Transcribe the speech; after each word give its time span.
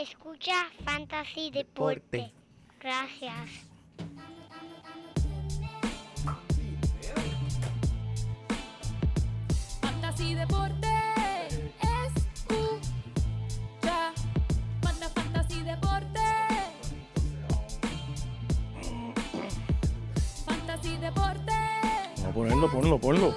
Escucha 0.00 0.54
Fantasy 0.86 1.50
Deporte. 1.50 2.32
Gracias. 2.80 3.50
Fantasy 9.82 10.34
Deporte. 10.34 10.88
Escucha. 12.06 12.94
Manda 14.82 15.08
Fantasy 15.10 15.62
Deporte. 15.64 16.20
Fantasy 20.46 20.96
Deporte. 20.96 21.52
Vamos 22.16 22.24
a 22.24 22.32
ponerlo, 22.32 22.70
ponlo, 22.70 22.98
ponlo. 22.98 23.34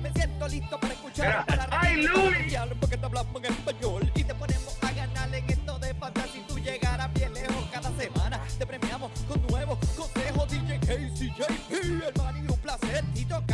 Me 0.00 0.12
siento 0.12 0.46
listo 0.46 0.78
para 0.78 0.92
escuchar 0.92 1.46
para 1.46 1.66
¡Ay, 1.70 2.02
Luis! 2.02 2.54
Porque 2.80 2.96
te 2.96 3.06
hablamos 3.06 3.42
en 3.42 3.55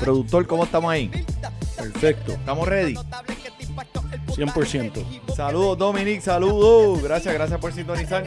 Productor, 0.02 0.48
¿cómo 0.48 0.64
estamos 0.64 0.90
ahí? 0.90 1.12
Perfecto. 1.76 2.32
¿Estamos 2.32 2.66
ready? 2.66 2.94
notable 2.94 3.36
que 3.36 3.50
te 3.52 3.62
impactó 3.62 4.02
el 4.10 4.20
puntaje 4.20 4.80
100%. 4.80 4.92
de 4.94 5.04
Jibo 5.04 5.36
Saludos, 5.36 5.78
Dominic, 5.78 6.20
saludos. 6.22 7.00
Gracias, 7.04 7.32
gracias 7.32 7.60
por 7.60 7.72
sintonizar. 7.72 8.26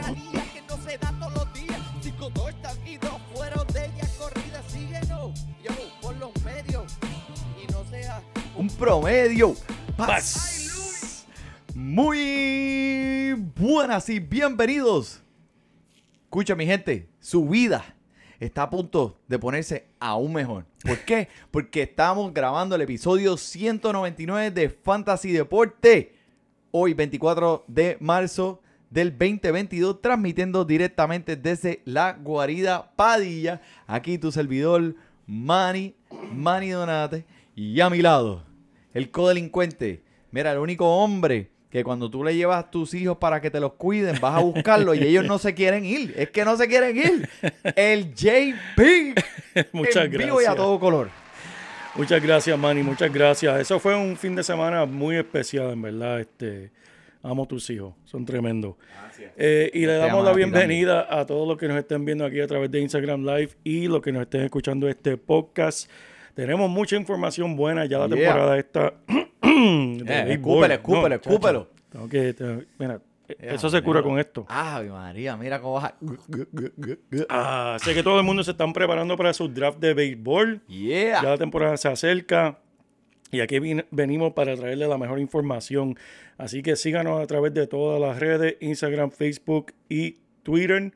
Un 8.56 8.68
promedio. 8.70 9.54
Paz. 9.98 11.26
Muy 11.74 13.34
buenas 13.54 14.08
y 14.08 14.18
bienvenidos. 14.18 15.20
Escucha, 16.24 16.54
mi 16.54 16.64
gente, 16.64 17.10
su 17.20 17.46
vida 17.46 17.95
está 18.40 18.64
a 18.64 18.70
punto 18.70 19.18
de 19.28 19.38
ponerse 19.38 19.86
aún 19.98 20.32
mejor. 20.32 20.66
¿Por 20.82 20.98
qué? 21.00 21.28
Porque 21.50 21.82
estamos 21.82 22.32
grabando 22.32 22.74
el 22.74 22.82
episodio 22.82 23.36
199 23.36 24.50
de 24.50 24.68
Fantasy 24.68 25.32
Deporte. 25.32 26.14
Hoy, 26.70 26.94
24 26.94 27.64
de 27.66 27.96
marzo 28.00 28.60
del 28.90 29.10
2022, 29.10 30.00
transmitiendo 30.00 30.64
directamente 30.64 31.36
desde 31.36 31.80
la 31.84 32.12
guarida 32.12 32.92
Padilla. 32.96 33.60
Aquí 33.86 34.18
tu 34.18 34.30
servidor, 34.30 34.94
Manny, 35.26 35.94
Manny 36.32 36.70
Donate. 36.70 37.24
Y 37.54 37.80
a 37.80 37.88
mi 37.88 38.02
lado, 38.02 38.42
el 38.92 39.10
codelincuente. 39.10 40.02
Mira, 40.30 40.52
el 40.52 40.58
único 40.58 40.98
hombre 40.98 41.50
que 41.70 41.82
cuando 41.82 42.10
tú 42.10 42.22
le 42.22 42.34
llevas 42.34 42.64
a 42.64 42.70
tus 42.70 42.94
hijos 42.94 43.18
para 43.18 43.40
que 43.40 43.50
te 43.50 43.60
los 43.60 43.74
cuiden, 43.74 44.16
vas 44.20 44.36
a 44.36 44.40
buscarlos 44.40 44.96
y 44.96 45.04
ellos 45.04 45.26
no 45.26 45.38
se 45.38 45.54
quieren 45.54 45.84
ir. 45.84 46.14
Es 46.16 46.30
que 46.30 46.44
no 46.44 46.56
se 46.56 46.68
quieren 46.68 46.96
ir. 46.96 47.28
El 47.74 48.14
JP. 48.14 49.18
Muchas 49.72 50.04
en 50.04 50.10
vivo 50.12 50.40
y 50.40 50.44
a 50.44 50.48
gracias. 50.48 50.56
todo 50.56 50.78
color. 50.78 51.10
Muchas 51.96 52.22
gracias, 52.22 52.58
Manny. 52.58 52.82
Muchas 52.82 53.12
gracias. 53.12 53.60
Eso 53.60 53.80
fue 53.80 53.96
un 53.96 54.16
fin 54.16 54.36
de 54.36 54.42
semana 54.42 54.84
muy 54.84 55.16
especial, 55.16 55.70
en 55.70 55.82
verdad. 55.82 56.20
Este, 56.20 56.70
amo 57.22 57.44
a 57.44 57.46
tus 57.46 57.68
hijos. 57.70 57.94
Son 58.04 58.24
tremendos. 58.24 58.74
Eh, 59.36 59.70
y 59.72 59.86
le 59.86 59.96
damos 59.96 60.24
la 60.24 60.32
bienvenida 60.32 61.06
a 61.08 61.24
todos 61.24 61.48
los 61.48 61.56
que 61.56 61.68
nos 61.68 61.78
estén 61.78 62.04
viendo 62.04 62.24
aquí 62.24 62.40
a 62.40 62.46
través 62.46 62.70
de 62.70 62.80
Instagram 62.80 63.24
Live 63.24 63.50
y 63.64 63.88
los 63.88 64.02
que 64.02 64.12
nos 64.12 64.22
estén 64.22 64.42
escuchando 64.42 64.88
este 64.88 65.16
podcast. 65.16 65.90
Tenemos 66.36 66.70
mucha 66.70 66.94
información 66.96 67.56
buena. 67.56 67.86
Ya 67.86 67.98
la 67.98 68.06
Yeah. 68.06 68.16
temporada 68.16 68.58
está. 68.58 68.92
de 69.42 70.04
Eh, 70.06 70.32
escúpelo, 70.34 70.74
escúpelo, 70.74 71.14
escúpelo. 71.16 71.68
tengo 71.90 72.08
que, 72.08 72.34
tengo- 72.34 72.62
mira, 72.78 73.00
Ya, 73.28 73.34
eso 73.54 73.68
se 73.70 73.82
cura 73.82 74.02
con 74.02 74.18
esto. 74.20 74.44
Ave 74.48 74.90
María, 74.90 75.36
mira 75.36 75.60
cómo 75.60 75.74
baja. 75.74 75.94
Ah, 77.28 77.76
sé 77.82 77.94
que 77.94 78.02
todo 78.02 78.18
el 78.20 78.24
mundo 78.24 78.44
se 78.44 78.50
están 78.52 78.72
preparando 78.72 79.16
para 79.16 79.32
su 79.32 79.48
draft 79.48 79.78
de 79.80 79.94
béisbol. 79.94 80.60
Yeah. 80.68 81.22
Ya 81.22 81.30
la 81.30 81.38
temporada 81.38 81.76
se 81.76 81.88
acerca 81.88 82.58
y 83.32 83.40
aquí 83.40 83.58
venimos 83.90 84.32
para 84.34 84.54
traerle 84.56 84.86
la 84.86 84.98
mejor 84.98 85.18
información. 85.18 85.96
Así 86.38 86.62
que 86.62 86.76
síganos 86.76 87.20
a 87.20 87.26
través 87.26 87.52
de 87.54 87.66
todas 87.66 88.00
las 88.00 88.20
redes, 88.20 88.56
Instagram, 88.60 89.10
Facebook 89.10 89.72
y 89.88 90.18
Twitter. 90.42 90.92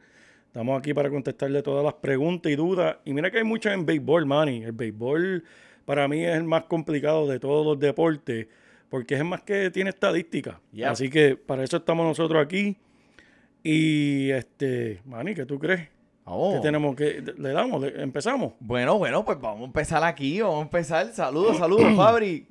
Estamos 0.51 0.77
aquí 0.77 0.93
para 0.93 1.09
contestarle 1.11 1.63
todas 1.63 1.85
las 1.85 1.95
preguntas 1.95 2.51
y 2.51 2.57
dudas. 2.57 2.97
Y 3.05 3.13
mira 3.15 3.31
que 3.31 3.39
hay 3.39 3.45
muchas 3.45 3.73
en 3.73 3.87
béisbol, 3.87 4.27
Manny. 4.27 4.65
El 4.65 4.73
béisbol 4.73 5.45
para 5.85 6.09
mí 6.09 6.25
es 6.25 6.35
el 6.37 6.43
más 6.43 6.65
complicado 6.65 7.29
de 7.29 7.39
todos 7.39 7.65
los 7.65 7.79
deportes 7.79 8.49
porque 8.89 9.15
es 9.15 9.21
el 9.21 9.27
más 9.29 9.43
que 9.43 9.71
tiene 9.71 9.91
estadística. 9.91 10.61
Yep. 10.73 10.89
Así 10.89 11.09
que 11.09 11.37
para 11.37 11.63
eso 11.63 11.77
estamos 11.77 12.05
nosotros 12.05 12.43
aquí. 12.45 12.77
Y 13.63 14.31
este, 14.31 15.01
Manny, 15.05 15.35
¿qué 15.35 15.47
tú 15.47 15.59
crees? 15.59 15.89
Vamos. 16.25 16.55
¿Qué 16.57 16.61
tenemos 16.61 16.97
que 16.97 17.23
le 17.39 17.51
damos? 17.53 17.81
¿Le- 17.83 18.03
¿Empezamos? 18.03 18.55
Bueno, 18.59 18.99
bueno, 18.99 19.25
pues 19.25 19.41
vamos 19.41 19.63
a 19.63 19.65
empezar 19.67 20.03
aquí, 20.03 20.41
vamos 20.41 20.59
a 20.59 20.63
empezar. 20.63 21.07
Saludos, 21.13 21.59
saludos, 21.59 21.93
Fabri. 21.97 22.47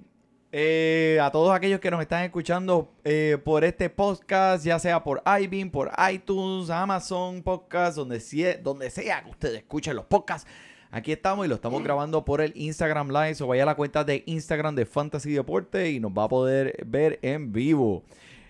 Eh, 0.52 1.20
a 1.22 1.30
todos 1.32 1.54
aquellos 1.56 1.80
que 1.80 1.92
nos 1.92 2.02
están 2.02 2.24
escuchando 2.24 2.90
eh, 3.04 3.38
por 3.44 3.64
este 3.64 3.88
podcast, 3.90 4.66
ya 4.66 4.80
sea 4.80 5.04
por 5.04 5.22
iBeam, 5.42 5.70
por 5.70 5.92
iTunes, 6.12 6.72
Amazon 6.72 7.44
Podcast, 7.44 7.96
donde, 7.98 8.18
sie- 8.20 8.58
donde 8.62 8.90
sea 8.90 9.24
que 9.24 9.30
ustedes 9.30 9.58
escuchen 9.58 9.96
los 9.96 10.06
podcasts. 10.06 10.50
Aquí 10.92 11.12
estamos 11.12 11.46
y 11.46 11.50
lo 11.50 11.54
estamos 11.56 11.84
grabando 11.84 12.26
por 12.26 12.42
el 12.42 12.52
Instagram 12.56 13.10
Live. 13.10 13.38
O 13.42 13.48
vaya 13.48 13.62
a 13.62 13.66
la 13.68 13.76
cuenta 13.76 14.04
de 14.04 14.24
Instagram 14.26 14.74
de 14.74 14.88
Fantasy 14.88 15.32
Deporte 15.34 15.92
y 15.92 16.00
nos 16.00 16.12
va 16.14 16.24
a 16.24 16.30
poder 16.30 16.84
ver 16.84 17.20
en 17.22 17.54
vivo. 17.54 18.02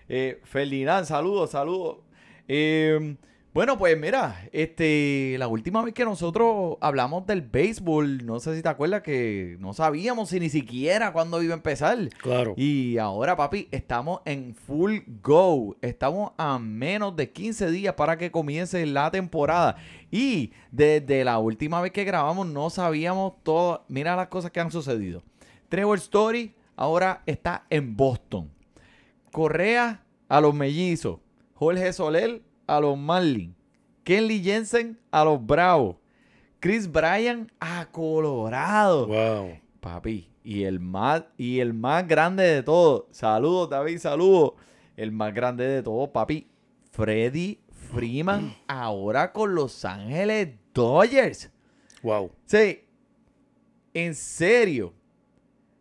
Eh, 0.08 0.40
Ferdinand, 0.46 1.06
saludos, 1.06 1.52
saludos. 1.52 1.98
Bueno, 3.52 3.80
pues 3.80 4.00
mira, 4.00 4.48
este, 4.52 5.36
la 5.40 5.48
última 5.48 5.84
vez 5.84 5.96
que 5.96 6.06
nosotros 6.06 6.78
hablamos 6.82 7.26
del 7.26 7.42
béisbol, 7.42 8.24
no 8.24 8.40
sé 8.40 8.56
si 8.56 8.62
te 8.62 8.70
acuerdas 8.70 9.02
que 9.02 9.58
no 9.60 9.74
sabíamos 9.74 10.30
si 10.30 10.40
ni 10.40 10.50
siquiera 10.50 11.12
cuándo 11.14 11.42
iba 11.42 11.56
a 11.56 11.58
empezar. 11.58 11.98
Claro. 12.22 12.54
Y 12.58 13.00
ahora, 13.00 13.36
papi, 13.36 13.68
estamos 13.72 14.22
en 14.26 14.54
full 14.54 15.00
go. 15.24 15.76
Estamos 15.82 16.32
a 16.38 16.60
menos 16.60 17.16
de 17.16 17.32
15 17.32 17.72
días 17.72 17.96
para 17.96 18.20
que 18.20 18.30
comience 18.30 18.86
la 18.86 19.10
temporada. 19.10 19.78
Y 20.12 20.52
desde 20.72 21.24
la 21.24 21.40
última 21.40 21.82
vez 21.82 21.92
que 21.92 22.04
grabamos 22.04 22.46
no 22.46 22.70
sabíamos 22.70 23.34
todo. 23.42 23.84
Mira 23.88 24.16
las 24.16 24.28
cosas 24.28 24.52
que 24.52 24.60
han 24.60 24.72
sucedido. 24.72 25.24
Trevor 25.70 25.98
Story 25.98 26.54
ahora 26.76 27.24
está 27.26 27.66
en 27.72 27.98
Boston. 27.98 28.52
Correa 29.32 30.04
a 30.28 30.40
los 30.40 30.54
mellizos. 30.54 31.20
Jorge 31.56 31.92
Soler 31.92 32.42
a 32.70 32.80
los 32.80 32.98
Marlins. 32.98 33.56
Kenley 34.04 34.42
Jensen 34.42 35.00
a 35.12 35.24
los 35.24 35.46
Bravos. 35.46 35.98
Chris 36.60 36.92
Bryan 36.92 37.52
a 37.60 37.88
Colorado. 37.92 39.08
Wow. 39.08 39.60
Papi, 39.80 40.30
y 40.44 40.64
el 40.64 40.80
más 40.80 41.24
y 41.38 41.60
el 41.60 41.74
más 41.74 42.08
grande 42.08 42.44
de 42.44 42.64
todos. 42.64 43.06
Saludos, 43.12 43.70
David, 43.70 43.98
saludos. 44.00 44.54
El 44.98 45.12
más 45.12 45.34
grande 45.34 45.66
de 45.66 45.82
todos, 45.82 46.10
papi. 46.10 46.48
Freddy 46.92 47.60
Freeman 47.92 48.56
ahora 48.68 49.32
con 49.32 49.56
Los 49.56 49.86
Ángeles 49.86 50.50
Dodgers. 50.74 51.50
Wow. 52.04 52.32
Sí, 52.46 52.82
en 53.94 54.16
serio. 54.16 54.94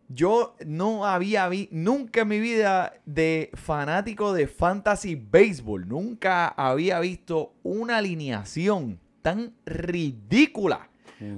Yo 0.08 0.54
no 0.66 1.04
había 1.06 1.48
visto, 1.48 1.74
nunca 1.74 2.22
en 2.22 2.28
mi 2.28 2.40
vida 2.40 2.94
de 3.04 3.50
fanático 3.54 4.32
de 4.32 4.46
fantasy 4.46 5.14
baseball, 5.16 5.86
nunca 5.86 6.48
había 6.48 6.98
visto 7.00 7.52
una 7.62 7.98
alineación 7.98 8.98
tan 9.22 9.52
ridícula 9.66 10.88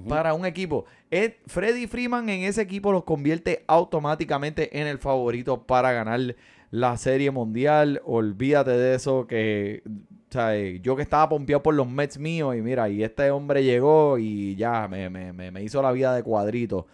para 0.09 0.35
un 0.35 0.45
equipo. 0.47 0.85
Ed- 1.11 1.35
Freddy 1.47 1.87
Freeman 1.87 2.29
en 2.29 2.43
ese 2.45 2.61
equipo 2.63 2.93
los 2.93 3.05
convierte 3.05 3.65
automáticamente 3.67 4.79
en 4.79 4.87
el 4.87 4.99
favorito 4.99 5.63
para 5.67 5.91
ganar 5.93 6.37
la 6.71 6.97
serie 6.97 7.31
mundial. 7.31 8.01
Olvídate 8.05 8.71
de 8.73 8.95
eso 8.95 9.27
que 9.27 9.83
o 9.87 10.33
sea, 10.33 10.57
eh, 10.57 10.79
yo 10.81 10.95
que 10.95 11.03
estaba 11.03 11.29
pompeado 11.29 11.63
por 11.63 11.75
los 11.75 11.89
Mets 11.89 12.19
míos 12.19 12.55
y 12.57 12.61
mira, 12.61 12.89
y 12.89 13.03
este 13.03 13.31
hombre 13.33 13.65
llegó 13.65 14.17
y 14.19 14.55
ya 14.55 14.87
me, 14.87 15.11
me- 15.11 15.33
me- 15.33 15.51
me 15.51 15.63
hizo 15.65 15.83
la 15.83 15.91
vida 15.91 16.15
de 16.15 16.23
cuadrito. 16.23 16.87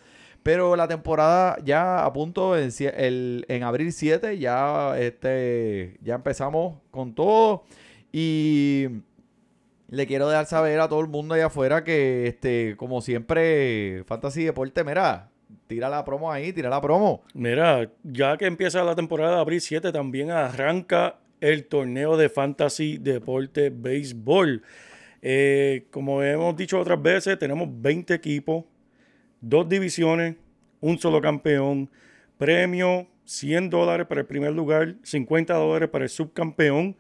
Pero 0.47 0.77
la 0.77 0.87
temporada 0.87 1.59
ya 1.65 2.05
a 2.05 2.13
punto 2.13 2.57
en, 2.57 3.63
abril 3.65 3.93
7 3.93 4.39
ya, 4.39 4.97
este, 4.97 5.97
ya 6.03 6.15
empezamos 6.15 6.77
con 6.93 7.17
todo 7.17 7.65
y 8.13 8.87
le 9.89 10.07
quiero 10.07 10.29
dejar 10.29 10.47
saber 10.47 10.79
a 10.79 10.89
todo 10.89 11.01
el 11.01 11.09
mundo 11.09 11.35
allá 11.35 11.47
afuera 11.47 11.83
que, 11.83 12.29
este, 12.29 12.77
como 12.77 13.01
siempre, 13.01 14.05
Fantasy 14.05 14.45
Deporte, 14.45 14.85
mira, 14.85 15.31
tira 15.67 15.89
la 15.89 16.05
promo 16.05 16.31
ahí, 16.31 16.53
tira 16.53 16.71
la 16.71 16.81
promo. 16.81 17.25
Mira, 17.35 17.91
ya 18.05 18.37
que 18.37 18.47
empieza 18.47 18.85
la 18.85 18.95
temporada 18.95 19.35
de 19.35 19.41
abril 19.41 19.61
7, 19.61 19.91
también 19.91 20.31
arranca 20.31 21.17
el 21.41 21.67
torneo 21.67 22.17
de 22.17 22.29
Fantasy 22.29 22.99
Deporte 22.99 23.71
Béisbol. 23.71 24.63
Eh, 25.23 25.87
como 25.91 26.23
hemos 26.23 26.57
dicho 26.57 26.79
otras 26.79 27.03
veces, 27.03 27.37
tenemos 27.37 27.69
20 27.69 28.15
equipos, 28.15 28.65
dos 29.49 29.69
divisiones, 29.69 30.37
un 30.81 30.99
solo 30.99 31.21
campeón, 31.21 31.91
premio 32.39 33.07
100 33.25 33.71
dólares 33.71 34.07
para 34.07 34.21
el 34.21 34.27
primer 34.27 34.53
lugar, 34.53 34.95
50 35.03 35.55
dólares 35.55 35.89
para 35.89 36.05
el 36.05 36.11
subcampeón. 36.11 36.97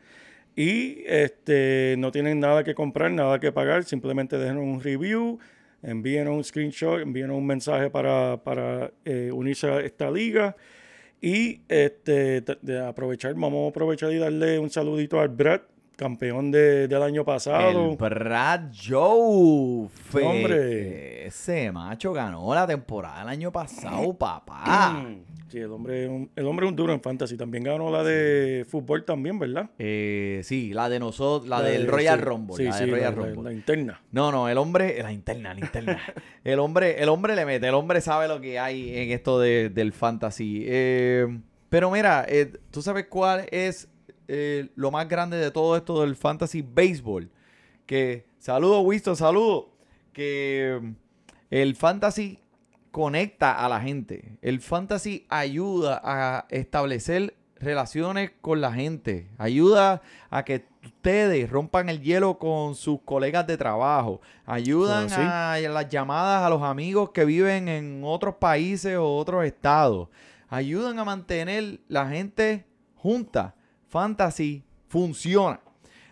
Y 0.55 1.03
este, 1.07 1.97
no 1.99 2.11
tienen 2.11 2.41
nada 2.41 2.65
que 2.65 2.75
comprar, 2.75 3.11
nada 3.11 3.39
que 3.39 3.53
pagar, 3.53 3.85
simplemente 3.85 4.39
dejen 4.39 4.57
un 4.57 4.81
review, 4.83 5.39
envíen 5.83 6.29
un 6.29 6.43
screenshot, 6.43 7.01
envíen 7.01 7.31
un 7.31 7.47
mensaje 7.47 7.91
para, 7.91 8.43
para 8.43 8.91
eh, 9.05 9.31
unirse 9.33 9.69
a 9.69 9.81
esta 9.81 10.11
liga. 10.11 10.57
Y 11.21 11.61
este, 11.69 12.41
de 12.41 12.87
aprovechar, 12.87 13.35
vamos 13.35 13.67
a 13.67 13.69
aprovechar 13.71 14.13
y 14.13 14.17
darle 14.17 14.59
un 14.59 14.71
saludito 14.71 15.21
al 15.21 15.29
Brad, 15.29 15.61
campeón 15.97 16.51
de- 16.51 16.87
del 16.89 17.03
año 17.03 17.25
pasado. 17.25 17.91
El 17.91 17.97
Brad 17.97 18.61
Joe. 18.73 19.89
Hombre. 20.23 21.27
Ese 21.27 21.73
macho 21.73 22.13
ganó 22.13 22.55
la 22.55 22.67
temporada 22.67 23.23
el 23.23 23.29
año 23.29 23.51
pasado, 23.51 24.13
papá. 24.15 25.03
Mm, 25.03 25.17
Sí, 25.49 25.59
el 25.59 25.71
hombre, 25.71 26.03
es 26.05 26.11
un- 26.11 26.29
el 26.35 26.45
hombre 26.47 26.67
es 26.67 26.71
un 26.71 26.77
duro 26.77 26.93
en 26.93 27.01
fantasy. 27.01 27.37
También 27.37 27.63
ganó 27.63 27.89
la 27.89 28.03
de 28.03 28.67
fútbol 28.69 29.05
también, 29.05 29.39
¿verdad? 29.39 29.71
Eh, 29.79 30.41
sí, 30.43 30.75
la 30.75 30.89
de 30.89 30.99
nosotros, 30.99 31.49
la, 31.49 31.63
del 31.63 31.87
de- 31.87 31.91
Royal 31.93 32.19
sí, 32.19 32.25
Rumble. 32.25 32.57
Sí, 32.57 32.65
la 32.65 32.77
del 32.81 32.91
Royal 32.91 33.15
la, 33.15 33.21
la- 33.21 33.27
Rumble. 33.29 33.51
la 33.51 33.57
interna. 33.57 34.01
No, 34.11 34.33
no, 34.33 34.49
el 34.49 34.59
hombre, 34.59 35.01
la 35.01 35.13
interna, 35.13 35.55
la 35.55 35.61
interna. 35.61 36.01
el 36.45 36.59
hombre, 36.59 37.01
el 37.01 37.09
hombre 37.09 37.37
le 37.37 37.47
mete, 37.47 37.69
el 37.69 37.75
hombre 37.75 38.01
sabe 38.01 38.27
lo 38.27 38.41
que 38.41 38.59
hay 38.59 38.99
en 38.99 39.13
esto 39.13 39.39
de- 39.39 39.71
del 39.71 39.93
fantasy. 39.93 40.65
Eh, 40.67 41.27
pero 41.69 41.93
mira, 41.93 42.27
eh, 42.29 42.51
¿tú 42.73 42.83
sabes 42.83 43.07
cuál 43.09 43.47
es 43.53 43.89
eh, 44.28 44.70
lo 44.75 44.90
más 44.90 45.08
grande 45.08 45.37
de 45.37 45.50
todo 45.50 45.76
esto 45.76 46.00
del 46.00 46.17
fantasy 46.17 46.62
baseball? 46.62 47.31
Que, 47.87 48.26
saludo 48.38 48.81
Winston, 48.81 49.17
saludo. 49.17 49.70
Que 50.12 50.78
mm, 50.81 50.93
el 51.50 51.76
fantasy 51.76 52.38
conecta 52.90 53.52
a 53.64 53.69
la 53.69 53.81
gente. 53.81 54.38
El 54.43 54.61
fantasy 54.61 55.26
ayuda 55.28 56.00
a 56.02 56.46
establecer 56.50 57.34
relaciones 57.58 58.32
con 58.40 58.61
la 58.61 58.73
gente. 58.73 59.28
Ayuda 59.38 60.02
a 60.31 60.44
que 60.44 60.67
ustedes 60.84 61.49
rompan 61.50 61.88
el 61.88 62.00
hielo 62.00 62.38
con 62.38 62.75
sus 62.75 63.00
colegas 63.02 63.46
de 63.46 63.56
trabajo. 63.56 64.20
Ayudan 64.44 65.12
a 65.12 65.58
las 65.58 65.88
llamadas 65.88 66.43
a 66.43 66.50
los 66.50 66.62
amigos 66.62 67.11
que 67.11 67.25
viven 67.25 67.69
en 67.69 68.02
otros 68.05 68.37
países 68.37 68.96
o 68.96 69.17
otros 69.17 69.44
estados. 69.44 70.08
Ayudan 70.49 70.99
a 70.99 71.05
mantener 71.05 71.81
la 71.88 72.08
gente 72.08 72.64
junta. 72.94 73.55
Fantasy 73.97 74.63
funciona. 74.89 75.59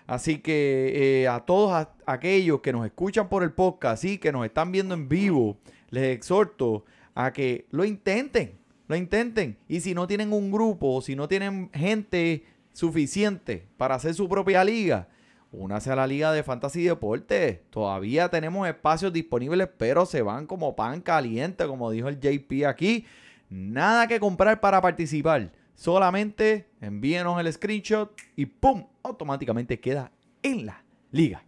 Así 0.06 0.38
que 0.38 1.20
eh, 1.22 1.28
a 1.28 1.40
todos 1.40 1.86
aquellos 2.06 2.62
que 2.62 2.72
nos 2.72 2.86
escuchan 2.86 3.28
por 3.28 3.42
el 3.42 3.52
podcast 3.52 4.04
y 4.04 4.16
que 4.16 4.32
nos 4.32 4.46
están 4.46 4.72
viendo 4.72 4.94
en 4.94 5.06
vivo, 5.06 5.58
les 5.90 6.16
exhorto 6.16 6.86
a 7.14 7.30
que 7.34 7.66
lo 7.72 7.84
intenten, 7.84 8.56
lo 8.88 8.96
intenten. 8.96 9.58
Y 9.68 9.80
si 9.82 9.92
no 9.92 10.06
tienen 10.06 10.32
un 10.32 10.50
grupo, 10.50 11.02
si 11.02 11.14
no 11.14 11.28
tienen 11.28 11.70
gente 11.74 12.46
suficiente 12.72 13.68
para 13.76 13.96
hacer 13.96 14.14
su 14.14 14.30
propia 14.30 14.64
liga, 14.64 15.08
únase 15.52 15.90
a 15.90 15.96
la 15.96 16.06
liga 16.06 16.32
de 16.32 16.42
Fantasy 16.42 16.84
Deportes. 16.84 17.60
Todavía 17.68 18.30
tenemos 18.30 18.66
espacios 18.66 19.12
disponibles, 19.12 19.68
pero 19.76 20.06
se 20.06 20.22
van 20.22 20.46
como 20.46 20.74
pan 20.74 21.02
caliente, 21.02 21.66
como 21.66 21.90
dijo 21.90 22.08
el 22.08 22.18
JP 22.18 22.64
aquí. 22.66 23.04
Nada 23.50 24.06
que 24.06 24.18
comprar 24.18 24.58
para 24.60 24.80
participar. 24.80 25.52
Solamente 25.74 26.66
envíenos 26.80 27.40
el 27.40 27.52
screenshot 27.52 28.12
y 28.36 28.46
¡pum! 28.46 28.86
Automáticamente 29.02 29.80
queda 29.80 30.10
en 30.42 30.66
la 30.66 30.82
liga. 31.10 31.42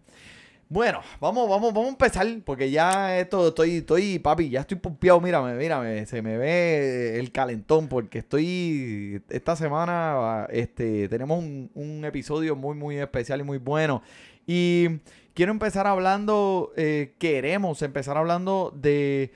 Bueno, 0.69 1.01
vamos, 1.21 1.49
vamos, 1.49 1.73
vamos 1.73 1.87
a 1.87 1.91
empezar, 1.91 2.27
porque 2.45 2.73
ya 2.73 3.21
esto 3.21 3.49
estoy, 3.49 3.77
estoy, 3.77 4.19
papi, 4.19 4.51
ya 4.51 4.63
estoy 4.63 4.77
pompeado, 4.79 5.21
mírame, 5.21 5.55
mírame, 5.55 6.05
se 6.07 6.23
me 6.23 6.37
ve 6.37 7.21
el 7.21 7.31
calentón, 7.31 7.87
porque 7.89 8.19
estoy, 8.19 9.23
esta 9.29 9.55
semana, 9.55 10.49
este, 10.51 11.09
tenemos 11.09 11.39
un, 11.39 12.05
episodio 12.05 12.57
muy, 12.57 12.75
muy 12.75 12.99
especial 12.99 13.39
y 13.41 13.45
muy 13.45 13.59
bueno. 13.59 14.03
Y 14.45 14.89
quiero 15.35 15.53
empezar 15.53 15.87
hablando, 15.87 16.73
eh, 16.77 17.15
queremos 17.21 17.81
empezar 17.83 18.17
hablando 18.17 18.75
de, 18.75 19.31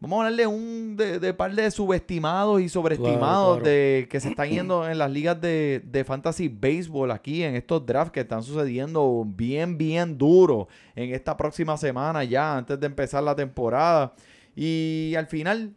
vamos 0.00 0.16
a 0.16 0.26
hablarle 0.26 0.46
un, 0.46 0.96
de, 0.96 1.20
de 1.20 1.34
par 1.34 1.54
de 1.54 1.70
subestimados 1.70 2.60
y 2.62 2.68
sobreestimados 2.68 3.58
claro. 3.58 3.70
de 3.70 4.08
que 4.10 4.18
se 4.18 4.30
están 4.30 4.48
yendo 4.48 4.88
en 4.88 4.98
las 4.98 5.10
ligas 5.10 5.40
de, 5.40 5.82
de 5.84 6.04
fantasy 6.04 6.48
baseball 6.48 7.10
aquí 7.10 7.42
en 7.42 7.54
estos 7.54 7.84
drafts 7.84 8.12
que 8.12 8.20
están 8.20 8.42
sucediendo 8.42 9.24
bien, 9.26 9.76
bien 9.76 10.16
duro 10.16 10.68
en 10.96 11.14
esta 11.14 11.36
próxima 11.36 11.76
semana 11.76 12.24
ya 12.24 12.56
antes 12.56 12.80
de 12.80 12.86
empezar 12.86 13.22
la 13.22 13.36
temporada. 13.36 14.14
Y 14.56 15.14
al 15.16 15.26
final, 15.26 15.74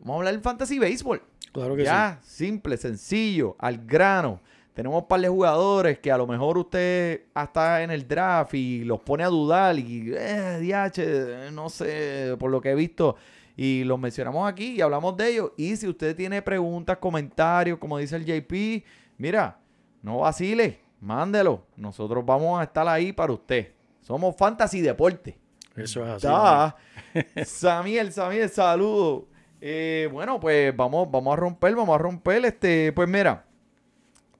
vamos 0.00 0.14
a 0.14 0.18
hablar 0.18 0.34
del 0.34 0.42
fantasy 0.42 0.78
baseball. 0.78 1.22
Claro 1.52 1.76
que 1.76 1.84
ya, 1.84 2.18
simple, 2.22 2.76
sencillo, 2.76 3.56
al 3.58 3.78
grano. 3.78 4.40
Tenemos 4.74 5.02
un 5.02 5.08
par 5.08 5.20
de 5.20 5.28
jugadores 5.28 5.98
que 5.98 6.12
a 6.12 6.16
lo 6.16 6.26
mejor 6.26 6.56
usted 6.56 7.22
está 7.34 7.82
en 7.82 7.90
el 7.90 8.06
draft 8.06 8.54
y 8.54 8.84
los 8.84 9.00
pone 9.00 9.24
a 9.24 9.28
dudar 9.28 9.76
y, 9.78 10.12
eh, 10.16 10.58
DH, 10.60 11.52
no 11.52 11.68
sé, 11.68 12.36
por 12.38 12.50
lo 12.50 12.60
que 12.60 12.70
he 12.70 12.74
visto. 12.74 13.16
Y 13.56 13.84
los 13.84 13.98
mencionamos 13.98 14.50
aquí 14.50 14.76
y 14.76 14.80
hablamos 14.80 15.16
de 15.16 15.28
ellos. 15.28 15.52
Y 15.56 15.76
si 15.76 15.88
usted 15.88 16.16
tiene 16.16 16.42
preguntas, 16.42 16.98
comentarios, 16.98 17.78
como 17.78 17.98
dice 17.98 18.16
el 18.16 18.24
JP, 18.24 18.84
mira, 19.18 19.58
no 20.02 20.18
vacile, 20.18 20.80
mándelo. 21.00 21.66
Nosotros 21.76 22.24
vamos 22.24 22.60
a 22.60 22.64
estar 22.64 22.86
ahí 22.88 23.12
para 23.12 23.32
usted. 23.32 23.72
Somos 24.00 24.36
Fantasy 24.36 24.80
Deporte. 24.80 25.38
Eso 25.76 26.04
es 26.04 26.10
así. 26.10 26.26
Da. 26.26 26.76
Samiel, 27.44 28.12
Samiel, 28.12 28.48
saludo. 28.48 29.28
Eh, 29.60 30.08
bueno, 30.10 30.40
pues 30.40 30.74
vamos, 30.74 31.10
vamos 31.10 31.32
a 31.32 31.36
romper, 31.36 31.74
vamos 31.74 31.94
a 31.94 31.98
romper. 31.98 32.44
Este, 32.44 32.92
pues 32.92 33.08
mira, 33.08 33.44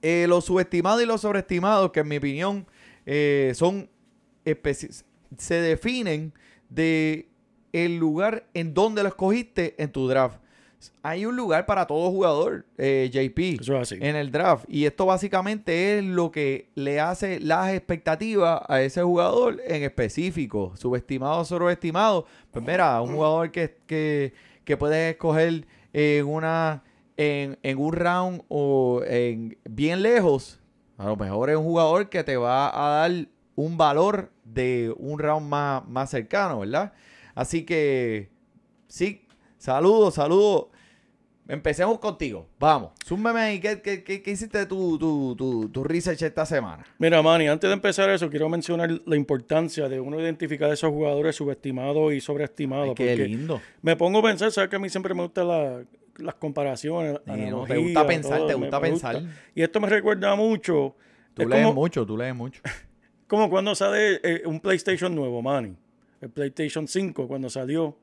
eh, 0.01 0.25
los 0.27 0.45
subestimados 0.45 1.03
y 1.03 1.05
los 1.05 1.21
sobreestimados, 1.21 1.91
que 1.91 1.99
en 1.99 2.07
mi 2.07 2.17
opinión 2.17 2.65
eh, 3.05 3.51
son 3.55 3.89
se 5.37 5.61
definen 5.61 6.33
de 6.69 7.29
el 7.73 7.97
lugar 7.97 8.45
en 8.53 8.73
donde 8.73 9.03
lo 9.03 9.09
escogiste 9.09 9.81
en 9.81 9.91
tu 9.91 10.07
draft. 10.07 10.37
Hay 11.03 11.27
un 11.27 11.35
lugar 11.35 11.67
para 11.67 11.85
todo 11.85 12.09
jugador, 12.09 12.65
eh, 12.77 13.09
JP 13.13 13.61
Eso 13.61 13.75
es 13.75 13.81
así. 13.93 13.99
en 14.01 14.15
el 14.15 14.31
draft. 14.31 14.65
Y 14.67 14.85
esto 14.85 15.05
básicamente 15.05 15.99
es 15.99 16.03
lo 16.03 16.31
que 16.31 16.69
le 16.73 16.99
hace 16.99 17.39
las 17.39 17.71
expectativas 17.71 18.61
a 18.67 18.81
ese 18.81 19.03
jugador 19.03 19.61
en 19.67 19.83
específico. 19.83 20.73
Subestimado 20.75 21.41
o 21.41 21.45
sobreestimado. 21.45 22.25
Pues 22.49 22.65
mira, 22.65 22.99
un 23.01 23.13
jugador 23.13 23.51
que, 23.51 23.77
que, 23.85 24.33
que 24.65 24.75
puedes 24.75 25.11
escoger 25.11 25.67
en 25.93 26.25
una 26.25 26.83
en, 27.17 27.59
en 27.61 27.77
un 27.77 27.93
round 27.93 28.41
o 28.47 29.01
en 29.05 29.57
bien 29.69 30.01
lejos. 30.01 30.59
A 30.97 31.05
lo 31.05 31.15
mejor 31.15 31.51
es 31.51 31.57
un 31.57 31.63
jugador 31.63 32.09
que 32.09 32.23
te 32.23 32.37
va 32.37 32.69
a 32.73 33.01
dar 33.01 33.27
un 33.55 33.77
valor 33.77 34.31
de 34.43 34.93
un 34.97 35.19
round 35.19 35.47
más, 35.47 35.87
más 35.87 36.09
cercano, 36.09 36.59
¿verdad? 36.61 36.93
Así 37.41 37.63
que 37.63 38.29
sí, 38.87 39.25
saludos, 39.57 40.13
saludos. 40.15 40.67
Empecemos 41.47 41.97
contigo. 41.99 42.47
Vamos, 42.59 42.91
súmeme 43.03 43.39
ahí. 43.39 43.59
¿Qué, 43.59 43.81
qué, 43.81 44.03
qué- 44.03 44.21
qué 44.21 44.31
hiciste 44.31 44.65
tu, 44.67 44.97
tu, 44.99 45.35
tu, 45.35 45.67
tu 45.69 45.83
research 45.83 46.21
esta 46.21 46.45
semana? 46.45 46.85
Mira, 46.99 47.21
Manny, 47.21 47.47
antes 47.47 47.67
de 47.67 47.73
empezar 47.73 48.09
eso, 48.11 48.29
quiero 48.29 48.47
mencionar 48.47 48.89
la 49.05 49.15
importancia 49.15 49.89
de 49.89 49.99
uno 49.99 50.19
identificar 50.21 50.69
a 50.69 50.73
esos 50.73 50.91
jugadores 50.91 51.35
subestimados 51.35 52.13
y 52.13 52.21
sobreestimados. 52.21 52.89
Ay, 52.89 52.95
qué 52.95 53.15
lindo. 53.17 53.59
me 53.81 53.95
pongo 53.95 54.19
a 54.19 54.23
pensar, 54.23 54.51
sabes 54.51 54.69
que 54.69 54.75
a 54.75 54.79
mí 54.79 54.87
siempre 54.89 55.13
me 55.15 55.23
gustan 55.23 55.47
la- 55.47 55.83
las 56.19 56.35
comparaciones. 56.35 57.19
Sí, 57.25 57.31
no, 57.49 57.65
te 57.65 57.77
gusta 57.77 58.05
pensar, 58.07 58.37
todo, 58.37 58.47
te 58.47 58.53
me- 58.53 58.59
gusta 58.61 58.79
me 58.79 58.89
pensar. 58.89 59.23
Y 59.55 59.63
esto 59.63 59.79
me 59.81 59.89
recuerda 59.89 60.35
mucho. 60.35 60.95
Tú 61.33 61.41
es 61.41 61.47
lees 61.49 61.63
como, 61.65 61.73
mucho, 61.81 62.05
tú 62.05 62.15
lees 62.17 62.35
mucho. 62.35 62.61
como 63.27 63.49
cuando 63.49 63.73
sale 63.75 64.19
eh, 64.23 64.43
un 64.45 64.59
PlayStation 64.59 65.13
nuevo, 65.13 65.41
Manny. 65.41 65.75
El 66.21 66.29
PlayStation 66.29 66.87
5, 66.87 67.27
cuando 67.27 67.49
salió. 67.49 67.97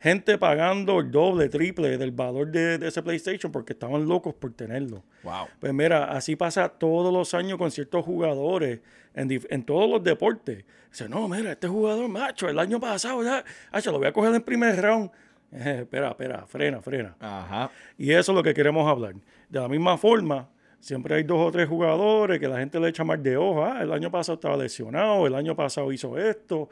Gente 0.00 0.38
pagando 0.38 1.00
el 1.00 1.10
doble, 1.10 1.48
triple 1.48 1.98
del 1.98 2.12
valor 2.12 2.46
de, 2.52 2.78
de 2.78 2.86
ese 2.86 3.02
PlayStation 3.02 3.50
porque 3.50 3.72
estaban 3.72 4.06
locos 4.06 4.32
por 4.32 4.52
tenerlo. 4.52 5.02
Wow. 5.24 5.46
Pues 5.58 5.74
mira, 5.74 6.04
así 6.12 6.36
pasa 6.36 6.68
todos 6.68 7.12
los 7.12 7.34
años 7.34 7.58
con 7.58 7.72
ciertos 7.72 8.04
jugadores 8.04 8.78
en, 9.14 9.62
todos 9.64 9.90
los 9.90 10.02
deportes. 10.02 10.64
Dice, 10.90 11.08
no, 11.08 11.28
mira, 11.28 11.52
este 11.52 11.68
jugador, 11.68 12.08
macho, 12.08 12.48
el 12.48 12.58
año 12.58 12.80
pasado 12.80 13.22
ya, 13.22 13.44
macho, 13.72 13.92
lo 13.92 13.98
voy 13.98 14.08
a 14.08 14.12
coger 14.12 14.34
en 14.34 14.42
primer 14.42 14.80
round. 14.80 15.10
Eh, 15.52 15.78
espera, 15.82 16.10
espera, 16.10 16.46
frena, 16.46 16.80
frena. 16.80 17.16
Ajá. 17.20 17.70
Y 17.96 18.12
eso 18.12 18.32
es 18.32 18.36
lo 18.36 18.42
que 18.42 18.54
queremos 18.54 18.88
hablar. 18.88 19.14
De 19.48 19.60
la 19.60 19.68
misma 19.68 19.98
forma, 19.98 20.48
siempre 20.80 21.16
hay 21.16 21.22
dos 21.24 21.48
o 21.48 21.50
tres 21.50 21.68
jugadores 21.68 22.38
que 22.38 22.48
la 22.48 22.58
gente 22.58 22.78
le 22.78 22.88
echa 22.88 23.04
más 23.04 23.22
de 23.22 23.36
hoja. 23.36 23.78
Ah, 23.78 23.82
el 23.82 23.92
año 23.92 24.10
pasado 24.10 24.34
estaba 24.34 24.56
lesionado, 24.56 25.26
el 25.26 25.34
año 25.34 25.56
pasado 25.56 25.90
hizo 25.92 26.16
esto, 26.18 26.68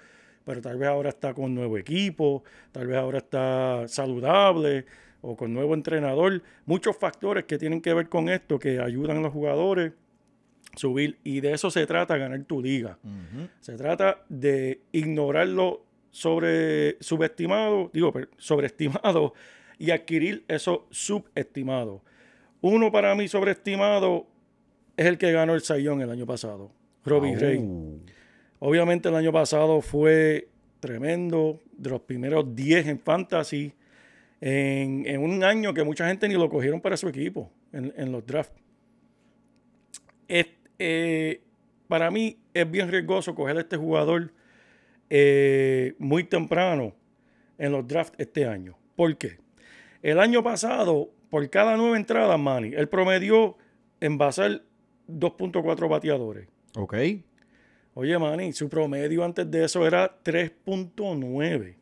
pero 0.47 0.62
tal 0.62 0.79
vez 0.79 0.88
ahora 0.88 1.09
está 1.09 1.35
con 1.35 1.55
nuevo 1.57 1.76
equipo, 1.76 2.45
tal 2.71 2.87
vez 2.87 2.97
ahora 2.97 3.19
está 3.19 3.88
saludable 3.88 4.87
o 5.21 5.37
con 5.37 5.53
nuevo 5.53 5.75
entrenador. 5.75 6.41
Muchos 6.67 6.97
factores 6.97 7.45
que 7.45 7.59
tienen 7.59 7.81
que 7.81 7.93
ver 7.93 8.09
con 8.09 8.29
esto 8.29 8.61
que 8.61 8.79
ayudan 8.79 9.19
a 9.19 9.21
los 9.23 9.33
jugadores 9.33 9.93
a 10.73 10.79
subir. 10.79 11.19
Y 11.25 11.41
de 11.41 11.53
eso 11.53 11.69
se 11.69 11.85
trata 11.85 12.17
ganar 12.17 12.41
tu 12.45 12.62
liga. 12.62 12.97
Se 13.59 13.76
trata 13.76 14.25
de 14.29 14.83
ignorarlo 14.93 15.85
sobre 16.12 16.97
subestimado, 17.00 17.91
digo, 17.93 18.12
sobreestimado 18.38 19.35
y 19.81 19.91
adquirir 19.91 20.45
eso 20.47 20.87
subestimado. 20.91 22.03
Uno 22.61 22.93
para 22.93 23.17
mí 23.17 23.26
sobreestimado 23.26 24.29
es 24.97 25.07
el 25.07 25.19
que 25.19 25.33
ganó 25.33 25.55
el 25.57 25.62
Sayón 25.62 26.03
el 26.03 26.11
año 26.11 26.25
pasado, 26.25 26.71
Robbie 27.05 27.35
Au. 27.35 27.41
Rey. 27.41 28.07
Obviamente 28.59 29.09
el 29.09 29.15
año 29.17 29.33
pasado 29.33 29.81
fue 29.81 30.49
tremendo, 30.81 31.61
de 31.77 31.91
los 31.91 32.01
primeros 32.01 32.55
10 32.55 32.87
en 32.87 32.99
Fantasy, 33.01 33.73
en, 34.41 35.21
un 35.21 35.43
año 35.43 35.75
que 35.75 35.83
mucha 35.83 36.07
gente 36.09 36.29
ni 36.29 36.35
lo 36.35 36.49
cogieron 36.49 36.81
para 36.81 36.97
su 36.97 37.09
equipo 37.09 37.51
en, 37.73 38.13
los 38.13 38.25
drafts. 38.27 38.61
Es- 40.29 40.49
eh, 40.79 41.41
para 41.89 42.11
mí 42.11 42.39
es 42.53 42.71
bien 42.71 42.91
riesgoso 42.91 43.35
coger 43.35 43.57
a 43.57 43.61
este 43.61 43.77
jugador 43.77 44.33
eh, 45.09 45.95
muy 45.99 46.25
temprano 46.25 46.95
en 47.59 47.73
los 47.73 47.87
drafts 47.87 48.15
este 48.19 48.47
año. 48.47 48.77
¿Por 48.97 49.17
qué? 49.17 49.39
El 50.03 50.21
año 50.21 50.43
pasado, 50.43 51.11
por 51.31 51.49
cada 51.51 51.77
nueve 51.77 51.97
entradas, 51.97 52.39
Manny, 52.39 52.75
él 52.75 52.89
promedió 52.89 53.57
en 54.01 54.19
basal 54.19 54.65
2.4 55.09 55.89
bateadores. 55.89 56.49
Ok. 56.77 56.95
Oye, 57.99 58.19
Manny, 58.19 58.53
su 58.53 58.69
promedio 58.69 59.25
antes 59.25 59.50
de 59.50 59.65
eso 59.65 59.87
era 59.87 60.19
3.9. 60.23 61.75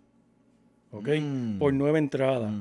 ¿Ok? 0.92 1.08
Mm. 1.20 1.58
Por 1.58 1.74
nueve 1.74 1.98
entradas. 1.98 2.52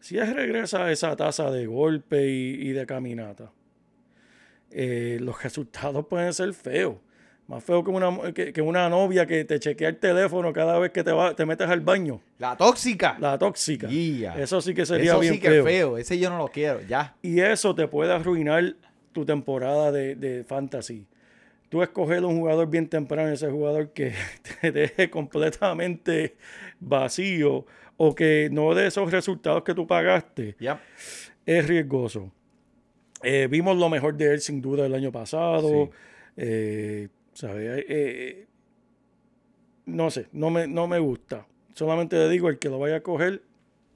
Si 0.00 0.18
él 0.18 0.34
regresa 0.34 0.84
a 0.84 0.92
esa 0.92 1.16
tasa 1.16 1.50
de 1.50 1.64
golpe 1.64 2.28
y, 2.28 2.68
y 2.68 2.72
de 2.72 2.84
caminata, 2.84 3.50
eh, 4.70 5.16
los 5.18 5.42
resultados 5.42 6.04
pueden 6.06 6.34
ser 6.34 6.52
feos. 6.52 6.96
Más 7.46 7.64
feo 7.64 7.82
que 7.82 7.90
una, 7.90 8.32
que, 8.34 8.52
que 8.52 8.60
una 8.60 8.88
novia 8.90 9.24
que 9.24 9.46
te 9.46 9.58
chequea 9.58 9.88
el 9.88 9.96
teléfono 9.96 10.52
cada 10.52 10.78
vez 10.78 10.90
que 10.92 11.02
te, 11.02 11.12
va, 11.12 11.34
te 11.34 11.46
metes 11.46 11.68
al 11.68 11.80
baño. 11.80 12.20
La 12.38 12.54
tóxica. 12.54 13.16
La 13.18 13.38
tóxica. 13.38 13.88
Yeah. 13.88 14.38
Eso 14.38 14.60
sí 14.60 14.74
que 14.74 14.84
sería 14.84 15.12
Eso 15.12 15.20
bien 15.20 15.34
sí 15.34 15.40
que 15.40 15.48
feo. 15.48 15.58
es 15.60 15.64
feo. 15.64 15.98
Ese 15.98 16.18
yo 16.18 16.28
no 16.28 16.36
lo 16.36 16.48
quiero. 16.48 16.82
Ya. 16.82 17.16
Y 17.22 17.40
eso 17.40 17.74
te 17.74 17.88
puede 17.88 18.12
arruinar 18.12 18.74
tu 19.12 19.24
temporada 19.24 19.90
de, 19.90 20.16
de 20.16 20.44
fantasy. 20.44 21.06
Tú 21.74 21.82
escoger 21.82 22.24
un 22.24 22.38
jugador 22.38 22.70
bien 22.70 22.88
temprano, 22.88 23.32
ese 23.32 23.50
jugador 23.50 23.90
que 23.90 24.12
te 24.60 24.70
deje 24.70 25.10
completamente 25.10 26.36
vacío 26.78 27.66
o 27.96 28.14
que 28.14 28.48
no 28.52 28.76
dé 28.76 28.86
esos 28.86 29.10
resultados 29.10 29.64
que 29.64 29.74
tú 29.74 29.84
pagaste, 29.84 30.54
es 31.44 31.66
riesgoso. 31.66 32.30
Eh, 33.24 33.48
vimos 33.50 33.76
lo 33.76 33.88
mejor 33.88 34.16
de 34.16 34.34
él 34.34 34.40
sin 34.40 34.62
duda 34.62 34.86
el 34.86 34.94
año 34.94 35.10
pasado. 35.10 35.68
Sí. 35.68 35.90
Eh, 36.36 37.08
¿sabes? 37.32 37.84
Eh, 37.88 38.46
no 39.86 40.12
sé, 40.12 40.28
no 40.30 40.50
me, 40.50 40.68
no 40.68 40.86
me 40.86 41.00
gusta. 41.00 41.44
Solamente 41.72 42.14
le 42.16 42.28
digo, 42.28 42.48
el 42.50 42.60
que 42.60 42.68
lo 42.68 42.78
vaya 42.78 42.98
a 42.98 43.02
coger, 43.02 43.42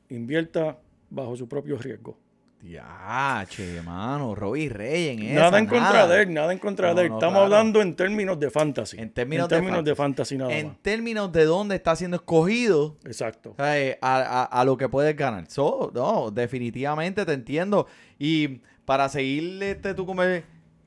invierta 0.08 0.80
bajo 1.10 1.36
su 1.36 1.48
propio 1.48 1.78
riesgo. 1.78 2.18
Ya, 2.60 3.46
che, 3.48 3.80
mano. 3.82 4.34
Robbie 4.34 4.68
Rey 4.68 5.08
en 5.10 5.22
esa. 5.22 5.34
Nada 5.42 5.58
en 5.60 5.66
contra 5.66 6.06
de 6.08 6.22
él, 6.22 6.34
nada 6.34 6.52
en 6.52 6.58
contra 6.58 6.88
No, 6.88 6.94
de 6.96 7.02
él. 7.04 7.08
no, 7.10 7.14
Estamos 7.16 7.32
claro. 7.38 7.44
hablando 7.44 7.80
en 7.80 7.94
términos 7.94 8.38
de 8.40 8.50
fantasy. 8.50 8.98
En 8.98 9.10
términos 9.10 9.48
de 9.48 9.60
de 9.82 9.94
fantasy 9.94 10.36
nada 10.36 10.52
En 10.52 10.66
más. 10.68 10.76
términos 10.82 11.30
de 11.32 11.44
dónde 11.44 11.76
está 11.76 11.94
siendo 11.94 12.16
escogido, 12.16 12.96
Exacto. 13.04 13.54
eh, 13.58 13.96
a, 14.02 14.16
a- 14.42 14.44
a 14.60 14.64
lo 14.64 14.76
que 14.76 14.88
puedes 14.88 15.14
ganar. 15.16 15.46
So, 15.48 15.92
no, 15.94 16.32
definitivamente 16.32 17.24
te 17.24 17.32
entiendo. 17.32 17.86
Y 18.18 18.60
para 18.84 19.08
seguirle 19.08 19.70
este 19.72 19.94
tú 19.94 20.04
como 20.04 20.22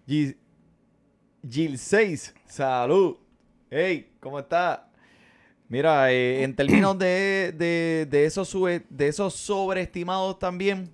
Gil, 0.05 0.37
Gil 1.49 1.77
6, 1.77 2.35
salud. 2.47 3.15
Hey, 3.69 4.11
¿cómo 4.19 4.39
está? 4.39 4.89
Mira, 5.69 6.11
eh, 6.11 6.43
en 6.43 6.53
términos 6.53 6.99
de, 6.99 7.53
de, 7.57 8.05
de 8.09 8.25
esos 8.25 8.49
sube- 8.53 8.83
de 8.89 9.07
esos 9.07 9.33
sobreestimados 9.35 10.37
también, 10.37 10.91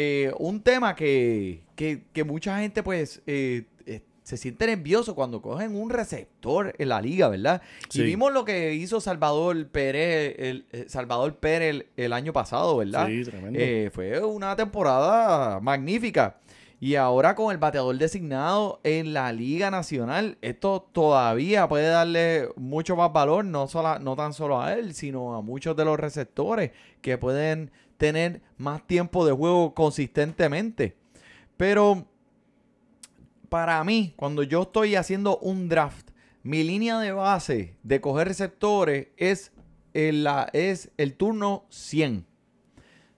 eh, 0.00 0.32
un 0.38 0.60
tema 0.62 0.94
que, 0.94 1.62
que- 1.74 2.04
que 2.12 2.22
mucha 2.22 2.60
gente 2.60 2.84
pues 2.84 3.20
eh, 3.26 3.64
eh, 3.86 4.02
se 4.22 4.36
siente 4.36 4.66
nervioso 4.68 5.16
cuando 5.16 5.42
cogen 5.42 5.74
un 5.74 5.90
receptor 5.90 6.72
en 6.78 6.88
la 6.90 7.00
liga, 7.00 7.28
¿verdad? 7.28 7.62
Sí. 7.88 8.02
Y 8.02 8.04
vimos 8.04 8.32
lo 8.32 8.44
que 8.44 8.74
hizo 8.74 9.00
Salvador 9.00 9.66
Pérez, 9.68 10.36
el, 10.38 10.66
eh, 10.70 10.84
Salvador 10.88 11.34
Pérez 11.38 11.70
el, 11.70 11.86
el 11.96 12.12
año 12.12 12.32
pasado, 12.32 12.76
¿verdad? 12.76 13.08
Sí, 13.08 13.24
tremendo. 13.24 13.58
Eh, 13.60 13.90
fue 13.92 14.22
una 14.24 14.54
temporada 14.54 15.58
magnífica. 15.60 16.36
Y 16.80 16.94
ahora 16.94 17.34
con 17.34 17.50
el 17.50 17.58
bateador 17.58 17.98
designado 17.98 18.78
en 18.84 19.12
la 19.12 19.32
Liga 19.32 19.68
Nacional, 19.68 20.38
esto 20.42 20.88
todavía 20.92 21.68
puede 21.68 21.88
darle 21.88 22.50
mucho 22.54 22.94
más 22.94 23.12
valor, 23.12 23.44
no, 23.44 23.66
sola- 23.66 23.98
no 23.98 24.14
tan 24.14 24.32
solo 24.32 24.60
a 24.62 24.74
él, 24.74 24.94
sino 24.94 25.34
a 25.34 25.42
muchos 25.42 25.74
de 25.74 25.84
los 25.84 25.98
receptores 25.98 26.70
que 27.02 27.18
pueden 27.18 27.72
tener 27.98 28.40
más 28.56 28.86
tiempo 28.86 29.26
de 29.26 29.32
juego 29.32 29.74
consistentemente. 29.74 30.96
Pero 31.56 32.06
para 33.48 33.82
mí, 33.84 34.14
cuando 34.16 34.42
yo 34.42 34.62
estoy 34.62 34.94
haciendo 34.94 35.38
un 35.38 35.68
draft, 35.68 36.10
mi 36.42 36.62
línea 36.62 36.98
de 36.98 37.12
base 37.12 37.76
de 37.82 38.00
coger 38.00 38.28
receptores 38.28 39.08
es 39.16 39.52
el, 39.92 40.26
es 40.52 40.90
el 40.96 41.14
turno 41.14 41.66
100. 41.70 42.26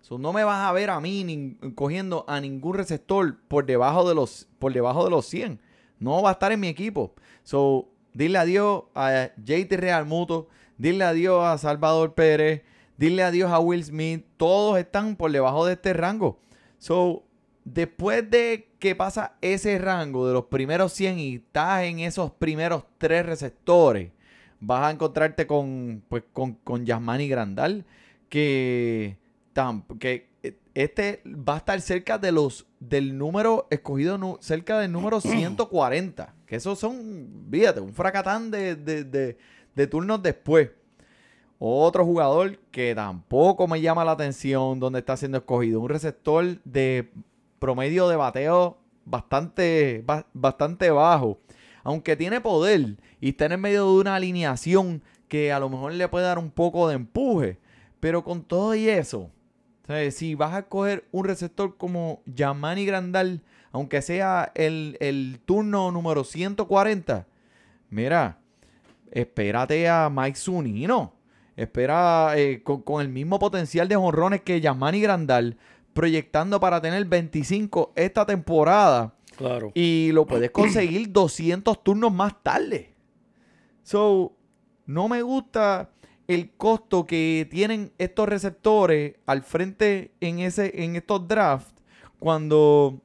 So, 0.00 0.18
no 0.18 0.32
me 0.32 0.42
vas 0.42 0.66
a 0.68 0.72
ver 0.72 0.90
a 0.90 0.98
mí 1.00 1.22
nin- 1.24 1.74
cogiendo 1.74 2.24
a 2.26 2.40
ningún 2.40 2.74
receptor 2.74 3.38
por 3.46 3.66
debajo 3.66 4.08
de 4.08 4.14
los 4.14 4.48
por 4.58 4.72
debajo 4.72 5.04
de 5.04 5.10
los 5.10 5.26
100. 5.26 5.60
No 5.98 6.22
va 6.22 6.30
a 6.30 6.32
estar 6.32 6.50
en 6.50 6.60
mi 6.60 6.68
equipo. 6.68 7.14
So, 7.44 7.88
dile 8.14 8.38
adiós 8.38 8.84
a 8.94 9.30
JT 9.36 9.76
Real 9.76 10.06
Muto, 10.06 10.48
dile 10.78 11.04
adiós 11.04 11.44
a 11.44 11.58
Salvador 11.58 12.14
Pérez, 12.14 12.62
dile 13.00 13.22
adiós 13.24 13.50
a 13.50 13.58
Will 13.58 13.82
Smith. 13.84 14.24
Todos 14.36 14.78
están 14.78 15.16
por 15.16 15.32
debajo 15.32 15.66
de 15.66 15.72
este 15.72 15.92
rango. 15.92 16.38
So, 16.78 17.24
después 17.64 18.30
de 18.30 18.68
que 18.78 18.94
pasa 18.94 19.34
ese 19.40 19.78
rango 19.78 20.26
de 20.26 20.32
los 20.34 20.44
primeros 20.46 20.92
100 20.92 21.18
y 21.18 21.34
estás 21.36 21.82
en 21.84 21.98
esos 22.00 22.30
primeros 22.30 22.84
tres 22.98 23.26
receptores, 23.26 24.12
vas 24.60 24.84
a 24.86 24.90
encontrarte 24.90 25.46
con, 25.46 26.02
pues, 26.08 26.22
con, 26.32 26.54
con 26.54 26.84
Yasmani 26.86 27.28
Grandal, 27.28 27.84
que, 28.28 29.18
tam- 29.54 29.84
que 29.98 30.30
eh, 30.42 30.56
este 30.74 31.22
va 31.26 31.54
a 31.54 31.58
estar 31.58 31.80
cerca 31.80 32.16
de 32.18 32.32
los 32.32 32.66
del 32.78 33.18
número 33.18 33.66
escogido, 33.70 34.16
nu- 34.18 34.38
cerca 34.40 34.78
del 34.78 34.92
número 34.92 35.20
140, 35.20 36.34
que 36.46 36.56
esos 36.56 36.78
son, 36.78 37.46
fíjate, 37.50 37.80
un 37.80 37.92
fracatán 37.92 38.50
de, 38.50 38.76
de, 38.76 39.04
de- 39.04 39.36
de 39.74 39.86
turnos 39.86 40.22
después. 40.22 40.70
Otro 41.62 42.06
jugador 42.06 42.58
que 42.70 42.94
tampoco 42.94 43.68
me 43.68 43.82
llama 43.82 44.02
la 44.04 44.12
atención 44.12 44.80
donde 44.80 45.00
está 45.00 45.14
siendo 45.18 45.36
escogido. 45.38 45.78
Un 45.80 45.90
receptor 45.90 46.58
de 46.64 47.10
promedio 47.58 48.08
de 48.08 48.16
bateo 48.16 48.78
bastante, 49.04 50.02
ba- 50.06 50.26
bastante 50.32 50.90
bajo. 50.90 51.38
Aunque 51.84 52.16
tiene 52.16 52.40
poder 52.40 52.96
y 53.20 53.28
está 53.30 53.44
en 53.44 53.52
el 53.52 53.58
medio 53.58 53.84
de 53.92 54.00
una 54.00 54.14
alineación 54.16 55.02
que 55.28 55.52
a 55.52 55.60
lo 55.60 55.68
mejor 55.68 55.92
le 55.92 56.08
puede 56.08 56.24
dar 56.24 56.38
un 56.38 56.50
poco 56.50 56.88
de 56.88 56.94
empuje. 56.94 57.58
Pero 58.00 58.24
con 58.24 58.42
todo 58.42 58.74
y 58.74 58.88
eso, 58.88 59.30
si 60.12 60.34
vas 60.34 60.54
a 60.54 60.62
coger 60.66 61.04
un 61.12 61.26
receptor 61.26 61.76
como 61.76 62.22
Yamani 62.24 62.86
Grandal, 62.86 63.42
aunque 63.70 64.00
sea 64.00 64.50
el, 64.54 64.96
el 65.00 65.40
turno 65.44 65.92
número 65.92 66.24
140, 66.24 67.26
mira, 67.90 68.38
espérate 69.10 69.86
a 69.90 70.08
Mike 70.10 70.38
Zunino. 70.38 71.12
Espera 71.60 72.32
eh, 72.36 72.62
con, 72.62 72.82
con 72.82 73.02
el 73.02 73.08
mismo 73.08 73.38
potencial 73.38 73.86
de 73.88 73.96
jonrones 73.96 74.40
que 74.40 74.60
Yasmani 74.60 75.00
Grandal, 75.00 75.58
proyectando 75.92 76.58
para 76.58 76.80
tener 76.80 77.04
25 77.04 77.92
esta 77.96 78.24
temporada. 78.24 79.14
Claro. 79.36 79.72
Y 79.74 80.10
lo 80.12 80.26
puedes 80.26 80.50
conseguir 80.50 81.12
200 81.12 81.82
turnos 81.82 82.12
más 82.12 82.42
tarde. 82.42 82.94
So, 83.82 84.32
no 84.86 85.08
me 85.08 85.22
gusta 85.22 85.90
el 86.28 86.50
costo 86.52 87.06
que 87.06 87.48
tienen 87.50 87.92
estos 87.98 88.28
receptores 88.28 89.16
al 89.26 89.42
frente 89.42 90.12
en, 90.20 90.38
ese, 90.38 90.82
en 90.84 90.96
estos 90.96 91.26
drafts 91.26 91.74
cuando 92.18 93.02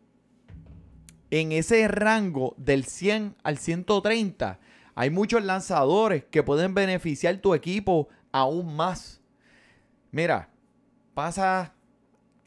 en 1.32 1.52
ese 1.52 1.88
rango 1.88 2.54
del 2.58 2.86
100 2.86 3.36
al 3.44 3.58
130 3.58 4.60
hay 4.94 5.10
muchos 5.10 5.44
lanzadores 5.44 6.24
que 6.26 6.44
pueden 6.44 6.74
beneficiar 6.74 7.38
tu 7.38 7.54
equipo 7.54 8.08
aún 8.36 8.76
más. 8.76 9.22
Mira, 10.12 10.50
pasa, 11.14 11.74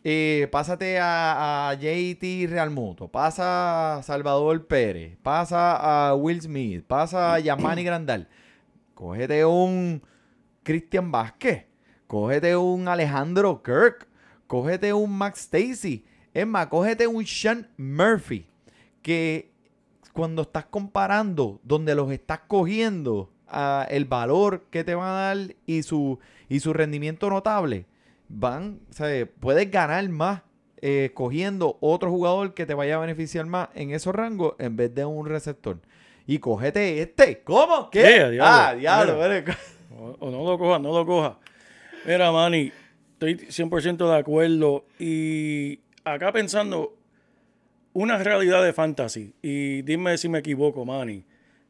eh, 0.05 0.47
pásate 0.53 0.99
a, 0.99 1.71
a 1.71 1.75
JT 1.75 2.47
Realmuto, 2.47 3.09
pasa 3.09 3.97
a 3.97 4.03
Salvador 4.03 4.67
Pérez, 4.67 5.17
pasa 5.23 6.11
a 6.11 6.15
Will 6.15 6.43
Smith, 6.43 6.85
pasa 6.87 7.33
a 7.33 7.41
Yamani 7.41 7.85
Grandal. 7.85 8.29
Cógete 8.95 9.47
un 9.47 10.03
Cristian 10.63 11.11
Vázquez, 11.11 11.65
cógete 12.07 12.55
un 12.55 12.87
Alejandro 12.87 13.63
Kirk, 13.63 14.07
cógete 14.47 14.93
un 14.93 15.17
Max 15.17 15.41
Stacy, 15.41 16.05
es 16.35 16.47
más, 16.47 16.67
cógete 16.67 17.07
un 17.07 17.25
Sean 17.25 17.67
Murphy, 17.79 18.47
que 19.01 19.51
cuando 20.13 20.43
estás 20.43 20.67
comparando 20.67 21.61
donde 21.63 21.95
los 21.95 22.11
estás 22.11 22.41
cogiendo 22.47 23.31
a 23.51 23.87
el 23.91 24.05
valor 24.05 24.65
que 24.71 24.85
te 24.85 24.95
van 24.95 25.09
a 25.09 25.13
dar 25.13 25.39
y 25.67 25.83
su, 25.83 26.19
y 26.49 26.61
su 26.61 26.73
rendimiento 26.73 27.31
notable, 27.31 27.87
van, 28.29 28.81
¿sabes? 28.91 29.29
puedes 29.41 29.71
ganar 29.71 30.09
más 30.09 30.43
eh, 30.81 31.11
cogiendo 31.15 31.77
otro 31.81 32.11
jugador 32.11 32.55
que 32.55 32.67
te 32.67 32.75
vaya 32.75 32.97
a 32.97 32.99
beneficiar 33.01 33.47
más 33.47 33.69
en 33.75 33.91
esos 33.91 34.15
rangos 34.15 34.55
en 34.59 34.77
vez 34.77 34.95
de 34.95 35.05
un 35.05 35.27
receptor. 35.27 35.79
Y 36.27 36.39
cógete 36.39 37.01
este. 37.01 37.41
¿Cómo? 37.41 37.91
¿Qué? 37.91 38.03
Yeah, 38.03 38.31
diablo. 38.31 38.45
ah, 38.45 38.75
diablo. 38.75 39.15
Mira. 39.17 39.59
o 40.21 40.31
no 40.31 40.45
lo 40.45 40.59
coja, 40.59 40.79
no 40.79 40.93
lo 40.93 41.07
coja. 41.07 41.39
Mira, 42.05 42.31
Manny, 42.31 42.71
estoy 43.15 43.35
100% 43.35 44.09
de 44.09 44.17
acuerdo. 44.17 44.85
Y 44.99 45.81
acá 46.05 46.31
pensando, 46.33 46.95
una 47.93 48.19
realidad 48.19 48.63
de 48.63 48.73
fantasy, 48.73 49.35
y 49.43 49.83
dime 49.83 50.17
si 50.19 50.29
me 50.29 50.39
equivoco, 50.39 50.85
Manny. 50.85 51.25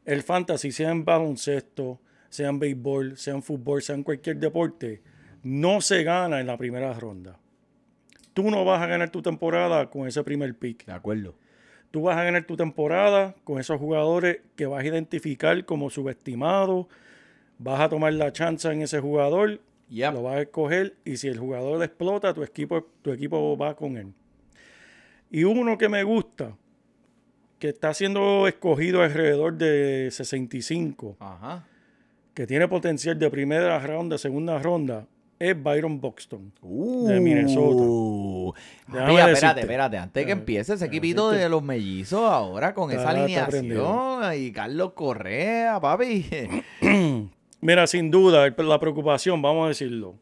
El 0.09 0.23
fantasy, 0.23 0.71
sea 0.71 0.89
en 0.89 1.05
baloncesto, 1.05 1.99
sea 2.29 2.49
en 2.49 2.57
béisbol, 2.57 3.15
sea 3.15 3.35
en 3.35 3.43
fútbol, 3.43 3.83
sea 3.83 3.93
en 3.93 4.01
cualquier 4.01 4.37
deporte, 4.37 5.03
no 5.43 5.81
se 5.81 6.01
gana 6.01 6.39
en 6.39 6.47
la 6.47 6.57
primera 6.57 6.91
ronda. 6.93 7.37
Tú 8.33 8.49
no 8.49 8.65
vas 8.65 8.81
a 8.81 8.87
ganar 8.87 9.11
tu 9.11 9.21
temporada 9.21 9.91
con 9.91 10.07
ese 10.07 10.23
primer 10.23 10.55
pick. 10.55 10.83
De 10.87 10.93
acuerdo. 10.93 11.35
Tú 11.91 12.01
vas 12.01 12.17
a 12.17 12.23
ganar 12.23 12.43
tu 12.45 12.57
temporada 12.57 13.35
con 13.43 13.59
esos 13.59 13.77
jugadores 13.77 14.39
que 14.55 14.65
vas 14.65 14.81
a 14.83 14.87
identificar 14.87 15.63
como 15.65 15.91
subestimados. 15.91 16.87
Vas 17.59 17.79
a 17.79 17.89
tomar 17.89 18.13
la 18.13 18.33
chance 18.33 18.67
en 18.67 18.81
ese 18.81 18.99
jugador, 19.01 19.61
Yep. 19.89 20.13
lo 20.15 20.23
vas 20.23 20.37
a 20.37 20.41
escoger 20.41 20.95
y 21.05 21.17
si 21.17 21.27
el 21.27 21.37
jugador 21.37 21.83
explota, 21.83 22.33
tu 22.33 22.41
equipo, 22.41 22.87
tu 23.03 23.11
equipo 23.11 23.55
va 23.55 23.75
con 23.75 23.95
él. 23.95 24.11
Y 25.29 25.43
uno 25.43 25.77
que 25.77 25.87
me 25.87 26.01
gusta, 26.01 26.55
que 27.59 27.69
está 27.69 27.93
siendo 27.93 28.47
escogido 28.47 29.03
alrededor 29.03 29.53
de 29.55 30.09
65, 30.11 31.17
Ajá. 31.19 31.65
que 32.33 32.47
tiene 32.47 32.67
potencial 32.67 33.19
de 33.19 33.29
primera 33.29 33.77
ronda, 33.79 34.17
segunda 34.17 34.57
ronda, 34.59 35.05
es 35.37 35.61
Byron 35.61 35.99
Buxton. 36.01 36.51
Uh, 36.61 37.07
De 37.07 37.19
Minnesota. 37.19 38.59
Déjame 38.87 39.11
Mira, 39.11 39.31
espérate, 39.31 39.61
espérate. 39.61 39.97
Antes 39.97 40.25
que 40.25 40.31
empiece 40.31 40.73
ese 40.73 40.85
equipito 40.85 41.31
de 41.31 41.47
los 41.47 41.63
mellizos 41.63 42.21
ahora 42.21 42.73
con 42.73 42.91
esa 42.91 43.09
alineación. 43.09 44.33
Y 44.37 44.51
Carlos 44.51 44.93
Correa, 44.93 45.79
papi. 45.79 46.25
Mira, 47.61 47.87
sin 47.87 48.09
duda, 48.11 48.49
la 48.57 48.79
preocupación, 48.79 49.41
vamos 49.41 49.65
a 49.65 49.67
decirlo. 49.69 50.15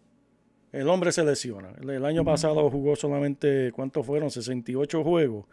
El 0.71 0.87
hombre 0.89 1.11
se 1.11 1.23
lesiona. 1.23 1.69
El, 1.81 1.89
el 1.89 2.05
año 2.05 2.23
pasado 2.23 2.69
jugó 2.69 2.95
solamente, 2.95 3.71
¿cuántos 3.71 4.05
fueron? 4.05 4.29
68 4.29 5.03
juegos. 5.03 5.45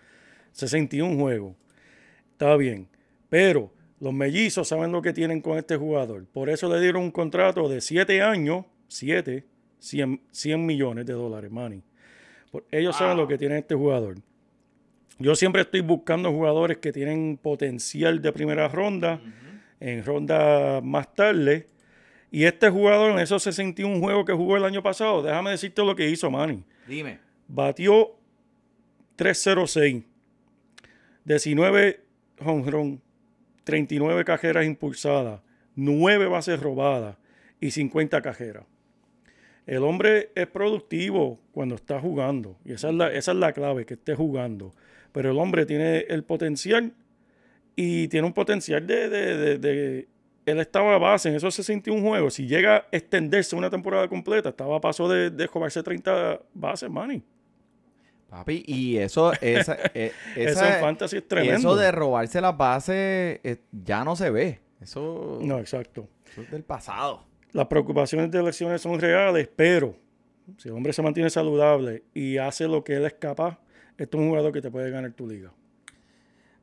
61 0.53 1.19
juegos. 1.19 1.55
Está 2.35 2.57
bien. 2.57 2.87
Pero 3.29 3.73
los 4.01 4.13
mellizos 4.13 4.69
saben 4.69 4.93
lo 4.93 5.01
que 5.03 5.13
tienen 5.13 5.41
con 5.41 5.57
este 5.59 5.77
jugador. 5.77 6.27
Por 6.27 6.51
eso 6.51 6.69
le 6.73 6.81
dieron 6.81 7.03
un 7.03 7.11
contrato 7.11 7.69
de 7.69 7.81
7 7.81 8.21
años, 8.23 8.67
7, 8.89 9.45
100, 9.79 10.21
100 10.31 10.67
millones 10.67 11.07
de 11.07 11.13
dólares. 11.15 11.51
Por- 12.51 12.65
ellos 12.71 12.97
saben 12.97 13.17
lo 13.17 13.27
que 13.27 13.39
tiene 13.39 13.59
este 13.59 13.75
jugador. 13.75 14.17
Yo 15.19 15.35
siempre 15.37 15.63
estoy 15.63 15.81
buscando 15.81 16.31
jugadores 16.33 16.79
que 16.79 16.93
tienen 16.93 17.39
potencial 17.41 18.21
de 18.21 18.33
primera 18.33 18.69
ronda, 18.69 19.21
en 19.81 20.05
ronda 20.05 20.81
más 20.83 21.15
tarde. 21.15 21.69
Y 22.33 22.45
este 22.45 22.69
jugador 22.69 23.13
en 23.13 23.21
esos 23.21 23.43
61 23.45 24.01
juegos 24.01 24.25
que 24.25 24.33
jugó 24.33 24.57
el 24.57 24.65
año 24.65 24.83
pasado, 24.83 25.23
déjame 25.23 25.53
decirte 25.53 25.85
lo 25.85 25.95
que 25.95 26.09
hizo 26.11 26.31
Manny. 26.33 26.65
Dime. 26.89 27.21
Batió 27.47 28.17
306, 29.17 30.03
19 31.25 32.04
home 32.41 32.71
run, 32.71 33.01
39 33.65 34.25
cajeras 34.25 34.65
impulsadas, 34.67 35.41
9 35.75 36.27
bases 36.27 36.61
robadas 36.61 37.17
y 37.61 37.71
50 37.71 38.21
cajeras. 38.23 38.65
El 39.67 39.83
hombre 39.83 40.31
es 40.35 40.47
productivo 40.47 41.41
cuando 41.53 41.75
está 41.77 41.99
jugando. 42.01 42.59
Y 42.65 42.73
esa 42.73 42.91
es 42.91 42.95
la, 42.95 43.13
esa 43.13 43.33
es 43.33 43.39
la 43.39 43.53
clave, 43.53 43.87
que 43.87 43.95
esté 43.95 44.15
jugando. 44.15 44.75
Pero 45.13 45.31
el 45.31 45.39
hombre 45.39 45.65
tiene 45.65 46.01
el 46.09 46.23
potencial 46.25 46.93
y 47.77 48.09
tiene 48.09 48.27
un 48.27 48.35
potencial 48.35 48.87
de... 48.87 49.09
de- 49.09 49.37
de- 49.37 49.59
de- 49.59 50.09
él 50.47 50.61
estaba 50.61 50.95
a 50.97 50.99
base 50.99 51.31
en 51.31 51.37
esos 51.37 51.55
61 51.55 52.07
juegos. 52.07 52.35
Si 52.35 52.47
llega 52.47 52.77
a 52.77 52.87
extenderse 52.93 53.57
una 53.57 53.71
temporada 53.71 54.07
completa, 54.09 54.51
estaba 54.51 54.77
a 54.77 54.81
paso 54.83 55.09
de, 55.09 55.31
de 55.31 55.47
jugarse 55.47 55.83
30 55.83 56.39
bases, 56.53 56.91
Manny. 56.91 57.23
Papi, 58.29 58.65
y 58.67 58.97
eso, 58.97 59.33
esa, 59.41 59.77
eh, 59.95 60.13
Eso 60.35 60.51
esa- 60.51 60.77
en 60.77 60.81
fantasy 60.81 61.17
es 61.19 61.29
tremendo. 61.29 61.57
Eso 61.57 61.77
de 61.77 61.93
robarse 61.93 62.41
las 62.41 62.57
bases 62.57 63.41
eh, 63.45 63.61
ya 63.71 64.05
no 64.05 64.17
se 64.17 64.31
ve. 64.31 64.61
Eso, 64.81 65.39
No, 65.43 65.59
exacto. 65.59 66.09
eso 66.31 66.43
es 66.43 66.51
del 66.51 66.63
pasado. 66.65 67.23
Las 67.53 67.67
preocupaciones 67.69 68.31
de 68.31 68.43
lesiones 68.43 68.81
son 68.83 68.99
reales, 69.01 69.49
pero 69.55 69.95
si 70.59 70.69
el 70.69 70.75
hombre 70.75 70.93
se 70.93 71.01
mantiene 71.03 71.31
saludable 71.31 72.03
y 72.13 72.39
hace 72.39 72.67
lo 72.67 72.83
que 72.83 72.95
él 72.97 73.05
es 73.05 73.15
capaz, 73.15 73.59
esto 73.97 74.17
es 74.19 74.23
un 74.23 74.29
jugador 74.31 74.53
que 74.53 74.61
te 74.61 74.71
puede 74.71 74.91
ganar 74.91 75.13
tu 75.13 75.29
liga. 75.29 75.53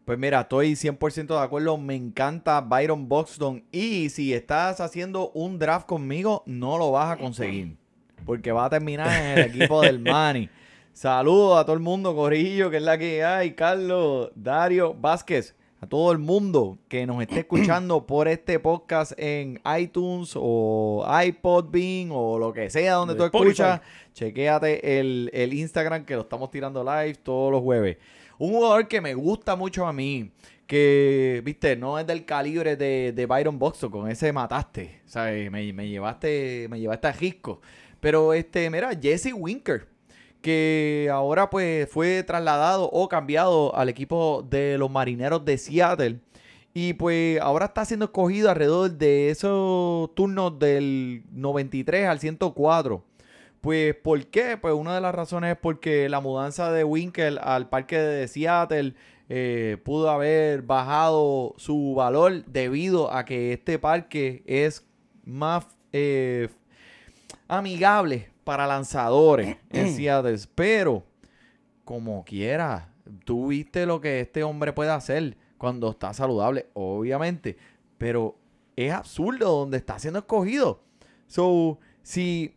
Pues 0.03 0.17
mira, 0.19 0.41
estoy 0.41 0.73
100% 0.75 1.27
de 1.27 1.39
acuerdo. 1.39 1.77
Me 1.77 1.95
encanta 1.95 2.59
Byron 2.59 3.07
Buxton. 3.07 3.63
Y 3.71 4.09
si 4.09 4.33
estás 4.33 4.81
haciendo 4.81 5.29
un 5.31 5.57
draft 5.59 5.85
conmigo, 5.87 6.43
no 6.45 6.77
lo 6.77 6.91
vas 6.91 7.11
a 7.13 7.17
conseguir. 7.17 7.77
Porque 8.25 8.51
va 8.51 8.65
a 8.65 8.69
terminar 8.69 9.07
en 9.07 9.37
el 9.39 9.45
equipo 9.45 9.81
del 9.81 9.99
Manny. 10.01 10.49
Saludos 10.93 11.57
a 11.57 11.63
todo 11.63 11.73
el 11.73 11.81
mundo, 11.81 12.13
Corillo, 12.13 12.69
que 12.69 12.77
es 12.77 12.83
la 12.83 12.97
que 12.97 13.23
hay. 13.23 13.53
Carlos, 13.53 14.29
Dario, 14.35 14.93
Vázquez. 14.93 15.55
A 15.79 15.87
todo 15.87 16.11
el 16.11 16.19
mundo 16.19 16.77
que 16.89 17.07
nos 17.07 17.21
esté 17.21 17.39
escuchando 17.39 18.05
por 18.05 18.27
este 18.27 18.59
podcast 18.59 19.13
en 19.17 19.59
iTunes 19.79 20.33
o 20.35 21.03
iPod 21.25 21.71
Bean 21.71 22.09
o 22.11 22.37
lo 22.37 22.53
que 22.53 22.69
sea 22.69 22.95
donde 22.95 23.15
De 23.15 23.19
tú 23.19 23.25
escuchas. 23.25 23.81
Chequéate 24.13 24.99
el, 24.99 25.31
el 25.33 25.53
Instagram 25.53 26.05
que 26.05 26.15
lo 26.15 26.21
estamos 26.21 26.51
tirando 26.51 26.83
live 26.83 27.15
todos 27.15 27.51
los 27.51 27.61
jueves. 27.61 27.97
Un 28.37 28.51
jugador 28.51 28.87
que 28.87 29.01
me 29.01 29.13
gusta 29.13 29.55
mucho 29.55 29.87
a 29.87 29.93
mí, 29.93 30.31
que, 30.67 31.41
viste, 31.43 31.75
no 31.77 31.97
es 31.99 32.05
del 32.05 32.25
calibre 32.25 32.75
de, 32.75 33.13
de 33.13 33.25
Byron 33.25 33.57
Buxton, 33.57 33.91
con 33.91 34.09
ese 34.09 34.33
mataste, 34.33 35.01
¿sabes? 35.05 35.49
Me, 35.49 35.71
me 35.73 35.87
llevaste, 35.87 36.67
me 36.69 36.79
llevaste 36.79 37.07
a 37.07 37.13
Gisco. 37.13 37.61
Pero, 37.99 38.33
este, 38.33 38.69
mira, 38.69 38.91
Jesse 38.99 39.31
Winker, 39.33 39.90
que 40.41 41.09
ahora 41.11 41.49
pues 41.49 41.89
fue 41.89 42.23
trasladado 42.23 42.89
o 42.91 43.07
cambiado 43.07 43.75
al 43.75 43.89
equipo 43.89 44.45
de 44.49 44.77
los 44.77 44.91
marineros 44.91 45.45
de 45.45 45.57
Seattle. 45.57 46.19
Y 46.73 46.93
pues 46.93 47.39
ahora 47.41 47.65
está 47.67 47.85
siendo 47.85 48.05
escogido 48.05 48.49
alrededor 48.49 48.91
de 48.91 49.29
esos 49.29 50.13
turnos 50.15 50.57
del 50.57 51.23
93 51.31 52.07
al 52.07 52.19
104. 52.19 53.03
Pues, 53.61 53.95
¿por 53.95 54.25
qué? 54.27 54.57
Pues 54.57 54.73
una 54.73 54.95
de 54.95 55.01
las 55.01 55.13
razones 55.13 55.51
es 55.51 55.57
porque 55.57 56.09
la 56.09 56.19
mudanza 56.19 56.71
de 56.71 56.83
Winkel 56.83 57.37
al 57.39 57.69
parque 57.69 57.99
de 57.99 58.27
Seattle 58.27 58.95
eh, 59.29 59.77
pudo 59.83 60.09
haber 60.09 60.63
bajado 60.63 61.53
su 61.57 61.93
valor 61.95 62.43
debido 62.45 63.13
a 63.13 63.25
que 63.25 63.53
este 63.53 63.77
parque 63.77 64.43
es 64.47 64.85
más 65.25 65.67
eh, 65.93 66.49
amigable 67.47 68.30
para 68.43 68.67
lanzadores 68.67 69.57
en 69.69 69.93
Seattle. 69.95 70.37
Pero, 70.55 71.03
como 71.85 72.23
quiera, 72.23 72.93
tú 73.25 73.47
viste 73.47 73.85
lo 73.85 74.01
que 74.01 74.21
este 74.21 74.43
hombre 74.43 74.73
puede 74.73 74.91
hacer 74.91 75.37
cuando 75.57 75.91
está 75.91 76.13
saludable, 76.13 76.67
obviamente. 76.73 77.57
Pero 77.97 78.37
es 78.75 78.91
absurdo 78.91 79.59
donde 79.59 79.77
está 79.77 79.99
siendo 79.99 80.19
escogido. 80.19 80.81
So, 81.27 81.79
si 82.01 82.55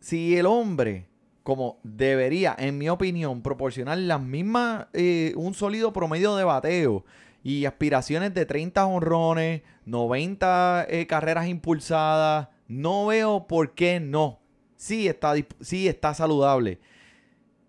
si 0.00 0.36
el 0.36 0.46
hombre, 0.46 1.06
como 1.42 1.78
debería, 1.82 2.56
en 2.58 2.78
mi 2.78 2.88
opinión, 2.88 3.42
proporcionar 3.42 3.98
las 3.98 4.20
mismas, 4.20 4.86
eh, 4.92 5.34
un 5.36 5.54
sólido 5.54 5.92
promedio 5.92 6.34
de 6.36 6.44
bateo 6.44 7.04
y 7.44 7.66
aspiraciones 7.66 8.34
de 8.34 8.46
30 8.46 8.86
honrones, 8.86 9.62
90 9.84 10.86
eh, 10.88 11.06
carreras 11.06 11.48
impulsadas, 11.48 12.48
no 12.70 13.06
veo 13.06 13.46
por 13.48 13.74
qué 13.74 13.98
no. 14.00 14.38
Sí 14.76 15.08
está, 15.08 15.34
sí 15.60 15.88
está 15.88 16.14
saludable. 16.14 16.78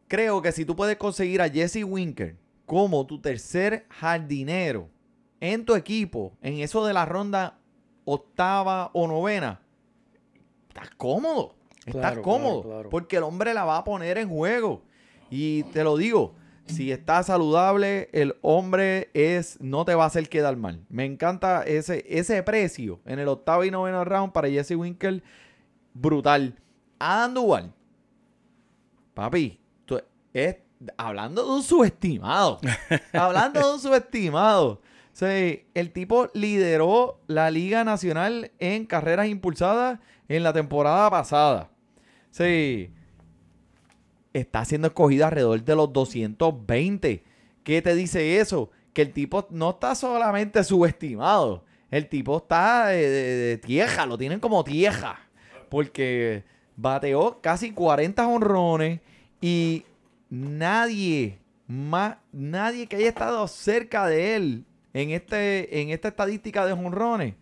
Creo 0.08 0.42
que 0.42 0.52
si 0.52 0.64
tú 0.64 0.76
puedes 0.76 0.98
conseguir 0.98 1.42
a 1.42 1.50
Jesse 1.50 1.84
Winker 1.84 2.38
como 2.66 3.06
tu 3.06 3.20
tercer 3.20 3.86
jardinero 3.90 4.90
en 5.40 5.66
tu 5.66 5.76
equipo, 5.76 6.38
en 6.42 6.60
eso 6.60 6.86
de 6.86 6.94
la 6.94 7.06
ronda 7.06 7.58
octava 8.06 8.92
o 8.94 9.08
novena, 9.08 9.62
estás 10.70 10.90
cómodo. 10.98 11.56
Estás 11.86 11.94
Claro, 12.12 12.22
cómodo. 12.22 12.62
claro, 12.62 12.76
claro. 12.76 12.90
Porque 12.92 13.18
el 13.18 13.24
hombre 13.24 13.54
la 13.56 13.66
va 13.66 13.78
a 13.78 13.84
poner 13.84 14.20
en 14.20 14.30
juego. 14.30 14.84
Y 15.32 15.64
te 15.64 15.84
lo 15.84 15.98
digo, 15.98 16.36
si 16.66 16.92
está 16.92 17.22
saludable, 17.24 18.10
el 18.14 18.36
hombre 18.42 19.10
es 19.14 19.60
no 19.62 19.84
te 19.86 19.94
va 19.96 20.04
a 20.06 20.08
hacer 20.08 20.30
quedar 20.30 20.56
mal. 20.58 20.86
Me 20.90 21.06
encanta 21.06 21.64
ese, 21.64 22.06
ese 22.08 22.42
precio 22.44 23.00
en 23.06 23.20
el 23.20 23.28
octavo 23.28 23.64
y 23.66 23.72
noveno 23.72 24.04
round 24.06 24.32
para 24.32 24.48
Jesse 24.50 24.72
Winkel. 24.76 25.24
Brutal. 25.94 26.56
Adam 27.00 27.34
Duval. 27.34 27.74
Papi, 29.14 29.60
tú- 29.86 30.02
es, 30.34 30.58
hablando 30.98 31.44
de 31.46 31.52
un 31.52 31.64
subestimado. 31.64 32.60
hablando 33.14 33.60
de 33.60 33.74
un 33.74 33.80
subestimado. 33.80 34.82
Sea, 35.12 35.58
el 35.74 35.92
tipo 35.92 36.30
lideró 36.34 37.20
la 37.28 37.52
Liga 37.52 37.84
Nacional 37.84 38.52
en 38.60 38.86
carreras 38.86 39.28
impulsadas 39.28 40.00
en 40.30 40.44
la 40.44 40.54
temporada 40.54 41.10
pasada. 41.10 41.70
Sí. 42.30 42.94
Está 44.34 44.66
siendo 44.66 44.88
escogido 44.88 45.26
alrededor 45.26 45.64
de 45.64 45.76
los 45.76 45.92
220. 45.92 47.24
¿Qué 47.64 47.82
te 47.82 47.96
dice 47.96 48.40
eso? 48.40 48.70
Que 48.94 49.04
el 49.04 49.14
tipo 49.14 49.48
no 49.52 49.72
está 49.72 49.96
solamente 49.96 50.64
subestimado. 50.64 51.64
El 51.90 52.08
tipo 52.08 52.38
está 52.38 52.88
de, 52.88 53.60
tieja, 53.64 54.06
lo 54.06 54.18
tienen 54.18 54.40
como 54.40 54.64
tieja. 54.64 55.20
Porque 55.70 56.44
bateó 56.76 57.40
casi 57.42 57.72
40 57.72 58.28
honrones 58.28 59.00
y 59.42 59.86
nadie 60.30 61.40
más, 61.68 62.18
nadie 62.32 62.88
que 62.88 62.98
haya 62.98 63.10
estado 63.10 63.48
cerca 63.48 64.08
de 64.08 64.36
él 64.36 64.66
en, 64.94 65.12
este, 65.12 65.82
en 65.82 65.90
esta 65.90 66.10
estadística 66.10 66.66
de 66.66 66.74
honrones 66.74 67.36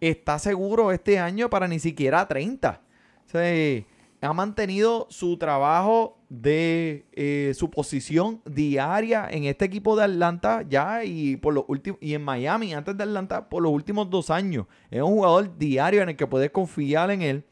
está 0.00 0.38
seguro 0.38 0.90
este 0.90 1.18
año 1.18 1.48
para 1.48 1.68
ni 1.68 1.78
siquiera 1.78 2.26
30. 2.26 2.80
O 3.24 3.30
sea, 3.30 3.84
ha 4.22 4.32
mantenido 4.32 5.08
su 5.10 5.36
trabajo 5.36 6.16
de 6.28 7.06
eh, 7.12 7.52
su 7.56 7.70
posición 7.70 8.40
diaria 8.46 9.28
en 9.28 9.44
este 9.44 9.64
equipo 9.64 9.96
de 9.96 10.04
Atlanta 10.04 10.62
ya 10.68 11.04
y 11.04 11.36
por 11.36 11.52
los 11.52 11.64
últimos 11.66 11.98
y 12.00 12.14
en 12.14 12.22
Miami 12.22 12.72
antes 12.72 12.96
de 12.96 13.02
Atlanta 13.02 13.48
por 13.48 13.64
los 13.64 13.72
últimos 13.72 14.08
dos 14.10 14.30
años. 14.30 14.66
Es 14.92 15.02
un 15.02 15.10
jugador 15.10 15.58
diario 15.58 16.02
en 16.02 16.10
el 16.10 16.16
que 16.16 16.28
puedes 16.28 16.50
confiar 16.50 17.10
en 17.10 17.22
él. 17.22 17.44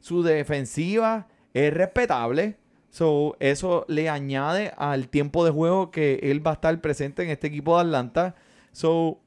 Su 0.00 0.22
defensiva 0.22 1.28
es 1.54 1.72
respetable. 1.72 2.58
So, 2.90 3.36
eso 3.40 3.86
le 3.88 4.10
añade 4.10 4.72
al 4.76 5.08
tiempo 5.08 5.46
de 5.46 5.50
juego 5.50 5.90
que 5.90 6.20
él 6.22 6.46
va 6.46 6.52
a 6.52 6.54
estar 6.54 6.78
presente 6.82 7.22
en 7.22 7.30
este 7.30 7.46
equipo 7.46 7.76
de 7.76 7.84
Atlanta. 7.84 8.34
So, 8.72 9.18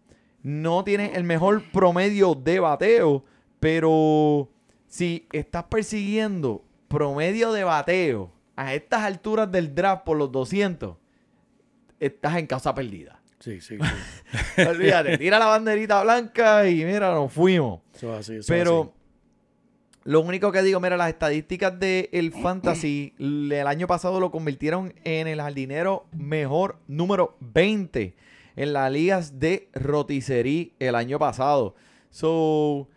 no 0.43 0.83
tiene 0.83 1.13
el 1.15 1.23
mejor 1.23 1.63
promedio 1.71 2.35
de 2.35 2.59
bateo, 2.59 3.23
pero 3.59 4.49
si 4.87 5.27
estás 5.31 5.63
persiguiendo 5.65 6.63
promedio 6.91 7.51
de 7.53 7.63
bateo 7.63 8.31
a 8.55 8.73
estas 8.73 9.01
alturas 9.03 9.51
del 9.51 9.73
draft 9.73 10.03
por 10.03 10.17
los 10.17 10.31
200, 10.31 10.97
estás 11.99 12.37
en 12.37 12.47
casa 12.47 12.73
perdida. 12.75 13.19
Sí, 13.39 13.59
sí, 13.61 13.77
sí. 14.55 14.61
Olvídate, 14.61 15.17
tira 15.17 15.39
la 15.39 15.45
banderita 15.47 16.03
blanca 16.03 16.67
y 16.67 16.83
mira, 16.85 17.13
nos 17.13 17.31
fuimos. 17.33 17.81
Eso 17.95 18.13
es 18.13 18.19
así, 18.19 18.31
eso 18.33 18.39
es 18.41 18.47
Pero 18.47 18.81
así. 18.81 18.91
lo 20.03 20.21
único 20.21 20.51
que 20.51 20.61
digo, 20.61 20.79
mira, 20.79 20.95
las 20.97 21.09
estadísticas 21.09 21.79
del 21.79 22.31
Fantasy 22.43 23.15
l- 23.17 23.59
el 23.59 23.65
año 23.67 23.87
pasado 23.87 24.19
lo 24.19 24.29
convirtieron 24.29 24.93
en 25.03 25.27
el 25.27 25.41
jardinero 25.41 26.05
mejor 26.11 26.77
número 26.87 27.35
20 27.39 28.15
en 28.57 28.73
las 28.73 28.91
ligas 28.91 29.39
de 29.39 29.69
rotisserie 29.73 30.73
el 30.79 30.93
año 30.95 31.17
pasado. 31.17 31.73
So, 32.11 32.89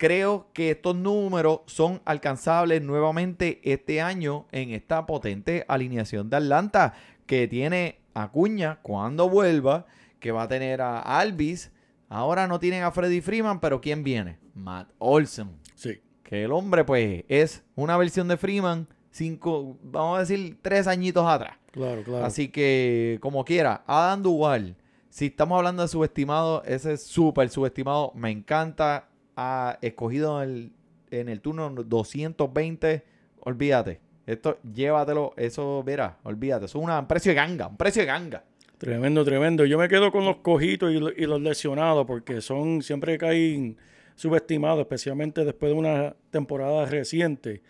creo 0.00 0.48
que 0.54 0.70
estos 0.70 0.96
números 0.96 1.60
son 1.66 2.00
alcanzables 2.06 2.80
nuevamente 2.80 3.60
este 3.64 4.00
año 4.00 4.46
en 4.50 4.70
esta 4.70 5.04
potente 5.04 5.66
alineación 5.68 6.30
de 6.30 6.38
Atlanta 6.38 6.94
que 7.26 7.46
tiene 7.46 8.00
Acuña 8.14 8.78
cuando 8.80 9.28
vuelva, 9.28 9.84
que 10.18 10.32
va 10.32 10.44
a 10.44 10.48
tener 10.48 10.80
a 10.80 11.00
Alvis. 11.00 11.70
Ahora 12.08 12.46
no 12.46 12.58
tienen 12.58 12.82
a 12.82 12.92
Freddy 12.92 13.20
Freeman, 13.20 13.60
pero 13.60 13.82
¿quién 13.82 14.02
viene? 14.02 14.38
Matt 14.54 14.88
Olsen. 14.96 15.50
Sí, 15.74 16.00
Que 16.22 16.44
el 16.44 16.52
hombre, 16.52 16.82
pues, 16.84 17.24
es 17.28 17.62
una 17.74 17.98
versión 17.98 18.26
de 18.26 18.38
Freeman, 18.38 18.88
cinco, 19.10 19.76
vamos 19.82 20.16
a 20.16 20.20
decir, 20.20 20.56
tres 20.62 20.86
añitos 20.86 21.26
atrás. 21.26 21.58
claro, 21.72 22.02
claro. 22.02 22.24
Así 22.24 22.48
que, 22.48 23.18
como 23.20 23.44
quiera, 23.44 23.84
Adam 23.86 24.22
Duval, 24.22 24.76
si 25.10 25.26
estamos 25.26 25.58
hablando 25.58 25.82
de 25.82 25.88
subestimado, 25.88 26.62
ese 26.64 26.94
es 26.94 27.02
súper 27.02 27.50
subestimado. 27.50 28.12
Me 28.14 28.30
encanta. 28.30 29.09
Ha 29.42 29.78
escogido 29.80 30.42
en 30.42 30.50
el, 30.50 30.72
en 31.10 31.28
el 31.30 31.40
turno 31.40 31.70
220. 31.70 33.02
Olvídate. 33.40 34.00
Esto, 34.26 34.58
llévatelo. 34.74 35.32
Eso, 35.36 35.82
mira, 35.86 36.18
olvídate. 36.24 36.66
Es 36.66 36.74
un 36.74 36.90
precio 37.08 37.30
de 37.30 37.36
ganga. 37.36 37.66
Un 37.68 37.76
precio 37.78 38.02
de 38.02 38.06
ganga. 38.06 38.44
Tremendo, 38.76 39.24
tremendo. 39.24 39.64
Yo 39.64 39.78
me 39.78 39.88
quedo 39.88 40.12
con 40.12 40.24
los 40.26 40.36
cojitos 40.36 40.90
y, 40.92 40.98
lo- 40.98 41.10
y 41.10 41.26
los 41.26 41.40
lesionados 41.40 42.06
porque 42.06 42.40
son 42.42 42.82
siempre 42.82 43.16
caen 43.18 43.76
subestimados, 44.14 44.80
especialmente 44.80 45.44
después 45.44 45.72
de 45.72 45.78
una 45.78 46.14
temporada 46.30 46.84
reciente. 46.84 47.62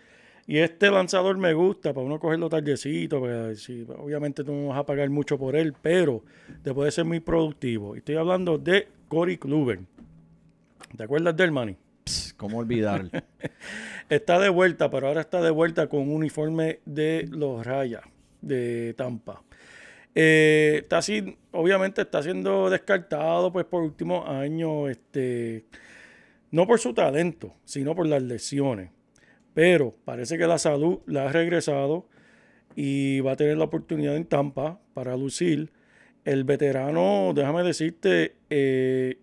Y 0.46 0.58
este 0.58 0.90
lanzador 0.90 1.36
me 1.38 1.52
gusta 1.54 1.92
para 1.94 2.04
uno 2.04 2.18
cogerlo 2.18 2.48
tardecito, 2.48 3.20
porque 3.20 3.54
obviamente 3.98 4.42
tú 4.42 4.52
no 4.52 4.68
vas 4.68 4.78
a 4.78 4.86
pagar 4.86 5.08
mucho 5.08 5.38
por 5.38 5.54
él, 5.54 5.72
pero 5.80 6.24
te 6.64 6.74
puede 6.74 6.90
ser 6.90 7.04
muy 7.04 7.20
productivo. 7.20 7.94
Estoy 7.94 8.16
hablando 8.16 8.58
de 8.58 8.88
Cory 9.06 9.38
Kluber. 9.38 9.78
¿Te 10.96 11.04
acuerdas 11.04 11.36
del 11.36 11.52
Manny? 11.52 11.76
Pss, 12.04 12.34
¿Cómo 12.34 12.58
olvidarlo? 12.58 13.10
Está 14.08 14.38
de 14.40 14.48
vuelta, 14.48 14.90
pero 14.90 15.06
ahora 15.06 15.20
está 15.20 15.40
de 15.40 15.50
vuelta 15.50 15.88
con 15.88 16.00
un 16.00 16.10
uniforme 16.10 16.80
de 16.84 17.28
los 17.30 17.64
Rayas 17.64 18.02
de 18.40 18.92
Tampa. 18.94 19.44
Eh, 20.16 20.80
está 20.82 20.98
así, 20.98 21.38
obviamente 21.52 22.02
está 22.02 22.20
siendo 22.20 22.68
descartado 22.68 23.52
pues 23.52 23.66
por 23.66 23.84
últimos 23.84 24.28
años, 24.28 24.90
este, 24.90 25.64
no 26.50 26.66
por 26.66 26.80
su 26.80 26.92
talento, 26.92 27.54
sino 27.64 27.94
por 27.94 28.08
las 28.08 28.20
lesiones. 28.20 28.90
Pero 29.54 29.94
parece 30.04 30.36
que 30.36 30.48
la 30.48 30.58
salud 30.58 30.98
la 31.06 31.28
ha 31.28 31.32
regresado 31.32 32.08
y 32.74 33.20
va 33.20 33.32
a 33.32 33.36
tener 33.36 33.58
la 33.58 33.64
oportunidad 33.64 34.16
en 34.16 34.24
Tampa 34.24 34.80
para 34.92 35.16
lucir. 35.16 35.70
El 36.24 36.42
veterano, 36.42 37.32
déjame 37.32 37.62
decirte, 37.62 38.34
eh, 38.50 39.18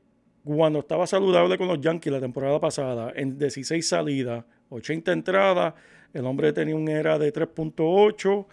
cuando 0.56 0.80
estaba 0.80 1.06
saludable 1.06 1.58
con 1.58 1.68
los 1.68 1.80
Yankees 1.80 2.12
la 2.12 2.20
temporada 2.20 2.60
pasada, 2.60 3.12
en 3.16 3.38
16 3.38 3.88
salidas, 3.88 4.46
80 4.70 5.12
entradas, 5.12 5.74
el 6.14 6.26
hombre 6.26 6.54
tenía 6.54 6.76
un 6.76 6.88
era 6.88 7.20
de 7.20 7.34
3.8. 7.34 8.46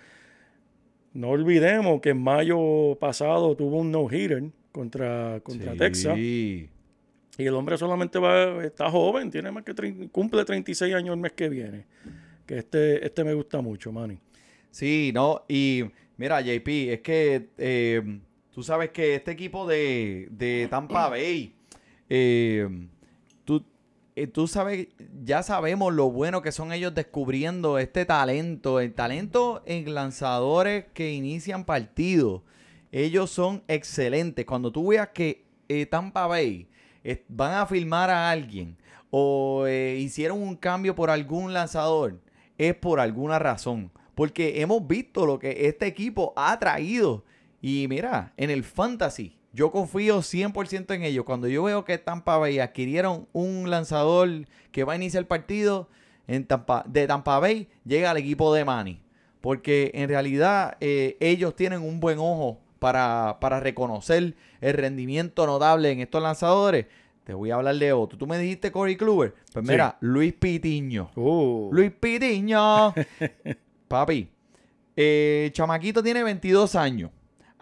No 1.14 1.30
olvidemos 1.30 2.00
que 2.00 2.10
en 2.10 2.22
mayo 2.22 2.96
pasado 2.98 3.56
tuvo 3.56 3.78
un 3.78 3.90
no-hitter 3.90 4.44
contra, 4.72 5.40
contra 5.40 5.74
Texas. 5.76 6.18
Y 6.18 6.68
el 7.46 7.54
hombre 7.54 7.76
solamente 7.76 8.18
va, 8.18 8.64
está 8.64 8.90
joven, 8.90 9.30
tiene 9.30 9.50
más 9.50 9.64
que 9.64 9.74
cumple 10.10 10.44
36 10.44 10.94
años 10.94 11.14
el 11.14 11.20
mes 11.20 11.32
que 11.32 11.48
viene. 11.48 11.86
Que 12.46 12.58
este, 12.58 13.04
este 13.04 13.24
me 13.24 13.34
gusta 13.34 13.60
mucho, 13.60 13.90
Manny. 13.90 14.18
Sí, 14.70 15.12
no, 15.14 15.44
y 15.48 15.84
mira, 16.16 16.40
JP, 16.40 16.68
es 16.68 17.00
que 17.00 17.48
eh, 17.58 18.20
tú 18.52 18.62
sabes 18.62 18.90
que 18.90 19.14
este 19.14 19.30
equipo 19.30 19.66
de, 19.66 20.28
de 20.30 20.68
Tampa 20.68 21.08
Bay, 21.08 21.54
eh, 22.08 22.68
tú, 23.44 23.64
eh, 24.16 24.26
tú 24.26 24.46
sabes, 24.46 24.88
ya 25.24 25.42
sabemos 25.42 25.92
lo 25.92 26.10
bueno 26.10 26.42
que 26.42 26.52
son 26.52 26.72
ellos 26.72 26.94
descubriendo 26.94 27.78
este 27.78 28.04
talento, 28.04 28.80
el 28.80 28.94
talento 28.94 29.62
en 29.66 29.94
lanzadores 29.94 30.86
que 30.94 31.12
inician 31.12 31.64
partidos. 31.64 32.42
Ellos 32.92 33.30
son 33.30 33.62
excelentes. 33.68 34.44
Cuando 34.44 34.70
tú 34.70 34.88
veas 34.88 35.08
que 35.08 35.44
eh, 35.68 35.86
Tampa 35.86 36.26
Bay 36.26 36.68
van 37.28 37.54
a 37.54 37.66
filmar 37.66 38.08
a 38.10 38.30
alguien 38.30 38.76
o 39.10 39.66
hicieron 39.68 40.42
un 40.42 40.56
cambio 40.56 40.94
por 40.94 41.10
algún 41.10 41.52
lanzador, 41.52 42.20
es 42.58 42.74
por 42.74 43.00
alguna 43.00 43.38
razón. 43.38 43.90
Porque 44.14 44.60
hemos 44.60 44.86
visto 44.86 45.26
lo 45.26 45.38
que 45.38 45.66
este 45.66 45.86
equipo 45.86 46.32
ha 46.36 46.58
traído. 46.58 47.24
Y 47.60 47.86
mira, 47.88 48.32
en 48.36 48.50
el 48.50 48.62
fantasy, 48.62 49.36
yo 49.54 49.70
confío 49.70 50.18
100% 50.18 50.94
en 50.94 51.02
ellos. 51.04 51.24
Cuando 51.24 51.48
yo 51.48 51.62
veo 51.62 51.84
que 51.84 51.96
Tampa 51.98 52.36
Bay 52.38 52.58
adquirieron 52.58 53.28
un 53.32 53.70
lanzador 53.70 54.28
que 54.72 54.84
va 54.84 54.94
a 54.94 54.96
iniciar 54.96 55.20
el 55.22 55.26
partido 55.26 55.88
en 56.26 56.44
Tampa, 56.46 56.84
de 56.88 57.06
Tampa 57.06 57.38
Bay, 57.38 57.68
llega 57.84 58.10
al 58.10 58.16
equipo 58.16 58.52
de 58.52 58.64
Manny. 58.64 59.00
Porque 59.40 59.90
en 59.94 60.08
realidad 60.08 60.76
eh, 60.80 61.16
ellos 61.20 61.54
tienen 61.54 61.82
un 61.82 62.00
buen 62.00 62.18
ojo 62.18 62.60
para, 62.78 63.38
para 63.40 63.60
reconocer 63.60 64.34
el 64.60 64.74
rendimiento 64.74 65.46
notable 65.46 65.90
en 65.90 66.00
estos 66.00 66.22
lanzadores. 66.22 66.86
Te 67.24 67.32
voy 67.34 67.50
a 67.50 67.54
hablar 67.54 67.76
de 67.76 67.92
otro. 67.92 68.18
Tú 68.18 68.26
me 68.26 68.36
dijiste 68.38 68.72
Corey 68.72 68.96
Kluber. 68.96 69.34
Pues 69.52 69.64
Sí. 69.64 69.70
mira, 69.72 69.96
Luis 70.00 70.32
Pitiño. 70.34 71.10
Uh, 71.14 71.70
Luis 71.72 71.90
Pitiño. 71.92 72.92
Papi, 73.88 74.28
eh, 74.96 75.50
Chamaquito 75.52 76.02
tiene 76.02 76.22
22 76.22 76.74
años. 76.74 77.10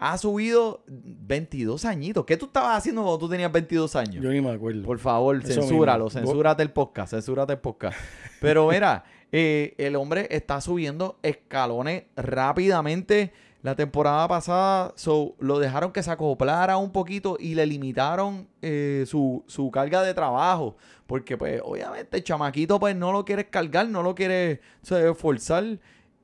Ha 0.05 0.17
subido 0.17 0.83
22 0.85 1.85
añitos. 1.85 2.25
¿Qué 2.25 2.35
tú 2.35 2.47
estabas 2.47 2.77
haciendo 2.77 3.03
cuando 3.03 3.19
tú 3.19 3.29
tenías 3.29 3.49
22 3.49 3.95
años? 3.95 4.21
yo 4.21 4.31
ni 4.31 4.41
me 4.41 4.51
acuerdo. 4.51 4.83
Por 4.83 4.99
favor, 4.99 5.37
Eso 5.37 5.61
censúralo, 5.61 6.05
mismo. 6.05 6.19
censúrate 6.19 6.61
el 6.61 6.71
podcast, 6.71 7.11
censúrate 7.11 7.53
el 7.53 7.59
podcast. 7.59 7.97
Pero 8.41 8.67
mira, 8.71 9.05
eh, 9.31 9.73
el 9.77 9.95
hombre 9.95 10.27
está 10.29 10.59
subiendo 10.59 11.19
escalones 11.23 12.03
rápidamente. 12.17 13.31
La 13.61 13.75
temporada 13.77 14.27
pasada 14.27 14.91
so, 14.97 15.35
lo 15.39 15.57
dejaron 15.57 15.93
que 15.93 16.03
se 16.03 16.11
acoplara 16.11 16.75
un 16.75 16.91
poquito 16.91 17.37
y 17.39 17.55
le 17.55 17.65
limitaron 17.65 18.49
eh, 18.61 19.05
su, 19.07 19.45
su 19.47 19.71
carga 19.71 20.03
de 20.03 20.13
trabajo. 20.13 20.75
Porque 21.07 21.37
pues 21.37 21.61
obviamente 21.63 22.17
el 22.17 22.25
chamaquito 22.25 22.77
pues 22.77 22.93
no 22.93 23.13
lo 23.13 23.23
quiere 23.23 23.49
cargar, 23.49 23.87
no 23.87 24.03
lo 24.03 24.15
quiere 24.15 24.59
o 24.81 24.85
sea, 24.85 25.13
forzar. 25.15 25.79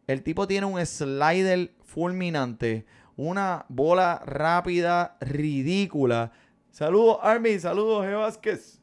El 0.06 0.22
tipo 0.22 0.48
tiene 0.48 0.66
un 0.66 0.86
slider 0.86 1.72
fulminante, 1.86 2.86
una 3.20 3.66
bola 3.68 4.22
rápida, 4.26 5.18
ridícula. 5.20 6.32
Saludos, 6.72 7.18
Army, 7.22 7.60
saludos, 7.60 8.06
G. 8.06 8.18
Vázquez. 8.18 8.80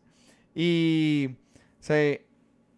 Y 0.55 1.31
se, 1.81 2.27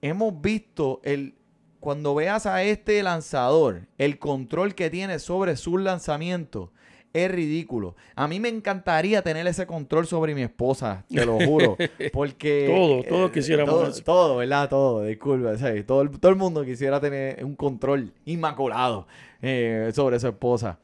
hemos 0.01 0.40
visto 0.40 1.01
el, 1.03 1.35
cuando 1.81 2.14
veas 2.14 2.47
a 2.47 2.62
este 2.62 3.03
lanzador, 3.03 3.88
el 3.99 4.21
control 4.21 4.77
que 4.77 4.88
tiene 4.88 5.18
sobre 5.18 5.57
sus 5.57 5.81
lanzamientos 5.81 6.71
es 7.12 7.29
ridículo. 7.29 7.97
A 8.14 8.29
mí 8.29 8.38
me 8.38 8.51
encantaría 8.51 9.23
tener 9.23 9.44
ese 9.49 9.66
control 9.66 10.07
sobre 10.07 10.37
mi 10.37 10.42
esposa, 10.42 11.05
te 11.12 11.27
lo 11.27 11.40
juro. 11.40 11.77
Porque. 12.12 12.68
Todo, 12.73 13.03
todos 13.03 13.31
eh, 13.31 13.35
quisiéramos 13.35 13.75
todo, 13.75 13.88
eso. 13.88 14.03
todo, 14.05 14.37
¿verdad? 14.37 14.68
Todo, 14.68 15.03
disculpa. 15.03 15.57
todo, 15.85 16.03
el, 16.03 16.11
todo 16.21 16.31
el 16.31 16.38
mundo 16.38 16.64
quisiera 16.64 17.01
tener 17.01 17.44
un 17.44 17.57
control 17.57 18.12
inmaculado 18.27 19.09
eh, 19.42 19.90
sobre 19.92 20.21
su 20.21 20.29
esposa. 20.29 20.79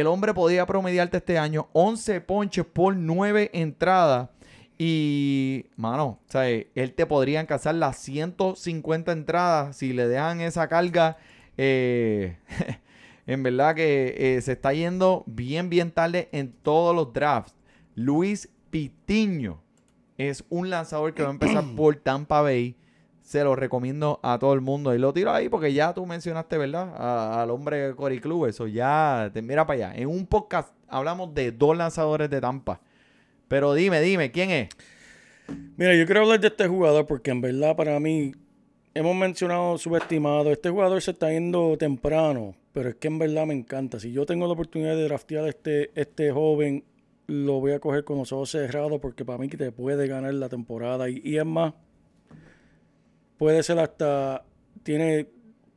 El 0.00 0.08
hombre 0.08 0.34
podía 0.34 0.66
promediarte 0.66 1.16
este 1.16 1.38
año 1.38 1.68
11 1.72 2.20
ponches 2.20 2.66
por 2.66 2.94
9 2.94 3.50
entradas. 3.54 4.28
Y, 4.78 5.66
mano, 5.76 6.20
sea, 6.26 6.46
él 6.50 6.92
te 6.94 7.06
podría 7.06 7.40
alcanzar 7.40 7.76
las 7.76 7.96
150 7.98 9.10
entradas 9.10 9.76
si 9.76 9.94
le 9.94 10.06
dejan 10.06 10.42
esa 10.42 10.68
carga. 10.68 11.16
eh, 11.56 12.36
en 13.26 13.42
verdad 13.42 13.74
que 13.74 14.14
eh, 14.18 14.42
se 14.42 14.52
está 14.52 14.74
yendo 14.74 15.24
bien, 15.26 15.70
bien 15.70 15.90
tarde 15.90 16.28
en 16.32 16.52
todos 16.52 16.94
los 16.94 17.12
drafts. 17.14 17.54
Luis 17.94 18.50
Pitiño 18.70 19.62
es 20.18 20.44
un 20.50 20.68
lanzador 20.68 21.14
que 21.14 21.22
va 21.22 21.28
a 21.28 21.32
empezar 21.32 21.64
por 21.74 21.96
Tampa 21.96 22.42
Bay. 22.42 22.76
Se 23.26 23.42
lo 23.42 23.56
recomiendo 23.56 24.20
a 24.22 24.38
todo 24.38 24.52
el 24.54 24.60
mundo. 24.60 24.94
Y 24.94 24.98
lo 24.98 25.12
tiro 25.12 25.32
ahí 25.32 25.48
porque 25.48 25.72
ya 25.72 25.92
tú 25.92 26.06
mencionaste, 26.06 26.58
¿verdad? 26.58 26.94
A- 26.96 27.42
al 27.42 27.50
hombre 27.50 27.92
Cory 27.96 28.20
Club. 28.20 28.46
Eso 28.46 28.68
ya, 28.68 29.30
te 29.34 29.42
mira 29.42 29.66
para 29.66 29.88
allá. 29.88 30.00
En 30.00 30.06
un 30.08 30.26
podcast 30.26 30.72
hablamos 30.86 31.34
de 31.34 31.50
dos 31.50 31.76
lanzadores 31.76 32.30
de 32.30 32.40
Tampa. 32.40 32.80
Pero 33.48 33.74
dime, 33.74 34.00
dime, 34.00 34.30
¿quién 34.30 34.50
es? 34.52 34.68
Mira, 35.76 35.96
yo 35.96 36.06
quiero 36.06 36.22
hablar 36.22 36.38
de 36.38 36.46
este 36.46 36.68
jugador 36.68 37.04
porque 37.06 37.32
en 37.32 37.40
verdad 37.40 37.74
para 37.74 37.98
mí 37.98 38.32
hemos 38.94 39.16
mencionado 39.16 39.76
subestimado. 39.76 40.52
Este 40.52 40.70
jugador 40.70 41.02
se 41.02 41.10
está 41.10 41.32
yendo 41.32 41.76
temprano, 41.76 42.54
pero 42.72 42.90
es 42.90 42.94
que 42.94 43.08
en 43.08 43.18
verdad 43.18 43.44
me 43.44 43.54
encanta. 43.54 43.98
Si 43.98 44.12
yo 44.12 44.24
tengo 44.24 44.46
la 44.46 44.52
oportunidad 44.52 44.94
de 44.94 45.02
draftear 45.02 45.46
a 45.46 45.48
este, 45.48 45.90
este 46.00 46.30
joven, 46.30 46.84
lo 47.26 47.58
voy 47.58 47.72
a 47.72 47.80
coger 47.80 48.04
con 48.04 48.18
los 48.18 48.30
ojos 48.32 48.50
cerrados 48.50 49.00
porque 49.00 49.24
para 49.24 49.38
mí 49.38 49.48
que 49.48 49.56
te 49.56 49.72
puede 49.72 50.06
ganar 50.06 50.32
la 50.34 50.48
temporada. 50.48 51.08
Y, 51.10 51.20
y 51.24 51.38
es 51.38 51.44
más, 51.44 51.74
puede 53.36 53.62
ser 53.62 53.78
hasta, 53.78 54.44
tiene, 54.82 55.26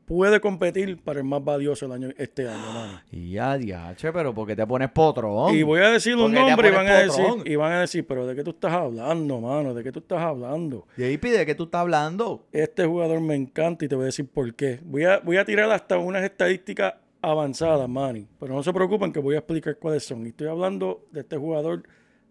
puede 0.06 0.40
competir 0.40 1.02
para 1.02 1.20
el 1.20 1.26
más 1.26 1.44
valioso 1.44 1.86
el 1.86 1.92
año, 1.92 2.10
este 2.18 2.48
año, 2.48 2.74
mano. 2.74 3.02
Y 3.12 3.32
ya, 3.32 3.58
diache, 3.58 4.12
pero 4.12 4.34
¿por 4.34 4.48
qué 4.48 4.56
te 4.56 4.66
pones 4.66 4.90
potrón? 4.92 5.56
Y 5.56 5.64
voy 5.64 5.82
a 5.82 5.90
decir 5.90 6.16
un 6.16 6.32
Porque 6.34 6.40
nombre 6.40 6.70
y 6.70 6.72
van, 6.72 6.88
a 6.88 6.96
decir, 7.00 7.26
y 7.46 7.56
van 7.56 7.72
a 7.74 7.82
decir, 7.82 8.06
pero 8.08 8.26
¿de 8.26 8.36
qué 8.36 8.44
tú 8.44 8.52
estás 8.52 8.74
hablando, 8.74 9.40
mano? 9.40 9.74
¿De 9.74 9.84
qué 9.84 9.92
tú 9.92 10.00
estás 10.00 10.22
hablando? 10.22 10.88
Y 10.98 11.04
ahí 11.04 11.18
pide 11.18 11.46
que 11.46 11.56
tú 11.56 11.64
estás 11.66 11.82
hablando. 11.82 12.46
Este 12.52 12.86
jugador 12.86 13.22
me 13.22 13.36
encanta 13.36 13.86
y 13.86 13.88
te 13.88 13.96
voy 13.96 14.04
a 14.04 14.06
decir 14.08 14.28
por 14.28 14.54
qué. 14.56 14.80
Voy 14.84 15.04
a, 15.04 15.20
voy 15.20 15.38
a 15.38 15.46
tirar 15.46 15.72
hasta 15.72 15.98
unas 15.98 16.24
estadísticas 16.24 16.94
avanzadas, 17.22 17.88
Manny. 17.90 18.28
Pero 18.40 18.56
no 18.56 18.64
se 18.64 18.74
preocupen 18.74 19.12
que 19.12 19.20
voy 19.20 19.36
a 19.36 19.40
explicar 19.40 19.78
cuáles 19.78 20.04
son. 20.06 20.26
Y 20.26 20.30
estoy 20.30 20.48
hablando 20.48 21.06
de 21.12 21.22
este 21.22 21.38
jugador, 21.38 21.84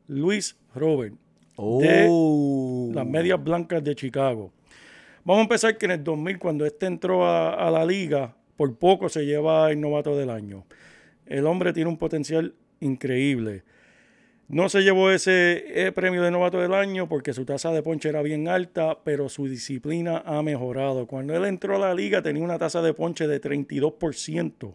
Luis 0.07 0.57
Robert, 0.75 1.15
Oh. 1.61 2.89
las 2.95 3.05
medias 3.05 3.43
blancas 3.43 3.83
de 3.83 3.95
Chicago. 3.97 4.53
Vamos 5.29 5.41
a 5.41 5.43
empezar 5.43 5.77
que 5.77 5.85
en 5.85 5.93
el 5.93 6.05
2000, 6.05 6.39
cuando 6.39 6.65
este 6.65 6.87
entró 6.87 7.29
a, 7.29 7.71
la 7.71 7.85
liga, 7.85 8.35
por 8.57 8.75
poco 8.79 9.11
se 9.11 9.27
lleva 9.27 9.71
el 9.71 9.79
novato 9.79 10.17
del 10.17 10.31
año. 10.31 10.65
El 11.27 11.47
hombre 11.47 11.75
tiene 11.75 11.91
un 11.91 11.99
potencial 11.99 12.55
increíble. 12.81 13.63
No 14.49 14.71
se 14.71 14.81
llevó 14.81 15.11
ese 15.11 15.65
eh, 15.87 15.93
premio 15.93 16.23
de 16.23 16.31
novato 16.31 16.59
del 16.59 16.73
año 16.73 17.11
porque 17.11 17.35
su 17.35 17.45
tasa 17.45 17.73
de 17.73 17.83
ponche 17.83 18.09
era 18.09 18.23
bien 18.23 18.49
alta, 18.49 19.01
pero 19.05 19.29
su 19.29 19.47
disciplina 19.47 20.23
ha 20.25 20.43
mejorado. 20.43 21.07
Cuando 21.07 21.37
él 21.37 21.45
entró 21.45 21.77
a 21.77 21.79
la 21.79 21.93
liga 21.93 22.23
tenía 22.23 22.43
una 22.43 22.59
tasa 22.59 22.81
de 22.81 22.95
ponche 22.95 23.27
de 23.27 23.39
32%, 23.39 24.75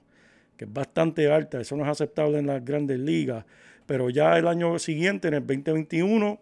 que 0.55 0.65
es 0.65 0.71
bastante 0.71 1.31
alta. 1.31 1.61
Eso 1.61 1.75
no 1.77 1.83
es 1.83 1.89
aceptable 1.89 2.37
en 2.37 2.45
las 2.45 2.63
grandes 2.63 2.99
ligas. 2.99 3.43
Pero 3.87 4.11
ya 4.11 4.37
el 4.37 4.47
año 4.47 4.77
siguiente, 4.77 5.29
en 5.29 5.33
el 5.33 5.47
2021, 5.47 6.39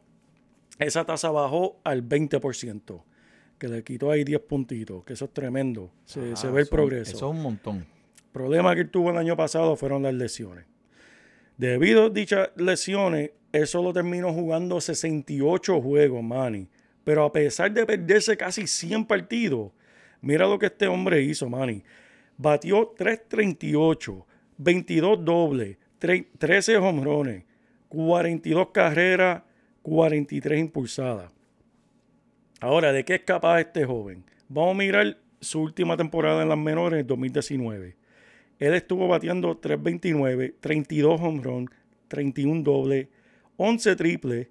esa 0.80 1.06
tasa 1.06 1.32
bajó 1.32 1.80
al 1.86 2.04
20%, 2.04 3.04
que 3.62 3.68
le 3.68 3.84
quitó 3.84 4.10
ahí 4.10 4.24
10 4.24 4.40
puntitos, 4.42 5.04
que 5.06 5.14
eso 5.14 5.26
es 5.26 5.32
tremendo. 5.34 5.92
Se, 6.04 6.36
se 6.36 6.48
Ah, 6.48 6.50
ve 6.50 6.62
el 6.62 6.64
eso- 6.64 6.72
progreso. 6.76 7.16
Eso 7.16 7.30
es 7.30 7.36
un 7.38 7.44
montón. 7.44 7.86
problema 8.32 8.74
que 8.74 8.82
él 8.82 8.90
tuvo 8.90 9.12
el 9.12 9.18
año 9.18 9.38
pasado 9.38 9.76
fueron 9.76 10.02
las 10.02 10.16
lesiones. 10.16 10.66
Debido 11.58 12.06
a 12.06 12.10
dichas 12.10 12.50
lesiones, 12.56 13.32
él 13.52 13.68
solo 13.68 13.94
terminó 13.94 14.34
jugando 14.34 14.82
68 14.82 15.80
juegos, 15.80 16.24
Manny. 16.24 16.68
Pero 17.04 17.24
a 17.26 17.32
pesar 17.32 17.72
de 17.72 17.86
perderse 17.86 18.36
casi 18.36 18.66
100 18.66 19.06
partidos, 19.06 19.72
mira 20.22 20.48
lo 20.48 20.58
que 20.58 20.68
este 20.68 20.88
hombre 20.88 21.22
hizo, 21.22 21.48
Manny. 21.50 21.84
Batió 22.38 22.94
338, 22.98 24.26
22 24.58 25.24
dobles, 25.24 25.78
tre- 26.00 26.26
13 26.40 26.78
hombrones, 26.78 27.44
42 27.90 28.70
carreras, 28.72 29.44
43 29.84 30.60
impulsadas. 30.60 31.32
Ahora, 32.62 32.94
¿de 32.94 33.04
qué 33.04 33.16
es 33.16 33.22
capaz 33.22 33.60
este 33.60 33.86
joven? 33.86 34.24
Vamos 34.48 34.76
a 34.76 34.78
mirar 34.78 35.18
su 35.40 35.62
última 35.62 35.98
temporada 35.98 36.44
en 36.44 36.50
las 36.50 36.58
menores, 36.60 37.02
en 37.02 37.08
2019. 37.08 37.96
Él 38.60 38.74
estuvo 38.76 39.08
bateando 39.08 39.58
329, 39.58 40.54
32 40.60 41.20
home 41.20 41.42
run, 41.42 41.70
31 42.08 42.62
doble, 42.62 43.10
11 43.58 43.96
triple, 43.96 44.50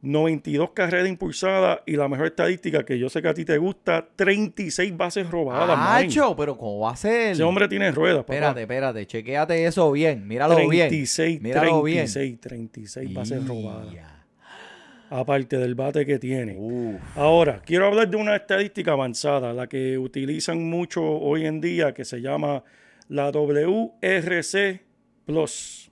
92 0.00 0.70
carreras 0.70 1.06
impulsadas 1.06 1.80
y 1.84 1.96
la 1.96 2.08
mejor 2.08 2.28
estadística 2.28 2.82
que 2.82 2.98
yo 2.98 3.10
sé 3.10 3.20
que 3.20 3.28
a 3.28 3.34
ti 3.34 3.44
te 3.44 3.58
gusta, 3.58 4.08
36 4.16 4.96
bases 4.96 5.30
robadas. 5.30 5.76
man. 5.76 6.06
¡Acho! 6.06 6.34
Pero 6.34 6.56
¿cómo 6.56 6.80
va 6.80 6.92
a 6.92 6.96
ser? 6.96 7.32
Ese 7.32 7.42
hombre 7.42 7.68
tiene 7.68 7.90
ruedas, 7.90 8.20
papá. 8.22 8.32
Espérate, 8.32 8.62
espérate. 8.62 9.06
Chequéate 9.06 9.66
eso 9.66 9.92
bien. 9.92 10.26
Míralo 10.26 10.54
36, 10.54 11.42
bien. 11.42 11.42
Míralo 11.42 11.82
36, 11.82 12.40
36 12.40 13.12
bases 13.14 13.44
bien. 13.44 13.48
robadas. 13.48 14.19
Aparte 15.10 15.58
del 15.58 15.74
bate 15.74 16.06
que 16.06 16.18
tiene. 16.18 16.56
Uf. 16.56 17.00
Ahora, 17.16 17.60
quiero 17.64 17.86
hablar 17.86 18.08
de 18.08 18.16
una 18.16 18.36
estadística 18.36 18.92
avanzada, 18.92 19.52
la 19.52 19.66
que 19.66 19.98
utilizan 19.98 20.70
mucho 20.70 21.02
hoy 21.02 21.46
en 21.46 21.60
día, 21.60 21.92
que 21.92 22.04
se 22.04 22.20
llama 22.20 22.62
la 23.08 23.30
WRC 23.32 24.80
Plus. 25.26 25.90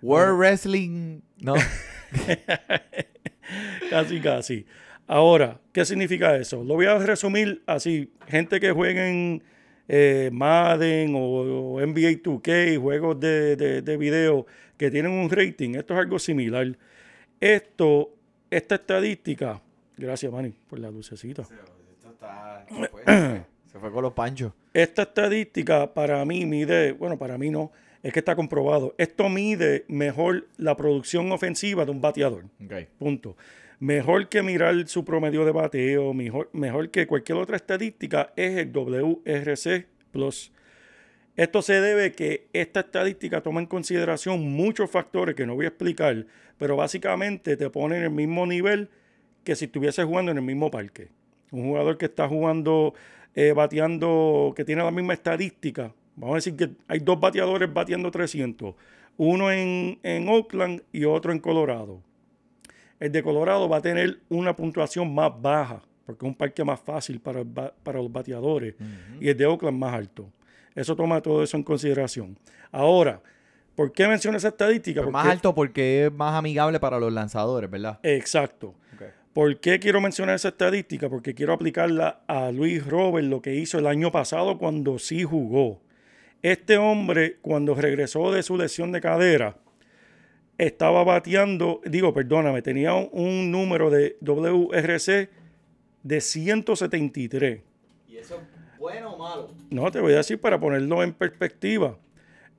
World 0.00 0.38
Wrestling. 0.38 1.20
No. 1.40 1.54
Casi, 3.90 4.20
casi. 4.20 4.64
Ahora, 5.08 5.60
¿qué 5.72 5.84
significa 5.84 6.36
eso? 6.36 6.62
Lo 6.62 6.74
voy 6.74 6.86
a 6.86 6.96
resumir 6.98 7.62
así. 7.66 8.12
Gente 8.28 8.60
que 8.60 8.70
juega 8.70 9.08
en 9.08 9.42
eh, 9.88 10.30
Madden 10.32 11.16
o, 11.16 11.18
o 11.18 11.80
NBA 11.80 12.22
2K, 12.22 12.80
juegos 12.80 13.18
de, 13.18 13.56
de, 13.56 13.82
de 13.82 13.96
video 13.96 14.46
que 14.76 14.88
tienen 14.88 15.10
un 15.10 15.28
rating. 15.28 15.74
Esto 15.74 15.94
es 15.94 16.00
algo 16.00 16.20
similar. 16.20 16.78
Esto, 17.40 18.14
esta 18.50 18.74
estadística, 18.76 19.60
gracias 19.96 20.32
Manny 20.32 20.54
por 20.68 20.78
la 20.78 20.90
lucecita. 20.90 21.42
Esto 21.42 22.10
está- 22.10 22.66
se, 22.68 22.88
fue, 22.88 23.02
se 23.72 23.78
fue 23.78 23.92
con 23.92 24.02
los 24.02 24.12
panchos. 24.12 24.52
Esta 24.74 25.02
estadística 25.02 25.92
para 25.92 26.24
mí 26.24 26.46
mide, 26.46 26.92
bueno, 26.92 27.18
para 27.18 27.38
mí 27.38 27.50
no, 27.50 27.70
es 28.02 28.12
que 28.12 28.18
está 28.20 28.34
comprobado. 28.36 28.94
Esto 28.98 29.28
mide 29.28 29.84
mejor 29.88 30.48
la 30.56 30.76
producción 30.76 31.30
ofensiva 31.32 31.84
de 31.84 31.90
un 31.90 32.00
bateador. 32.00 32.44
Ok. 32.64 32.72
Punto. 32.98 33.36
Mejor 33.78 34.28
que 34.28 34.42
mirar 34.42 34.86
su 34.88 35.04
promedio 35.04 35.44
de 35.44 35.52
bateo, 35.52 36.12
mejor, 36.12 36.50
mejor 36.52 36.90
que 36.90 37.06
cualquier 37.06 37.38
otra 37.38 37.56
estadística 37.56 38.32
es 38.36 38.58
el 38.58 38.72
WRC 38.72 39.86
Plus. 40.12 40.52
Esto 41.36 41.62
se 41.62 41.80
debe 41.80 42.12
que 42.12 42.48
esta 42.52 42.80
estadística 42.80 43.40
toma 43.42 43.60
en 43.60 43.66
consideración 43.66 44.42
muchos 44.52 44.90
factores 44.90 45.34
que 45.34 45.46
no 45.46 45.54
voy 45.54 45.64
a 45.64 45.68
explicar, 45.68 46.26
pero 46.60 46.76
básicamente 46.76 47.56
te 47.56 47.70
pone 47.70 47.96
en 47.96 48.02
el 48.02 48.10
mismo 48.10 48.46
nivel 48.46 48.90
que 49.44 49.56
si 49.56 49.64
estuviese 49.64 50.04
jugando 50.04 50.30
en 50.30 50.36
el 50.36 50.44
mismo 50.44 50.70
parque. 50.70 51.08
Un 51.50 51.64
jugador 51.64 51.96
que 51.96 52.04
está 52.04 52.28
jugando, 52.28 52.92
eh, 53.34 53.52
bateando, 53.52 54.52
que 54.54 54.66
tiene 54.66 54.84
la 54.84 54.90
misma 54.90 55.14
estadística. 55.14 55.94
Vamos 56.16 56.34
a 56.34 56.36
decir 56.36 56.56
que 56.56 56.70
hay 56.86 56.98
dos 56.98 57.18
bateadores 57.18 57.72
bateando 57.72 58.10
300. 58.10 58.74
Uno 59.16 59.50
en, 59.50 59.98
en 60.02 60.28
Oakland 60.28 60.82
y 60.92 61.06
otro 61.06 61.32
en 61.32 61.38
Colorado. 61.38 62.02
El 63.00 63.10
de 63.10 63.22
Colorado 63.22 63.66
va 63.66 63.78
a 63.78 63.82
tener 63.82 64.20
una 64.28 64.54
puntuación 64.54 65.14
más 65.14 65.32
baja, 65.40 65.80
porque 66.04 66.26
es 66.26 66.28
un 66.28 66.36
parque 66.36 66.62
más 66.62 66.78
fácil 66.78 67.20
para, 67.20 67.42
para 67.42 68.00
los 68.00 68.12
bateadores, 68.12 68.74
y 69.18 69.30
el 69.30 69.36
de 69.36 69.46
Oakland 69.46 69.78
más 69.78 69.94
alto. 69.94 70.30
Eso 70.74 70.94
toma 70.94 71.22
todo 71.22 71.42
eso 71.42 71.56
en 71.56 71.62
consideración. 71.62 72.38
Ahora, 72.70 73.22
¿por 73.74 73.92
qué 73.92 74.06
menciono 74.08 74.36
esa 74.36 74.48
estadística? 74.48 75.00
Pero 75.00 75.10
más 75.10 75.22
Porque- 75.24 75.32
alto 75.32 75.54
porque 75.54 76.06
es 76.06 76.12
más 76.12 76.34
amigable 76.34 76.78
para 76.80 76.98
los 76.98 77.12
lanzadores, 77.12 77.70
¿verdad? 77.70 77.98
Exacto. 78.02 78.74
¿Por 79.32 79.60
qué 79.60 79.78
quiero 79.78 80.00
mencionar 80.00 80.34
esa 80.34 80.48
estadística? 80.48 81.08
Porque 81.08 81.34
quiero 81.36 81.52
aplicarla 81.52 82.20
a 82.26 82.50
Luis 82.50 82.84
Robert, 82.84 83.26
lo 83.28 83.40
que 83.40 83.54
hizo 83.54 83.78
el 83.78 83.86
año 83.86 84.10
pasado 84.10 84.58
cuando 84.58 84.98
sí 84.98 85.22
jugó. 85.22 85.80
Este 86.42 86.78
hombre, 86.78 87.36
cuando 87.40 87.76
regresó 87.76 88.32
de 88.32 88.42
su 88.42 88.56
lesión 88.56 88.90
de 88.90 89.00
cadera, 89.00 89.56
estaba 90.58 91.04
bateando, 91.04 91.80
digo, 91.86 92.12
perdóname, 92.12 92.60
tenía 92.60 92.92
un, 92.94 93.08
un 93.12 93.50
número 93.52 93.88
de 93.88 94.16
WRC 94.20 95.30
de 96.02 96.20
173. 96.20 97.60
¿Bueno 98.78 99.12
o 99.12 99.18
malo? 99.18 99.48
No, 99.70 99.90
te 99.92 100.00
voy 100.00 100.12
a 100.14 100.16
decir 100.16 100.40
para 100.40 100.58
ponerlo 100.58 101.02
en 101.04 101.12
perspectiva. 101.12 101.96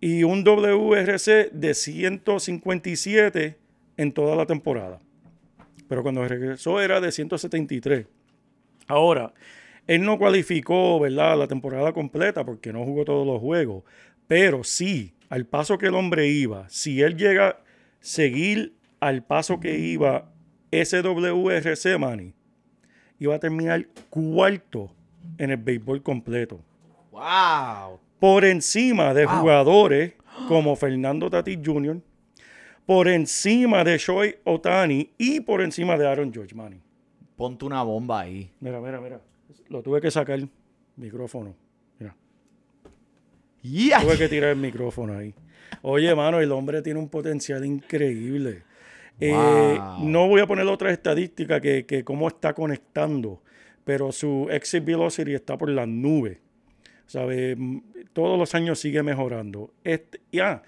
Y 0.01 0.23
un 0.23 0.43
WRC 0.43 1.51
de 1.51 1.73
157 1.73 3.57
en 3.97 4.11
toda 4.11 4.35
la 4.35 4.45
temporada. 4.45 4.99
Pero 5.87 6.01
cuando 6.01 6.27
regresó 6.27 6.81
era 6.81 6.99
de 6.99 7.11
173. 7.11 8.07
Ahora, 8.87 9.33
él 9.87 10.03
no 10.03 10.17
cualificó, 10.17 10.99
¿verdad?, 10.99 11.37
la 11.37 11.47
temporada 11.47 11.93
completa 11.93 12.43
porque 12.43 12.73
no 12.73 12.83
jugó 12.83 13.05
todos 13.05 13.27
los 13.27 13.39
juegos. 13.39 13.83
Pero 14.27 14.63
sí, 14.63 15.13
al 15.29 15.45
paso 15.45 15.77
que 15.77 15.87
el 15.87 15.95
hombre 15.95 16.27
iba, 16.27 16.67
si 16.69 17.01
él 17.01 17.15
llega 17.15 17.47
a 17.47 17.59
seguir 17.99 18.73
al 18.99 19.23
paso 19.23 19.59
que 19.59 19.77
iba 19.77 20.31
ese 20.71 21.01
WRC, 21.01 21.99
Manny, 21.99 22.33
iba 23.19 23.35
a 23.35 23.39
terminar 23.39 23.87
cuarto 24.09 24.91
en 25.37 25.51
el 25.51 25.57
béisbol 25.57 26.01
completo. 26.01 26.59
¡Wow! 27.11 27.99
Por 28.21 28.45
encima 28.45 29.15
de 29.15 29.25
Wow. 29.25 29.39
jugadores 29.39 30.13
como 30.47 30.75
Fernando 30.75 31.27
Tatis 31.27 31.57
Jr., 31.65 31.99
por 32.86 33.07
encima 33.07 33.84
de 33.84 33.97
Shohei 33.97 34.36
Otani 34.43 35.10
y 35.17 35.39
por 35.39 35.60
encima 35.62 35.97
de 35.97 36.07
Aaron 36.07 36.31
George, 36.31 36.53
Manny. 36.53 36.79
Ponte 37.36 37.65
una 37.65 37.81
bomba 37.81 38.19
ahí. 38.21 38.51
Mira, 38.60 38.79
mira, 38.79 39.01
mira. 39.01 39.19
Lo 39.69 39.81
tuve 39.81 39.99
que 39.99 40.12
sacar 40.12 40.38
el 40.38 40.47
micrófono. 40.97 41.55
Mira, 41.99 42.15
¡Ya! 43.63 44.01
tuve 44.01 44.17
que 44.19 44.29
tirar 44.29 44.51
el 44.51 44.57
micrófono 44.57 45.17
ahí. 45.17 45.34
Oye, 45.81 46.13
mano, 46.13 46.39
el 46.39 46.51
hombre 46.51 46.84
tiene 46.84 46.99
un 46.99 47.10
potencial 47.10 47.65
increíble. 47.65 48.63
Eh, 49.19 49.79
no 50.01 50.27
voy 50.27 50.41
a 50.41 50.45
poner 50.47 50.67
otra 50.67 50.91
estadística 50.91 51.60
que, 51.60 51.88
que 51.88 52.03
cómo 52.03 52.27
está 52.27 52.53
conectando, 52.53 53.41
pero 53.84 54.12
su 54.12 54.47
exit 54.51 54.86
velocity 54.86 55.34
está 55.34 55.57
por 55.57 55.69
las 55.69 55.88
nubes. 55.88 56.38
¿Sabe? 57.12 57.56
Mm, 57.58 57.82
Todos 58.13 58.39
los 58.39 58.56
años 58.56 58.80
sigue 58.80 59.04
mejorando. 59.04 59.74
Este, 59.84 60.21
ya, 60.32 60.63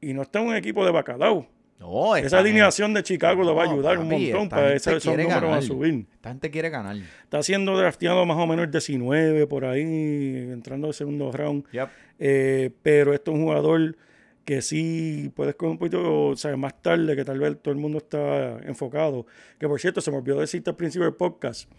y 0.00 0.12
no 0.12 0.22
está 0.22 0.40
en 0.40 0.48
un 0.48 0.56
equipo 0.56 0.84
de 0.84 0.90
bacalao. 0.90 1.46
No, 1.78 2.16
Esa 2.16 2.40
alineación 2.40 2.92
de 2.94 3.04
Chicago 3.04 3.44
le 3.44 3.52
va 3.52 3.62
a 3.62 3.66
No, 3.66 3.72
ayudar 3.74 3.98
un 4.00 4.08
montón 4.08 4.48
para 4.48 4.74
ese- 4.74 4.96
esos 4.96 5.06
números 5.06 5.32
a 5.32 5.40
ganar. 5.40 5.62
subir. 5.62 6.06
Esta 6.12 6.30
gente 6.30 6.50
quiere 6.50 6.70
ganar. 6.70 6.96
Está 7.22 7.40
siendo 7.44 7.78
drafteado 7.78 8.26
más 8.26 8.36
o 8.38 8.46
menos 8.48 8.64
el 8.64 8.70
19 8.72 9.46
por 9.46 9.64
ahí, 9.64 9.82
entrando 9.82 10.88
al 10.88 10.94
segundo 10.94 11.30
round. 11.30 11.70
Yep. 11.70 11.88
Eh, 12.18 12.70
pero 12.82 13.14
este 13.14 13.30
es 13.30 13.36
un 13.36 13.44
jugador 13.44 13.96
que 14.44 14.60
sí 14.62 15.30
puedes 15.36 15.54
coger 15.54 15.70
un 15.72 15.78
poquito, 15.78 16.26
o 16.30 16.36
sea, 16.36 16.56
más 16.56 16.82
tarde, 16.82 17.14
que 17.14 17.24
tal 17.24 17.38
vez 17.38 17.56
todo 17.62 17.72
el 17.72 17.78
mundo 17.80 17.98
está 17.98 18.58
enfocado. 18.66 19.26
Que 19.60 19.68
por 19.68 19.78
cierto, 19.80 20.00
se 20.00 20.10
me 20.10 20.16
olvidó 20.16 20.40
decirte 20.40 20.70
al 20.70 20.76
principio 20.76 21.04
del 21.04 21.14
podcast. 21.14 21.70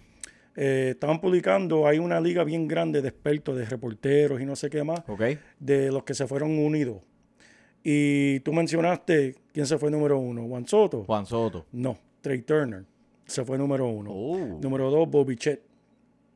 Eh, 0.62 0.90
estaban 0.92 1.22
publicando, 1.22 1.88
hay 1.88 2.00
una 2.00 2.20
liga 2.20 2.44
bien 2.44 2.68
grande 2.68 3.02
de 3.02 3.08
expertos, 3.08 3.56
de 3.58 3.64
reporteros 3.66 4.42
y 4.42 4.46
no 4.46 4.58
sé 4.58 4.70
qué 4.70 4.84
más, 4.84 5.00
¿Ok? 5.08 5.22
de 5.58 5.90
los 5.90 6.04
que 6.04 6.14
se 6.14 6.28
fueron 6.28 6.58
unidos. 6.60 6.98
Y 7.82 8.42
tú 8.42 8.52
mencionaste 8.52 9.36
quién 9.54 9.66
se 9.66 9.78
fue 9.78 9.90
número 9.90 10.20
uno, 10.20 10.46
Juan 10.48 10.68
Soto. 10.68 11.06
Juan 11.06 11.26
Soto. 11.26 11.66
No, 11.72 11.98
Trey 12.22 12.42
Turner 12.42 12.84
se 13.26 13.46
fue 13.46 13.58
número 13.58 13.88
uno. 13.88 14.12
Oh, 14.12 14.60
Número 14.62 14.90
dos, 14.92 15.10
Bobby 15.10 15.38
Chet. 15.38 15.62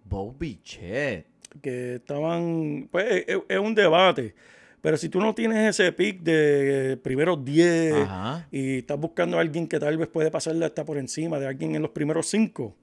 Bobby 0.05 0.59
Chet. 0.63 1.25
que 1.62 1.95
estaban, 1.95 2.88
pues 2.91 3.25
es, 3.27 3.38
es 3.49 3.59
un 3.59 3.75
debate, 3.75 4.33
pero 4.81 4.95
si 4.97 5.09
tú 5.09 5.19
no 5.19 5.33
tienes 5.36 5.69
ese 5.79 5.91
pick 5.91 6.21
de 6.21 6.97
primeros 7.03 7.43
10 7.43 7.93
Ajá. 7.95 8.47
y 8.51 8.77
estás 8.79 8.99
buscando 8.99 9.38
a 9.38 9.41
alguien 9.41 9.67
que 9.67 9.79
tal 9.79 9.97
vez 9.97 10.07
puede 10.07 10.31
pasarle 10.31 10.65
hasta 10.65 10.83
por 10.86 10.97
encima 10.97 11.39
de 11.39 11.47
alguien 11.47 11.75
en 11.75 11.81
los 11.81 11.91
primeros 11.91 12.27
5, 12.27 12.75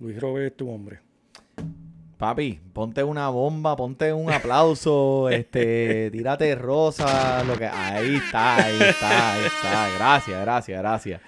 Luis 0.00 0.20
Robert 0.20 0.46
es 0.46 0.56
tu 0.56 0.70
hombre. 0.70 1.00
Papi, 2.18 2.60
ponte 2.72 3.02
una 3.02 3.28
bomba, 3.28 3.76
ponte 3.76 4.12
un 4.12 4.30
aplauso, 4.30 5.28
este, 5.30 6.10
tírate 6.10 6.54
rosa, 6.54 7.42
lo 7.44 7.56
que. 7.56 7.66
Ahí 7.66 8.16
está, 8.16 8.56
ahí 8.56 8.78
está, 8.80 9.34
ahí 9.34 9.44
está. 9.44 9.88
Gracias, 9.96 10.40
gracias, 10.40 10.80
gracias. 10.80 11.20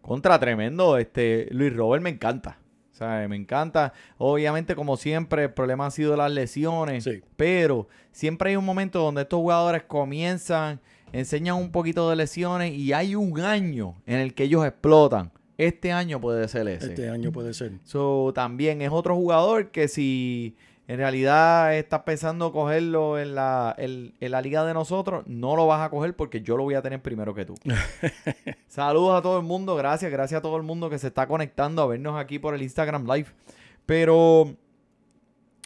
Contra 0.00 0.38
tremendo, 0.38 0.96
este, 0.96 1.48
Luis 1.50 1.74
Robert 1.74 2.02
me 2.02 2.10
encanta. 2.10 2.58
O 2.92 2.96
sea, 2.98 3.26
me 3.28 3.36
encanta. 3.36 3.92
Obviamente, 4.16 4.74
como 4.74 4.96
siempre, 4.96 5.44
el 5.44 5.52
problema 5.52 5.86
ha 5.86 5.90
sido 5.90 6.16
las 6.16 6.32
lesiones. 6.32 7.04
Sí. 7.04 7.22
Pero 7.36 7.88
siempre 8.10 8.50
hay 8.50 8.56
un 8.56 8.64
momento 8.64 9.00
donde 9.00 9.22
estos 9.22 9.38
jugadores 9.38 9.84
comienzan, 9.84 10.80
enseñan 11.12 11.56
un 11.56 11.70
poquito 11.70 12.10
de 12.10 12.16
lesiones 12.16 12.72
y 12.72 12.92
hay 12.92 13.14
un 13.14 13.40
año 13.40 13.94
en 14.06 14.18
el 14.18 14.34
que 14.34 14.44
ellos 14.44 14.66
explotan. 14.66 15.30
Este 15.58 15.90
año 15.90 16.20
puede 16.20 16.46
ser 16.46 16.68
ese. 16.68 16.86
Este 16.86 17.10
año 17.10 17.32
puede 17.32 17.52
ser. 17.52 17.72
So, 17.84 18.32
también 18.32 18.80
es 18.80 18.90
otro 18.92 19.16
jugador 19.16 19.72
que 19.72 19.88
si 19.88 20.56
en 20.86 20.98
realidad 20.98 21.76
estás 21.76 22.02
pensando 22.02 22.52
cogerlo 22.52 23.18
en 23.18 23.34
la, 23.34 23.74
en, 23.76 24.14
en 24.20 24.30
la 24.30 24.40
liga 24.40 24.64
de 24.64 24.72
nosotros, 24.72 25.24
no 25.26 25.56
lo 25.56 25.66
vas 25.66 25.84
a 25.84 25.90
coger 25.90 26.14
porque 26.14 26.42
yo 26.42 26.56
lo 26.56 26.62
voy 26.62 26.74
a 26.74 26.82
tener 26.82 27.02
primero 27.02 27.34
que 27.34 27.44
tú. 27.44 27.54
Saludos 28.68 29.18
a 29.18 29.22
todo 29.22 29.38
el 29.38 29.44
mundo, 29.44 29.74
gracias, 29.74 30.12
gracias 30.12 30.38
a 30.38 30.42
todo 30.42 30.56
el 30.56 30.62
mundo 30.62 30.88
que 30.88 30.98
se 30.98 31.08
está 31.08 31.26
conectando 31.26 31.82
a 31.82 31.86
vernos 31.86 32.18
aquí 32.18 32.38
por 32.38 32.54
el 32.54 32.62
Instagram 32.62 33.04
Live. 33.04 33.26
Pero 33.84 34.54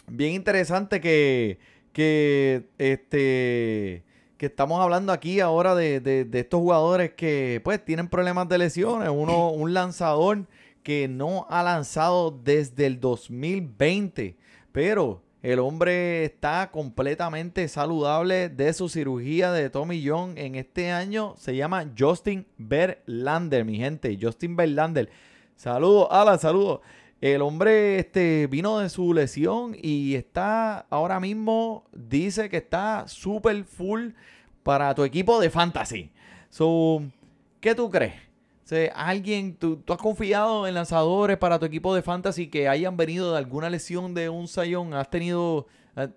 bien 0.07 0.33
interesante 0.33 0.99
que, 0.99 1.59
que 1.93 2.67
este 2.79 4.03
que 4.43 4.47
estamos 4.47 4.81
hablando 4.81 5.13
aquí 5.13 5.39
ahora 5.39 5.73
de, 5.73 6.01
de- 6.01 6.25
de 6.25 6.39
estos 6.41 6.59
jugadores 6.59 7.13
que 7.13 7.61
pues 7.63 7.83
tienen 7.85 8.09
problemas 8.09 8.49
de 8.49 8.57
lesiones. 8.57 9.07
Uno, 9.07 9.51
un 9.51 9.73
lanzador 9.73 10.47
que 10.83 11.07
no 11.07 11.47
ha 11.49 11.63
lanzado 11.63 12.29
desde 12.29 12.87
el 12.87 12.99
2020, 12.99 14.35
pero 14.73 15.21
el 15.41 15.59
hombre 15.59 16.25
está 16.25 16.71
completamente 16.71 17.69
saludable 17.69 18.49
de 18.49 18.73
su 18.73 18.89
cirugía 18.89 19.53
de 19.53 19.69
Tommy 19.69 20.05
John 20.05 20.37
en 20.37 20.55
este 20.55 20.91
año. 20.91 21.35
Se 21.37 21.55
llama 21.55 21.89
Justin 21.97 22.45
Verlander, 22.57 23.63
mi 23.63 23.77
gente. 23.77 24.17
Justin 24.21 24.57
Verlander. 24.57 25.09
Saludos, 25.55 26.09
Alan, 26.11 26.37
saludos. 26.37 26.81
El 27.25 27.41
hombre 27.41 27.99
este, 27.99 28.47
vino 28.47 28.79
de 28.79 28.89
su 28.89 29.13
lesión 29.13 29.77
y 29.81 30.15
está 30.15 30.79
ahora 30.89 31.21
mismo, 31.21 31.85
dice 31.93 32.49
que 32.49 32.57
está 32.57 33.07
súper 33.07 33.63
full 33.63 34.09
para 34.61 34.93
tu 34.93 35.05
equipo 35.05 35.39
de 35.39 35.49
fantasy. 35.49 36.11
So, 36.49 37.01
¿qué 37.61 37.75
tú 37.75 37.89
crees? 37.89 38.15
Alguien, 38.93 39.55
tú, 39.55 39.77
tú 39.77 39.93
has 39.93 39.99
confiado 39.99 40.67
en 40.67 40.73
lanzadores 40.73 41.37
para 41.37 41.59
tu 41.59 41.65
equipo 41.65 41.95
de 41.95 42.01
fantasy 42.01 42.47
que 42.47 42.67
hayan 42.67 42.97
venido 42.97 43.31
de 43.31 43.37
alguna 43.37 43.69
lesión 43.69 44.13
de 44.13 44.27
un 44.27 44.49
sayón, 44.49 44.93
has 44.93 45.09
tenido, 45.09 45.67
eh, 45.95 46.09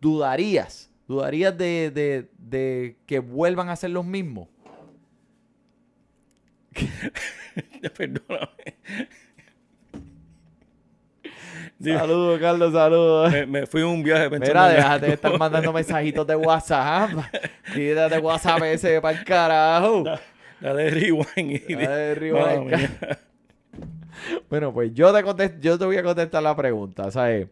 dudarías, 0.00 0.90
dudarías 1.08 1.58
de, 1.58 1.90
de- 1.90 2.30
de 2.38 2.96
que 3.06 3.18
vuelvan 3.18 3.68
a 3.68 3.74
ser 3.74 3.90
los 3.90 4.04
mismos. 4.04 4.46
Perdóname. 7.96 8.76
Saludos, 11.82 12.40
Carlos, 12.40 12.72
saludos. 12.72 13.32
me, 13.32 13.46
me 13.46 13.66
fui 13.66 13.82
un 13.82 14.02
viaje 14.02 14.30
pensando 14.30 14.46
Mira, 14.60 14.68
déjate 14.68 15.06
de 15.06 15.12
estar 15.14 15.38
mandando 15.38 15.72
mensajitos 15.72 16.26
de 16.26 16.36
WhatsApp. 16.36 17.10
Quítate 17.74 18.18
WhatsApp 18.18 18.62
ese 18.64 19.00
para 19.00 19.18
el 19.18 19.24
carajo. 19.24 20.04
Dale 20.60 20.90
rewind 20.90 21.60
y 21.68 21.74
Dale 21.74 22.14
rewind. 22.14 22.88
Bueno, 24.48 24.72
pues 24.72 24.92
yo 24.94 25.12
te, 25.12 25.24
contest- 25.24 25.58
yo 25.60 25.78
te 25.78 25.84
voy 25.84 25.96
a 25.96 26.02
contestar 26.02 26.42
la 26.42 26.54
pregunta, 26.54 27.10
¿sabes? 27.10 27.48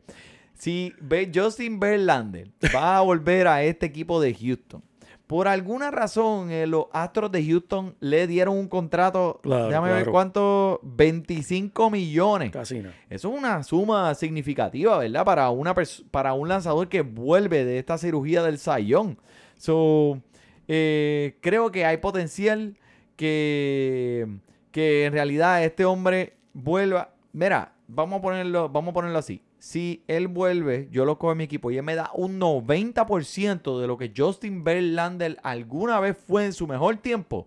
Si 0.54 0.94
Justin 1.34 1.80
Verlander 1.80 2.48
va 2.74 2.98
a 2.98 3.00
volver 3.00 3.48
a 3.48 3.62
este 3.64 3.86
equipo 3.86 4.20
de 4.20 4.34
Houston, 4.34 4.82
por 5.30 5.46
alguna 5.46 5.92
razón 5.92 6.50
eh, 6.50 6.66
los 6.66 6.86
Astros 6.92 7.30
de 7.30 7.46
Houston 7.46 7.94
le 8.00 8.26
dieron 8.26 8.56
un 8.58 8.66
contrato, 8.66 9.38
Claro, 9.44 9.68
déjame 9.68 9.90
ver 9.90 9.98
claro. 9.98 10.10
cuánto, 10.10 10.80
25 10.82 11.88
millones. 11.88 12.50
Casi 12.50 12.80
no. 12.80 12.88
Eso 13.08 13.32
es 13.32 13.38
una 13.38 13.62
suma 13.62 14.12
significativa, 14.16 14.98
¿verdad? 14.98 15.24
Para, 15.24 15.50
una 15.50 15.72
para 16.10 16.32
un 16.34 16.48
lanzador 16.48 16.88
que 16.88 17.02
vuelve 17.02 17.64
de 17.64 17.78
esta 17.78 17.96
cirugía 17.96 18.42
del 18.42 18.58
sayón. 18.58 19.18
So, 19.56 20.20
eh, 20.66 21.36
creo 21.40 21.70
que 21.70 21.84
hay 21.84 21.98
potencial 21.98 22.76
que, 23.14 24.26
que 24.72 25.04
en 25.04 25.12
realidad 25.12 25.62
este 25.62 25.84
hombre 25.84 26.38
vuelva. 26.54 27.14
Mira, 27.32 27.74
vamos 27.86 28.18
a 28.18 28.22
ponerlo, 28.22 28.68
vamos 28.68 28.90
a 28.90 28.94
ponerlo 28.94 29.18
así. 29.20 29.40
Si 29.60 30.02
él 30.08 30.26
vuelve, 30.26 30.88
yo 30.90 31.04
lo 31.04 31.18
cojo 31.18 31.32
en 31.32 31.38
mi 31.38 31.44
equipo 31.44 31.70
y 31.70 31.76
él 31.76 31.82
me 31.82 31.94
da 31.94 32.10
un 32.14 32.40
90% 32.40 33.78
de 33.78 33.86
lo 33.86 33.98
que 33.98 34.10
Justin 34.16 34.64
Verlander 34.64 35.36
alguna 35.42 36.00
vez 36.00 36.16
fue 36.16 36.46
en 36.46 36.54
su 36.54 36.66
mejor 36.66 36.96
tiempo. 36.96 37.46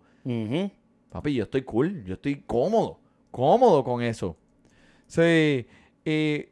Papi, 1.09 1.33
yo 1.33 1.45
estoy 1.45 1.63
cool, 1.63 2.03
yo 2.05 2.13
estoy 2.13 2.43
cómodo, 2.45 2.99
cómodo 3.31 3.83
con 3.83 4.03
eso. 4.03 4.37
Sí, 5.07 5.65
eh, 6.05 6.51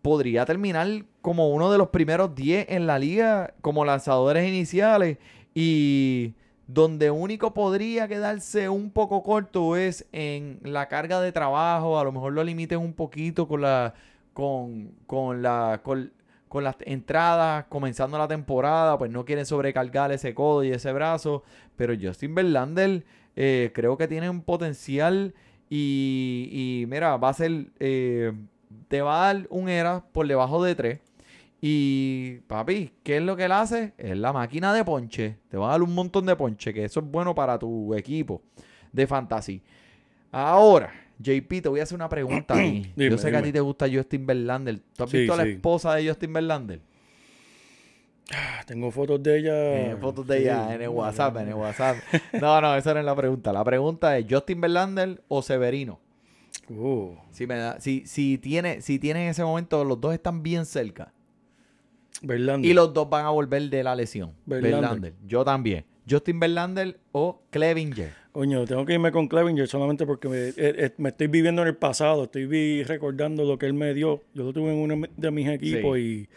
podría 0.00 0.46
terminar 0.46 0.88
como 1.20 1.50
uno 1.50 1.70
de 1.70 1.76
los 1.76 1.90
primeros 1.90 2.34
10 2.34 2.70
en 2.70 2.86
la 2.86 2.98
liga 2.98 3.52
como 3.60 3.84
lanzadores 3.84 4.48
iniciales 4.48 5.18
y 5.54 6.32
donde 6.66 7.10
único 7.10 7.52
podría 7.52 8.08
quedarse 8.08 8.70
un 8.70 8.90
poco 8.90 9.22
corto 9.22 9.76
es 9.76 10.06
en 10.12 10.58
la 10.62 10.88
carga 10.88 11.20
de 11.20 11.32
trabajo, 11.32 11.98
a 11.98 12.04
lo 12.04 12.12
mejor 12.12 12.32
lo 12.32 12.42
limiten 12.42 12.78
un 12.78 12.94
poquito 12.94 13.46
con 13.46 13.60
la 13.60 13.92
con, 14.32 14.92
con 15.06 15.42
la 15.42 15.80
con, 15.82 16.12
con 16.48 16.64
las 16.64 16.76
entradas, 16.80 17.64
comenzando 17.68 18.18
la 18.18 18.28
temporada, 18.28 18.98
pues 18.98 19.10
no 19.10 19.24
quieren 19.24 19.46
sobrecargar 19.46 20.12
ese 20.12 20.34
codo 20.34 20.64
y 20.64 20.70
ese 20.70 20.92
brazo. 20.92 21.42
Pero 21.76 21.94
Justin 22.00 22.34
Verlander 22.34 23.04
eh, 23.36 23.70
creo 23.74 23.96
que 23.96 24.08
tiene 24.08 24.28
un 24.28 24.42
potencial 24.42 25.34
y, 25.70 26.48
y 26.52 26.86
mira, 26.86 27.16
va 27.16 27.30
a 27.30 27.32
ser, 27.32 27.68
eh, 27.80 28.32
te 28.88 29.00
va 29.00 29.22
a 29.22 29.32
dar 29.32 29.46
un 29.48 29.70
era 29.70 30.04
por 30.12 30.28
debajo 30.28 30.62
de 30.62 30.74
3. 30.74 31.00
Y 31.62 32.40
papi, 32.48 32.92
¿qué 33.02 33.18
es 33.18 33.22
lo 33.22 33.36
que 33.36 33.44
él 33.44 33.52
hace? 33.52 33.94
Es 33.96 34.18
la 34.18 34.32
máquina 34.32 34.74
de 34.74 34.84
ponche. 34.84 35.38
Te 35.48 35.56
va 35.56 35.68
a 35.68 35.70
dar 35.70 35.82
un 35.82 35.94
montón 35.94 36.26
de 36.26 36.36
ponche, 36.36 36.74
que 36.74 36.84
eso 36.84 37.00
es 37.00 37.06
bueno 37.06 37.34
para 37.34 37.58
tu 37.58 37.94
equipo 37.94 38.42
de 38.92 39.06
fantasy. 39.06 39.62
Ahora, 40.30 40.92
JP, 41.22 41.62
te 41.62 41.68
voy 41.68 41.80
a 41.80 41.82
hacer 41.84 41.94
una 41.96 42.08
pregunta 42.08 42.54
a 42.54 42.58
mí. 42.58 42.92
Dime, 42.96 43.10
Yo 43.10 43.18
sé 43.18 43.30
que 43.30 43.36
a 43.36 43.42
ti 43.42 43.52
te 43.52 43.60
gusta 43.60 43.86
Justin 43.92 44.26
Verlander. 44.26 44.80
¿Tú 44.96 45.04
has 45.04 45.10
Sí, 45.10 45.18
visto 45.18 45.34
a 45.34 45.36
la 45.36 45.44
sí. 45.44 45.50
esposa 45.50 45.94
de 45.94 46.08
Justin 46.08 46.32
Verlander? 46.32 46.80
Ah, 48.32 48.62
Tengo 48.66 48.90
fotos 48.90 49.22
de 49.22 49.38
ella. 49.38 49.92
Eh, 49.92 49.96
fotos 50.00 50.26
de 50.26 50.36
Sí. 50.38 50.42
ella 50.44 50.74
en 50.74 50.82
el 50.82 50.88
WhatsApp, 50.88 51.36
en 51.38 51.48
el 51.48 51.54
WhatsApp. 51.54 51.96
No, 52.40 52.60
no, 52.60 52.76
esa 52.76 52.94
no 52.94 53.00
es 53.00 53.06
la 53.06 53.14
pregunta. 53.16 53.52
La 53.52 53.64
pregunta 53.64 54.16
es 54.16 54.26
Justin 54.28 54.60
Verlander 54.60 55.22
o 55.28 55.42
Severino. 55.42 56.00
Uh, 56.70 57.16
Si 57.30 57.46
me 57.46 57.56
da, 57.56 57.80
si, 57.80 58.06
si 58.06 58.38
tiene, 58.38 58.80
si 58.80 58.98
tiene 58.98 59.24
en 59.24 59.30
ese 59.30 59.42
momento, 59.44 59.84
los 59.84 60.00
dos 60.00 60.14
están 60.14 60.42
bien 60.42 60.64
cerca. 60.64 61.12
Verlander. 62.22 62.70
Y 62.70 62.74
los 62.74 62.94
dos 62.94 63.10
van 63.10 63.26
a 63.26 63.30
volver 63.30 63.62
de 63.68 63.82
la 63.82 63.94
lesión. 63.96 64.32
Verlander. 64.46 64.80
Verlander. 64.80 65.14
Yo 65.26 65.44
también. 65.44 65.84
Justin 66.08 66.40
Verlander 66.40 66.98
o 67.12 67.40
Clevinger. 67.50 68.12
Coño, 68.32 68.64
tengo 68.64 68.84
que 68.86 68.94
irme 68.94 69.12
con 69.12 69.28
Clevinger 69.28 69.68
solamente 69.68 70.06
porque 70.06 70.28
me, 70.28 70.36
eh, 70.48 70.54
eh, 70.56 70.90
me 70.96 71.10
estoy 71.10 71.26
viviendo 71.26 71.62
en 71.62 71.68
el 71.68 71.76
pasado. 71.76 72.24
Estoy 72.24 72.46
vi- 72.46 72.82
recordando 72.82 73.44
lo 73.44 73.58
que 73.58 73.66
él 73.66 73.74
me 73.74 73.92
dio. 73.94 74.22
Yo 74.34 74.44
lo 74.44 74.52
tuve 74.52 74.72
en 74.72 74.78
uno 74.78 75.06
de 75.16 75.30
mis 75.30 75.48
equipos 75.48 75.98
y 75.98 76.28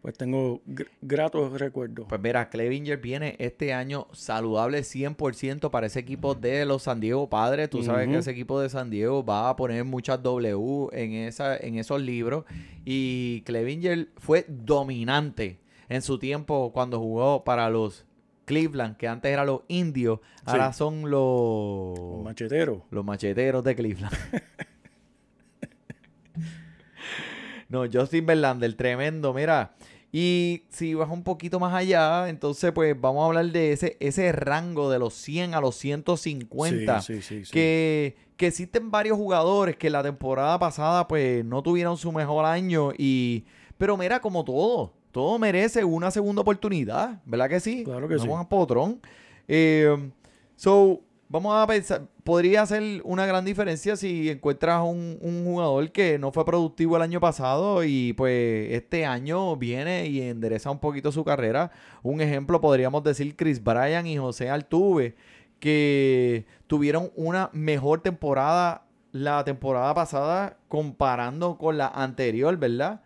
pues 0.00 0.16
tengo 0.16 0.60
gr- 0.68 0.86
gratos 1.00 1.58
recuerdos. 1.58 2.06
Pues 2.08 2.20
mira, 2.20 2.48
Clevinger 2.50 2.98
viene 2.98 3.34
este 3.38 3.72
año 3.72 4.06
saludable 4.12 4.84
100% 4.84 5.70
para 5.70 5.86
ese 5.86 5.98
equipo 6.00 6.34
de 6.34 6.64
los 6.66 6.82
San 6.84 7.00
Diego 7.00 7.28
Padres. 7.28 7.70
Tú 7.70 7.82
sabes 7.82 8.06
que 8.08 8.18
ese 8.18 8.30
equipo 8.30 8.60
de 8.60 8.68
San 8.68 8.90
Diego 8.90 9.24
va 9.24 9.48
a 9.48 9.56
poner 9.56 9.82
muchas 9.84 10.22
W 10.22 10.88
en, 10.92 11.12
esa, 11.14 11.56
en 11.56 11.76
esos 11.78 12.00
libros. 12.00 12.44
Y 12.84 13.40
Clevinger 13.46 14.08
fue 14.18 14.44
dominante 14.48 15.58
en 15.88 16.00
su 16.02 16.18
tiempo 16.18 16.70
cuando 16.72 17.00
jugó 17.00 17.42
para 17.42 17.68
los 17.70 18.04
Cleveland, 18.44 18.96
que 18.96 19.08
antes 19.08 19.32
eran 19.32 19.46
los 19.46 19.62
indios, 19.68 20.20
ahora 20.44 20.72
son 20.72 21.10
los, 21.10 22.22
Machetero. 22.22 22.86
los 22.90 23.04
macheteros 23.04 23.64
de 23.64 23.74
Cleveland. 23.74 24.14
no, 27.68 27.84
Justin 27.92 28.26
Verlander, 28.26 28.74
tremendo, 28.74 29.34
mira. 29.34 29.74
Y 30.16 30.62
si 30.68 30.94
vas 30.94 31.10
un 31.10 31.24
poquito 31.24 31.58
más 31.58 31.74
allá, 31.74 32.28
entonces 32.28 32.70
pues 32.70 32.94
vamos 33.00 33.24
a 33.24 33.26
hablar 33.26 33.46
de 33.46 33.72
ese, 33.72 33.96
ese 33.98 34.30
rango 34.30 34.88
de 34.88 35.00
los 35.00 35.12
100 35.14 35.54
a 35.54 35.60
los 35.60 35.74
150. 35.74 37.00
Sí, 37.00 37.14
sí, 37.14 37.22
sí, 37.22 37.44
sí. 37.44 37.50
Que, 37.50 38.16
que 38.36 38.46
existen 38.46 38.92
varios 38.92 39.16
jugadores 39.16 39.76
que 39.76 39.90
la 39.90 40.04
temporada 40.04 40.56
pasada 40.60 41.08
pues 41.08 41.44
no 41.44 41.64
tuvieron 41.64 41.96
su 41.96 42.12
mejor 42.12 42.44
año 42.44 42.92
y... 42.96 43.44
Pero 43.76 43.96
mira, 43.96 44.20
como 44.20 44.44
todo, 44.44 44.92
todo 45.14 45.38
merece 45.38 45.84
una 45.84 46.10
segunda 46.10 46.42
oportunidad, 46.42 47.22
¿verdad 47.24 47.48
que 47.48 47.60
sí? 47.60 47.84
Claro 47.84 48.08
que 48.08 48.16
no 48.16 48.22
sí. 48.22 48.26
Juan 48.28 48.48
Potrón. 48.48 49.00
Eh, 49.46 50.10
so, 50.56 51.02
vamos 51.28 51.54
a 51.54 51.64
pensar, 51.68 52.08
podría 52.24 52.66
ser 52.66 53.00
una 53.04 53.24
gran 53.24 53.44
diferencia 53.44 53.94
si 53.94 54.28
encuentras 54.28 54.82
un, 54.82 55.16
un 55.20 55.44
jugador 55.44 55.92
que 55.92 56.18
no 56.18 56.32
fue 56.32 56.44
productivo 56.44 56.96
el 56.96 57.02
año 57.02 57.20
pasado 57.20 57.84
y 57.84 58.12
pues 58.14 58.72
este 58.72 59.06
año 59.06 59.56
viene 59.56 60.08
y 60.08 60.20
endereza 60.20 60.72
un 60.72 60.80
poquito 60.80 61.12
su 61.12 61.22
carrera. 61.22 61.70
Un 62.02 62.20
ejemplo 62.20 62.60
podríamos 62.60 63.04
decir 63.04 63.36
Chris 63.36 63.62
Bryan 63.62 64.08
y 64.08 64.18
José 64.18 64.50
Altuve, 64.50 65.14
que 65.60 66.44
tuvieron 66.66 67.12
una 67.14 67.50
mejor 67.52 68.00
temporada 68.00 68.88
la 69.12 69.44
temporada 69.44 69.94
pasada 69.94 70.58
comparando 70.66 71.56
con 71.56 71.78
la 71.78 71.86
anterior, 71.86 72.56
¿verdad? 72.56 73.02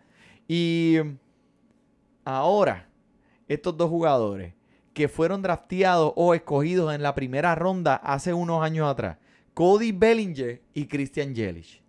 Y 0.47 0.97
ahora, 2.37 2.87
estos 3.47 3.75
dos 3.77 3.89
jugadores 3.89 4.53
que 4.93 5.07
fueron 5.07 5.41
drafteados 5.41 6.13
o 6.15 6.33
escogidos 6.33 6.93
en 6.93 7.01
la 7.01 7.15
primera 7.15 7.55
ronda 7.55 7.95
hace 7.95 8.33
unos 8.33 8.61
años 8.63 8.87
atrás, 8.89 9.17
Cody 9.53 9.91
Bellinger 9.91 10.61
y 10.73 10.85
Christian 10.87 11.33
Yelich. 11.33 11.81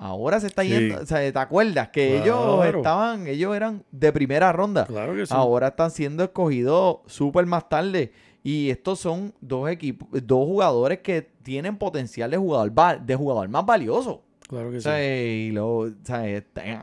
Ahora 0.00 0.38
se 0.38 0.46
está 0.46 0.62
Sí. 0.62 0.68
yendo, 0.68 1.00
o 1.02 1.06
sea, 1.06 1.32
¿te 1.32 1.38
acuerdas 1.38 1.88
que 1.88 2.22
ellos 2.22 2.64
estaban, 2.66 3.26
ellos 3.26 3.56
eran 3.56 3.82
de 3.90 4.12
primera 4.12 4.52
ronda? 4.52 4.86
Claro 4.86 5.14
que 5.14 5.26
sí. 5.26 5.34
Ahora 5.34 5.68
están 5.68 5.90
siendo 5.90 6.22
escogidos 6.22 6.98
súper 7.06 7.46
más 7.46 7.68
tarde. 7.68 8.12
Y 8.44 8.70
estos 8.70 9.00
son 9.00 9.34
dos 9.40 9.68
equipos, 9.68 10.08
dos 10.24 10.46
jugadores 10.46 11.00
que 11.00 11.22
tienen 11.42 11.76
potencial 11.76 12.30
de 12.30 12.36
jugador, 12.36 13.00
de 13.00 13.16
jugador 13.16 13.48
más 13.48 13.66
valioso. 13.66 14.22
Claro 14.48 14.70
que 14.70 14.76
O 14.76 14.80
sí. 14.80 14.90
y 14.90 15.50
lo- 15.50 15.78
o 15.78 15.90
sea, 16.04 16.22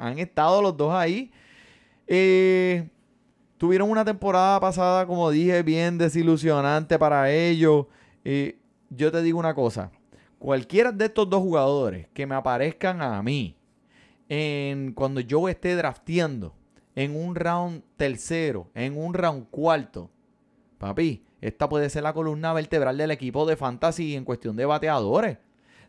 han 0.01 0.19
estado 0.19 0.61
los 0.61 0.75
dos 0.75 0.93
ahí. 0.93 1.31
Eh, 2.07 2.89
tuvieron 3.57 3.89
una 3.89 4.05
temporada 4.05 4.59
pasada, 4.59 5.05
como 5.07 5.29
dije, 5.31 5.63
bien 5.63 5.97
desilusionante 5.97 6.99
para 6.99 7.31
ellos. 7.31 7.87
Eh, 8.23 8.57
yo 8.89 9.11
te 9.11 9.21
digo 9.21 9.39
una 9.39 9.53
cosa. 9.53 9.91
Cualquiera 10.39 10.91
de 10.91 11.05
estos 11.05 11.29
dos 11.29 11.41
jugadores 11.41 12.07
que 12.13 12.27
me 12.27 12.35
aparezcan 12.35 13.01
a 13.01 13.21
mí 13.23 13.55
en, 14.29 14.93
cuando 14.93 15.19
yo 15.21 15.49
esté 15.49 15.75
drafteando 15.75 16.53
en 16.95 17.15
un 17.15 17.35
round 17.35 17.83
tercero, 17.97 18.69
en 18.75 18.97
un 18.97 19.13
round 19.13 19.47
cuarto, 19.49 20.09
papi, 20.77 21.23
esta 21.41 21.67
puede 21.67 21.89
ser 21.89 22.03
la 22.03 22.13
columna 22.13 22.53
vertebral 22.53 22.97
del 22.97 23.11
equipo 23.11 23.45
de 23.45 23.55
fantasy 23.55 24.15
en 24.15 24.23
cuestión 24.23 24.55
de 24.55 24.65
bateadores 24.65 25.37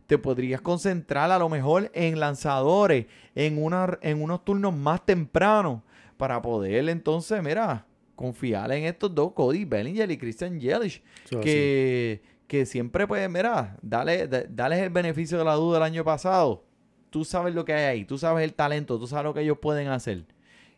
te 0.06 0.18
podrías 0.18 0.60
concentrar 0.60 1.30
a 1.30 1.38
lo 1.38 1.48
mejor 1.48 1.90
en 1.94 2.20
lanzadores, 2.20 3.06
en, 3.34 3.62
una, 3.62 3.98
en 4.02 4.22
unos 4.22 4.44
turnos 4.44 4.74
más 4.74 5.04
tempranos, 5.04 5.82
para 6.16 6.40
poder 6.42 6.88
entonces, 6.88 7.42
mira, 7.42 7.86
confiar 8.14 8.70
en 8.72 8.84
estos 8.84 9.14
dos, 9.14 9.32
Cody 9.32 9.64
Bellinger 9.64 10.10
y 10.10 10.16
Christian 10.16 10.58
Yelich, 10.58 11.02
que, 11.42 12.22
que 12.46 12.66
siempre, 12.66 13.06
pues, 13.06 13.28
mira, 13.30 13.76
dale, 13.82 14.26
da- 14.26 14.44
dales 14.48 14.80
el 14.80 14.90
beneficio 14.90 15.36
de 15.38 15.44
la 15.44 15.54
duda 15.54 15.74
del 15.78 15.82
año 15.84 16.04
pasado. 16.04 16.64
Tú 17.10 17.24
sabes 17.24 17.54
lo 17.54 17.64
que 17.64 17.72
hay 17.72 17.84
ahí, 17.84 18.04
tú 18.04 18.18
sabes 18.18 18.44
el 18.44 18.54
talento, 18.54 18.98
tú 18.98 19.06
sabes 19.06 19.24
lo 19.24 19.34
que 19.34 19.40
ellos 19.42 19.58
pueden 19.60 19.88
hacer. 19.88 20.24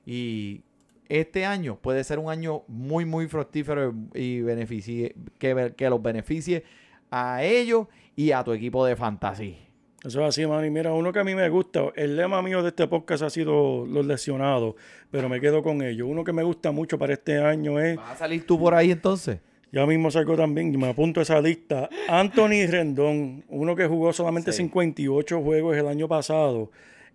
Y 0.05 0.63
este 1.09 1.45
año 1.47 1.79
puede 1.81 2.05
ser 2.05 2.19
un 2.19 2.31
año 2.31 2.63
muy, 2.69 3.05
muy 3.05 3.29
fructífero 3.29 3.95
y 4.15 4.41
beneficie, 4.43 5.15
que, 5.39 5.73
que 5.77 5.91
los 5.91 6.03
beneficie 6.03 6.65
a 7.11 7.43
ellos 7.45 7.87
y 8.17 8.33
a 8.33 8.43
tu 8.45 8.53
equipo 8.53 8.85
de 8.85 8.97
fantasy. 8.97 9.57
Eso 10.05 10.21
es 10.23 10.29
así, 10.29 10.47
mano. 10.47 10.65
Y 10.65 10.71
mira, 10.71 10.93
uno 10.93 11.13
que 11.13 11.19
a 11.19 11.25
mí 11.25 11.35
me 11.35 11.49
gusta, 11.49 11.87
el 11.97 12.17
lema 12.17 12.41
mío 12.41 12.63
de 12.63 12.69
este 12.69 12.87
podcast 12.87 13.23
ha 13.25 13.31
sido 13.31 13.85
los 13.87 14.07
lesionados, 14.07 14.75
pero 15.11 15.29
me 15.29 15.41
quedo 15.41 15.63
con 15.63 15.83
ellos. 15.83 16.07
Uno 16.09 16.23
que 16.23 16.33
me 16.33 16.43
gusta 16.45 16.71
mucho 16.71 16.99
para 16.99 17.15
este 17.15 17.39
año 17.39 17.81
es, 17.81 17.97
¿Vas 17.97 18.13
a 18.13 18.17
salir 18.17 18.47
tú 18.47 18.59
por 18.59 18.75
ahí 18.75 18.93
entonces? 18.93 19.39
ya 19.71 19.85
mismo 19.87 20.11
salgo 20.11 20.35
también, 20.35 20.71
me 20.79 20.89
apunto 20.89 21.21
a 21.21 21.25
esa 21.25 21.43
lista, 21.43 21.91
Anthony 22.09 22.67
Rendón, 22.71 23.45
uno 23.49 23.77
que 23.77 23.87
jugó 23.87 24.13
solamente 24.15 24.51
Sí. 24.53 24.63
58 24.63 25.43
juegos 25.43 25.77
el 25.77 25.87
año 25.89 26.09
pasado. 26.09 26.71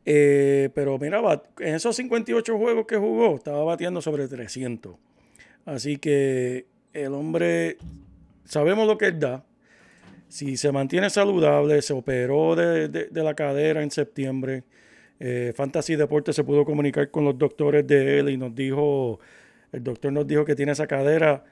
Eh, 0.05 0.69
pero 0.75 0.99
mira, 0.99 1.21
en 1.59 1.75
esos 1.75 1.95
58 1.95 2.57
juegos 2.57 2.85
que 2.85 2.97
jugó, 2.97 3.35
estaba 3.35 3.63
batiendo 3.63 4.01
sobre 4.01 4.27
300. 4.27 4.95
Así 5.65 5.97
que 5.97 6.67
el 6.91 7.13
hombre, 7.13 7.77
sabemos 8.43 8.85
lo 8.85 8.97
que 8.97 9.05
él 9.05 9.19
da. 9.19 9.45
Si 10.33 10.57
se 10.57 10.71
mantiene 10.71 11.11
saludable, 11.11 11.79
se 11.83 11.93
operó 11.93 12.55
de, 12.55 12.87
de- 12.89 13.23
la 13.23 13.35
cadera 13.35 13.83
en 13.83 13.91
septiembre. 13.91 14.63
eh, 15.19 15.53
Fantasy 15.55 15.95
Deportes 15.95 16.35
se 16.35 16.43
pudo 16.43 16.65
comunicar 16.65 17.11
con 17.11 17.23
los 17.25 17.37
doctores 17.37 17.85
de 17.87 18.17
él 18.19 18.29
y 18.29 18.37
nos 18.37 18.55
dijo, 18.55 19.19
el 19.71 19.83
doctor 19.83 20.11
nos 20.11 20.25
dijo 20.27 20.43
que 20.45 20.55
tiene 20.55 20.71
esa 20.71 20.87
cadera, 20.87 21.45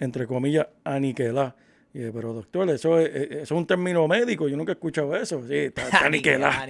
entre 0.00 0.26
comillas, 0.26 0.68
aniquilada. 0.84 1.56
Y 1.96 2.00
dije, 2.00 2.12
pero 2.12 2.34
doctor, 2.34 2.68
eso 2.68 3.00
es, 3.00 3.08
eso 3.14 3.42
es 3.42 3.50
un 3.52 3.66
término 3.66 4.06
médico, 4.06 4.48
yo 4.48 4.56
nunca 4.58 4.72
he 4.72 4.74
escuchado 4.74 5.16
eso. 5.16 5.42
Sí, 5.48 5.54
está, 5.56 5.82
está 5.84 6.04
aniquilada, 6.04 6.64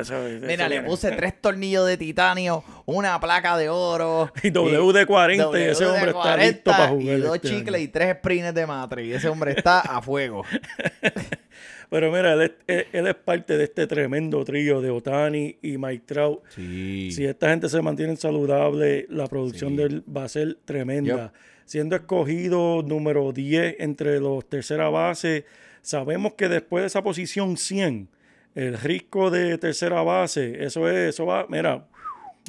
está 0.00 0.16
eso- 0.16 0.26
eso 0.26 0.46
Mira, 0.46 0.66
le 0.66 0.80
puse 0.80 1.10
tres 1.12 1.38
tornillos 1.42 1.86
de 1.86 1.98
titanio, 1.98 2.64
una 2.86 3.20
placa 3.20 3.58
de 3.58 3.68
oro. 3.68 4.32
Y 4.42 4.50
WD-40, 4.50 5.60
y 5.60 5.70
ese 5.70 5.84
hombre 5.84 6.12
está 6.12 6.36
WD-40 6.36 6.38
listo 6.38 6.70
para 6.70 6.88
jugar 6.88 7.18
Y 7.18 7.20
dos 7.20 7.36
este 7.36 7.48
chicles 7.48 7.74
año. 7.74 7.84
y 7.84 7.88
tres 7.88 8.16
sprints 8.16 8.54
de 8.54 8.66
matre. 8.66 9.04
Y 9.04 9.12
ese 9.12 9.28
hombre 9.28 9.52
está 9.52 9.80
a 9.80 10.00
fuego. 10.00 10.42
Pero 11.90 12.10
mira, 12.10 12.32
él 12.32 12.40
es, 12.42 12.50
él- 12.66 12.86
él 12.92 13.06
es 13.08 13.14
parte 13.14 13.58
de 13.58 13.64
este 13.64 13.86
tremendo 13.86 14.42
trío 14.44 14.80
de 14.80 14.90
Otani 14.90 15.58
y 15.60 15.76
Mike 15.76 16.04
Trout. 16.06 16.40
Sí. 16.54 17.10
Si 17.12 17.26
esta 17.26 17.50
gente 17.50 17.68
se 17.68 17.82
mantiene 17.82 18.16
saludable, 18.16 19.06
la 19.10 19.26
producción 19.26 19.72
Sí. 19.72 19.76
de 19.76 19.82
él 19.84 20.04
va 20.16 20.24
a 20.24 20.28
ser 20.28 20.56
tremenda. 20.64 21.32
Siendo 21.64 21.96
escogido 21.96 22.82
número 22.82 23.32
10 23.32 23.76
entre 23.78 24.20
los 24.20 24.48
tercera 24.48 24.88
base, 24.88 25.44
sabemos 25.80 26.34
que 26.34 26.48
después 26.48 26.82
de 26.82 26.86
esa 26.88 27.02
posición 27.02 27.56
100, 27.56 28.08
el 28.54 28.78
riesgo 28.78 29.30
de 29.30 29.56
tercera 29.58 30.02
base, 30.02 30.64
eso 30.64 30.88
es, 30.88 31.10
eso 31.14 31.24
va, 31.26 31.46
mira, 31.48 31.86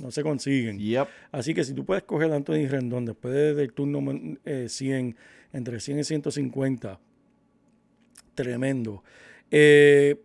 no 0.02 0.12
se 0.12 0.24
consiguen. 0.24 0.80
Yep. 0.80 1.08
Así 1.32 1.54
que 1.54 1.64
si 1.64 1.74
tú 1.74 1.86
puedes 1.86 2.04
coger 2.04 2.32
a 2.32 2.36
Anthony 2.36 2.68
Rendón 2.68 3.06
después 3.06 3.34
de- 3.34 3.54
del 3.54 3.72
turno 3.74 4.02
eh, 4.46 4.66
100, 4.68 5.16
entre 5.54 5.80
100 5.80 6.00
y 6.00 6.04
150, 6.04 7.00
tremendo. 8.36 9.04
Eh, 9.52 10.20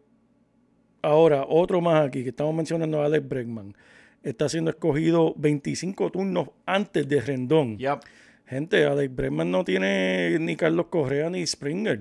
ahora, 1.03 1.45
otro 1.47 1.80
más 1.80 2.07
aquí, 2.07 2.22
que 2.22 2.30
estamos 2.30 2.55
mencionando 2.55 3.03
a 3.03 3.07
Alex 3.07 3.28
Bregman. 3.28 3.74
Está 4.22 4.49
siendo 4.49 4.70
escogido 4.70 5.34
25 5.36 6.11
turnos 6.11 6.49
antes 6.66 7.07
de 7.09 7.20
Rendón. 7.20 7.78
Yep. 7.78 8.01
Gente, 8.49 8.85
Alex 8.87 9.15
Bregman 9.15 9.51
no 9.51 9.65
tiene 9.65 10.39
ni 10.41 10.57
Carlos 10.57 10.87
Correa 10.87 11.29
ni 11.29 11.47
Springer. 11.47 12.01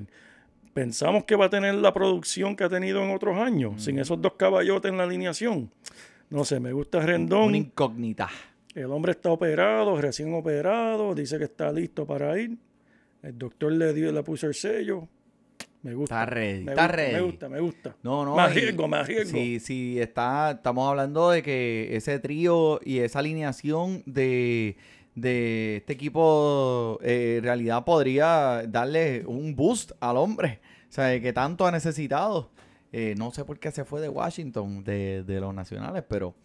Pensamos 0.73 1.25
que 1.25 1.35
va 1.35 1.45
a 1.45 1.49
tener 1.49 1.75
la 1.75 1.93
producción 1.93 2.55
que 2.55 2.63
ha 2.63 2.69
tenido 2.69 3.03
en 3.03 3.11
otros 3.11 3.37
años, 3.37 3.83
sin 3.83 3.99
esos 3.99 4.21
dos 4.21 4.33
caballotes 4.37 4.91
en 4.91 4.97
la 4.97 5.03
alineación. 5.03 5.71
No 6.29 6.45
sé, 6.45 6.59
me 6.59 6.71
gusta 6.71 6.99
Rendón. 6.99 7.47
Una 7.49 7.57
incógnita. 7.57 8.29
El 8.75 8.85
hombre 8.91 9.13
está 9.13 9.31
operado, 9.31 9.99
recién 9.99 10.33
operado, 10.33 11.15
dice 11.15 11.37
que 11.37 11.45
está 11.45 11.71
listo 11.71 12.05
para 12.05 12.39
ir. 12.39 12.57
El 13.23 13.37
doctor 13.37 13.71
le 13.71 13.91
dio, 13.93 14.11
le 14.11 14.21
puso 14.23 14.47
el 14.47 14.53
sello. 14.53 15.07
Me 15.81 15.93
gusta. 15.95 16.15
Está 16.23 16.25
ready, 16.27 16.63
me 16.63 16.71
está 16.73 16.83
gusta, 16.83 16.95
ready. 16.95 17.13
Me 17.13 17.21
gusta, 17.21 17.49
me 17.49 17.59
gusta. 17.59 17.95
No, 18.03 18.23
no. 18.25 18.35
Me 18.35 18.41
y- 18.43 18.45
arriesgo, 18.45 18.87
me 18.87 18.97
arriesgo. 18.97 19.37
Sí, 19.37 19.59
sí, 19.59 19.99
está, 19.99 20.51
estamos 20.51 20.87
hablando 20.89 21.29
de 21.31 21.41
que 21.41 21.95
ese 21.95 22.19
trío 22.19 22.79
y 22.83 22.99
esa 22.99 23.19
alineación 23.19 24.03
de, 24.05 24.77
de 25.17 25.77
este 25.77 25.93
equipo 25.93 26.99
eh, 27.01 27.37
en 27.39 27.43
realidad 27.43 27.83
podría 27.83 28.63
darle 28.67 29.25
un 29.25 29.55
boost 29.55 29.91
al 29.99 30.15
hombre. 30.17 30.61
O 30.87 30.91
sea, 30.93 31.19
que 31.19 31.33
tanto 31.33 31.65
ha 31.65 31.71
necesitado. 31.71 32.51
Eh, 32.91 33.15
no 33.17 33.31
sé 33.31 33.43
por 33.43 33.59
qué 33.59 33.71
se 33.71 33.83
fue 33.83 33.99
de 33.99 34.09
Washington, 34.09 34.83
de, 34.83 35.23
de 35.23 35.39
los 35.41 35.53
nacionales, 35.53 36.03
pero 36.07 36.35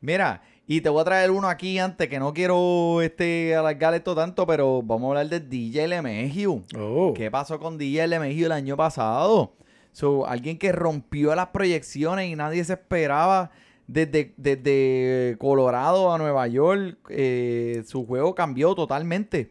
mira, 0.00 0.40
y 0.66 0.80
te 0.80 0.88
voy 0.88 1.00
a 1.00 1.04
traer 1.04 1.32
uno 1.32 1.48
aquí 1.48 1.78
antes 1.80 2.08
que 2.08 2.20
no 2.20 2.32
quiero 2.32 3.02
este 3.02 3.56
alargar 3.56 3.92
esto 3.94 4.14
tanto, 4.14 4.46
pero 4.46 4.82
vamos 4.82 5.08
a 5.08 5.20
hablar 5.20 5.28
de 5.28 5.40
DJ. 5.40 6.62
Oh, 6.78 7.12
¿Qué 7.14 7.30
pasó 7.30 7.58
con 7.58 7.76
DJ 7.76 8.06
LeMahieu 8.06 8.46
el 8.46 8.52
año 8.52 8.76
pasado? 8.76 9.52
So, 9.90 10.26
alguien 10.26 10.58
que 10.58 10.70
rompió 10.70 11.34
las 11.34 11.48
proyecciones 11.48 12.30
y 12.30 12.36
nadie 12.36 12.64
se 12.64 12.74
esperaba 12.74 13.50
desde, 13.86 14.34
desde 14.36 15.36
Colorado 15.38 16.12
a 16.12 16.18
Nueva 16.18 16.46
York. 16.48 16.98
eh, 17.08 17.82
su 17.86 18.06
juego 18.06 18.34
cambió 18.34 18.74
totalmente. 18.74 19.50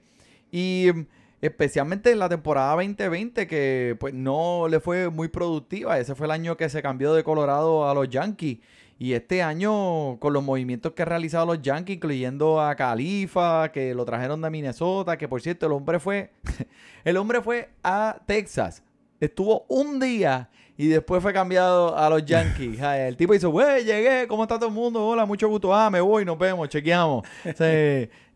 Y 0.51 0.87
mm, 0.93 1.05
especialmente 1.41 2.11
en 2.11 2.19
la 2.19 2.29
temporada 2.29 2.73
2020 2.73 3.47
que 3.47 3.97
pues 3.99 4.13
no 4.13 4.67
le 4.69 4.79
fue 4.79 5.09
muy 5.09 5.27
productiva. 5.27 5.99
Ese 5.99 6.15
fue 6.15 6.27
el 6.27 6.31
año 6.31 6.57
que 6.57 6.69
se 6.69 6.81
cambió 6.81 7.13
de 7.13 7.23
Colorado 7.23 7.89
a 7.89 7.93
los 7.93 8.09
Yankees. 8.09 8.59
Y 8.99 9.13
este 9.13 9.41
año, 9.41 10.19
con 10.19 10.31
los 10.31 10.43
movimientos 10.43 10.93
que 10.93 11.01
han 11.01 11.09
realizado 11.09 11.47
los 11.47 11.61
Yankees, 11.63 11.95
incluyendo 11.95 12.61
a 12.61 12.75
Califa, 12.75 13.71
que 13.71 13.95
lo 13.95 14.05
trajeron 14.05 14.41
de 14.43 14.51
Minnesota, 14.51 15.17
que 15.17 15.27
por 15.27 15.41
cierto, 15.41 15.65
el 15.65 15.71
hombre 15.71 15.99
fue, 15.99 16.29
el 17.03 17.17
hombre 17.17 17.41
fue 17.41 17.69
a 17.83 18.21
Texas. 18.27 18.83
Estuvo 19.19 19.65
un 19.69 19.99
día 19.99 20.51
y 20.83 20.87
después 20.87 21.21
fue 21.21 21.31
cambiado 21.31 21.95
a 21.95 22.09
los 22.09 22.25
Yankees. 22.25 22.79
El 22.81 23.15
tipo 23.15 23.33
hizo, 23.35 23.51
güey, 23.51 23.83
llegué, 23.85 24.25
¿cómo 24.27 24.43
está 24.43 24.57
todo 24.57 24.69
el 24.69 24.73
mundo? 24.75 25.05
Hola, 25.05 25.25
mucho 25.25 25.47
gusto. 25.47 25.73
Ah, 25.75 25.89
me 25.91 26.01
voy, 26.01 26.25
nos 26.25 26.37
vemos, 26.39 26.67
chequeamos. 26.69 27.23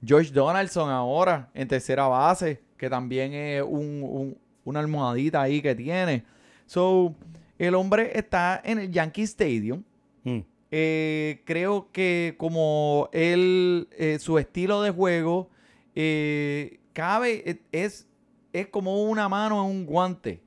George 0.05 0.31
Donaldson 0.33 0.89
ahora 0.91 1.49
en 1.55 1.67
tercera 1.67 2.07
base, 2.07 2.61
que 2.77 2.89
también 2.89 3.33
es 3.33 3.63
un- 3.63 4.03
un- 4.03 4.37
una 4.63 4.79
almohadita 4.79 5.41
ahí 5.41 5.61
que 5.61 5.73
tiene. 5.73 6.23
So, 6.67 7.15
el 7.57 7.73
hombre 7.73 8.11
está 8.13 8.61
en 8.63 8.79
el 8.79 8.91
Yankee 8.91 9.23
Stadium. 9.23 9.83
mm, 10.23 10.39
Eh, 10.71 11.41
creo 11.45 11.89
que 11.91 12.35
como 12.37 13.07
él, 13.13 13.87
eh, 13.97 14.17
su 14.19 14.37
estilo 14.37 14.81
de 14.81 14.91
juego 14.91 15.49
eh, 15.95 16.79
cabe, 16.93 17.61
es, 17.71 18.07
es 18.51 18.67
como 18.67 19.03
una 19.03 19.29
mano 19.29 19.63
en 19.63 19.71
un 19.71 19.85
guante 19.85 20.41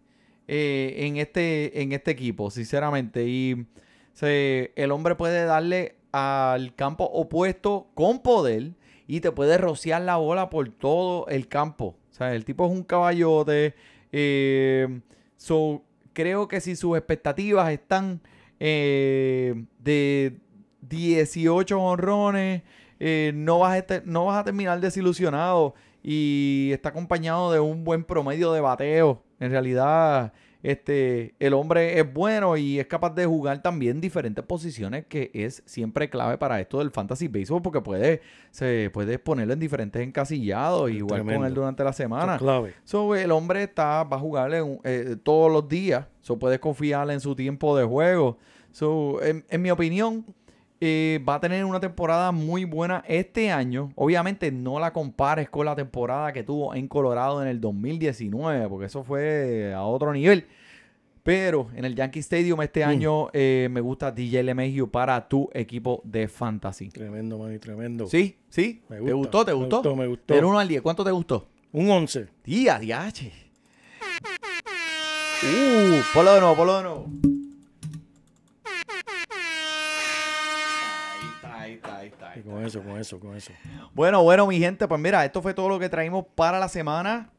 eh, 0.49 0.95
en, 1.07 1.17
este, 1.19 1.81
en 1.83 1.93
este 1.93 2.11
equipo, 2.11 2.51
sinceramente. 2.51 3.27
Y 3.29 3.67
se- 4.13 4.73
el 4.77 4.91
hombre 4.91 5.15
puede 5.15 5.45
darle 5.45 5.97
al 6.13 6.75
campo 6.75 7.05
opuesto 7.05 7.89
con 7.95 8.21
poder 8.23 8.73
y 9.07 9.21
te 9.21 9.31
puede 9.31 9.59
rociar 9.59 10.03
la 10.03 10.17
bola 10.17 10.51
por 10.51 10.69
todo 10.71 11.27
el 11.29 11.47
campo. 11.49 11.97
O 12.11 12.15
sea, 12.15 12.35
el 12.35 12.45
tipo 12.45 12.67
es 12.67 12.73
un 12.73 12.83
caballote. 12.83 13.75
eh, 14.11 15.01
creo 16.13 16.49
que 16.49 16.61
si 16.61 16.77
sus 16.77 16.97
expectativas 16.97 17.71
están 17.71 18.21
eh, 18.61 19.65
de 19.79 20.37
18 20.81 21.81
honrones, 21.81 22.63
eh, 22.99 23.33
no, 23.35 23.61
vas 23.61 23.73
a 23.75 23.79
este- 23.79 24.03
no 24.05 24.27
vas 24.27 24.41
a 24.41 24.45
terminar 24.45 24.81
desilusionado 24.81 25.75
y 26.03 26.71
está 26.73 26.89
acompañado 26.89 27.53
de 27.53 27.61
un 27.61 27.85
buen 27.85 28.03
promedio 28.05 28.53
de 28.53 28.61
bateo. 28.61 29.23
En 29.41 29.51
realidad, 29.51 30.33
este, 30.63 31.35
el 31.39 31.55
hombre 31.55 32.01
es 32.01 32.13
bueno 32.13 32.57
y 32.57 32.81
es 32.81 32.87
capaz 32.87 33.15
de 33.15 33.25
jugar 33.27 33.63
también 33.63 34.01
diferentes 34.01 34.45
posiciones, 34.45 35.07
que 35.07 35.31
es 35.33 35.63
siempre 35.67 36.11
clave 36.11 36.37
para 36.37 36.61
esto 36.61 36.81
del 36.81 36.91
fantasy 36.91 37.29
baseball, 37.29 37.63
porque 37.63 37.81
puede, 37.81 38.23
se 38.51 38.91
puede 38.93 39.19
ponerlo 39.19 39.53
en 39.53 39.61
diferentes 39.61 40.03
encasillados 40.03 40.91
y 40.91 41.01
jugar 41.01 41.25
con 41.25 41.45
él 41.45 41.55
durante 41.55 41.85
la 41.85 41.93
semana. 41.93 42.35
es 42.35 42.39
clave. 42.41 42.75
So, 42.85 43.15
el 43.15 43.31
hombre 43.31 43.63
está, 43.63 44.03
va 44.03 44.17
a 44.17 44.21
jugarle 44.21 44.81
eh, 44.85 45.17
todos 45.23 45.53
los 45.53 45.69
días. 45.69 46.07
So, 46.21 46.39
puedes 46.39 46.59
confiar 46.59 47.09
en 47.11 47.21
su 47.21 47.37
tiempo 47.37 47.77
de 47.77 47.85
juego. 47.85 48.39
So, 48.73 49.23
en, 49.23 49.45
en 49.49 49.63
mi 49.63 49.71
opinión, 49.71 50.25
eh, 50.81 51.21
va 51.29 51.35
a 51.37 51.41
tener 51.41 51.65
una 51.65 51.81
temporada 51.81 52.31
muy 52.33 52.65
buena 52.65 53.03
este 53.09 53.51
año. 53.51 53.91
Obviamente 53.97 54.53
no 54.53 54.79
la 54.79 54.93
compares 54.93 55.51
con 55.51 55.67
la 55.67 55.75
temporada 55.75 56.33
que 56.33 56.43
tuvo 56.45 56.75
en 56.75 56.87
Colorado 56.89 57.43
en 57.43 57.49
el 57.49 57.61
2019, 57.61 58.69
porque 58.69 58.87
eso 58.87 59.03
fue 59.05 59.73
a 59.75 59.83
otro 59.83 60.13
nivel. 60.13 60.47
Pero 61.25 61.69
en 61.75 61.85
el 61.85 61.95
Yankee 61.95 62.21
Stadium 62.21 62.63
este 62.63 62.87
Mm. 62.87 62.89
año 62.89 63.29
eh, 63.35 63.69
me 63.71 63.81
gusta 63.83 64.11
DJ 64.13 64.43
LeMahieu 64.45 64.91
para 64.91 65.29
tu 65.29 65.51
equipo 65.53 66.01
de 66.05 66.27
fantasy. 66.29 66.89
Tremendo, 66.89 67.39
man, 67.39 67.59
tremendo. 67.59 68.07
Sí, 68.07 68.39
sí. 68.49 68.81
Me 68.89 68.97
¿Te 68.97 69.03
gusta, 69.03 69.15
gustó? 69.15 69.45
¿Te 69.45 69.51
me 69.53 69.57
gustó? 69.59 69.77
gustó, 69.79 69.97
me 69.97 70.07
gustó. 70.07 70.35
Del 70.35 70.45
1 70.45 70.59
al 70.59 70.69
10, 70.69 70.81
¿cuánto 70.81 71.05
te 71.05 71.11
gustó? 71.11 71.49
Un 71.73 71.91
11. 71.91 72.29
Tía, 72.43 72.79
diache. 72.79 73.33
Uh, 75.43 76.01
ponlo 76.15 76.35
de 76.35 76.41
nuevo, 76.41 76.57
ponlo 76.57 76.77
de 76.79 76.83
nuevo. 76.83 77.07
Está, 81.79 81.99
ahí 81.99 82.09
está, 82.09 82.31
ahí 82.31 82.31
está, 82.31 82.31
ahí 82.31 82.37
Y 82.37 82.41
está. 82.41 82.51
con 82.53 82.65
eso, 82.65 82.83
con 82.83 82.99
eso, 82.99 83.21
con 83.21 83.37
eso. 83.37 83.53
Bueno, 83.95 84.23
bueno, 84.23 84.47
mi 84.47 84.59
gente, 84.59 84.87
pues 84.87 85.01
mira, 85.01 85.25
esto 85.25 85.43
fue 85.43 85.55
todo 85.55 85.69
lo 85.69 85.79
que 85.79 85.89
traímos 85.89 86.25
para 86.35 86.59
la 86.59 86.69
semana. 86.69 87.31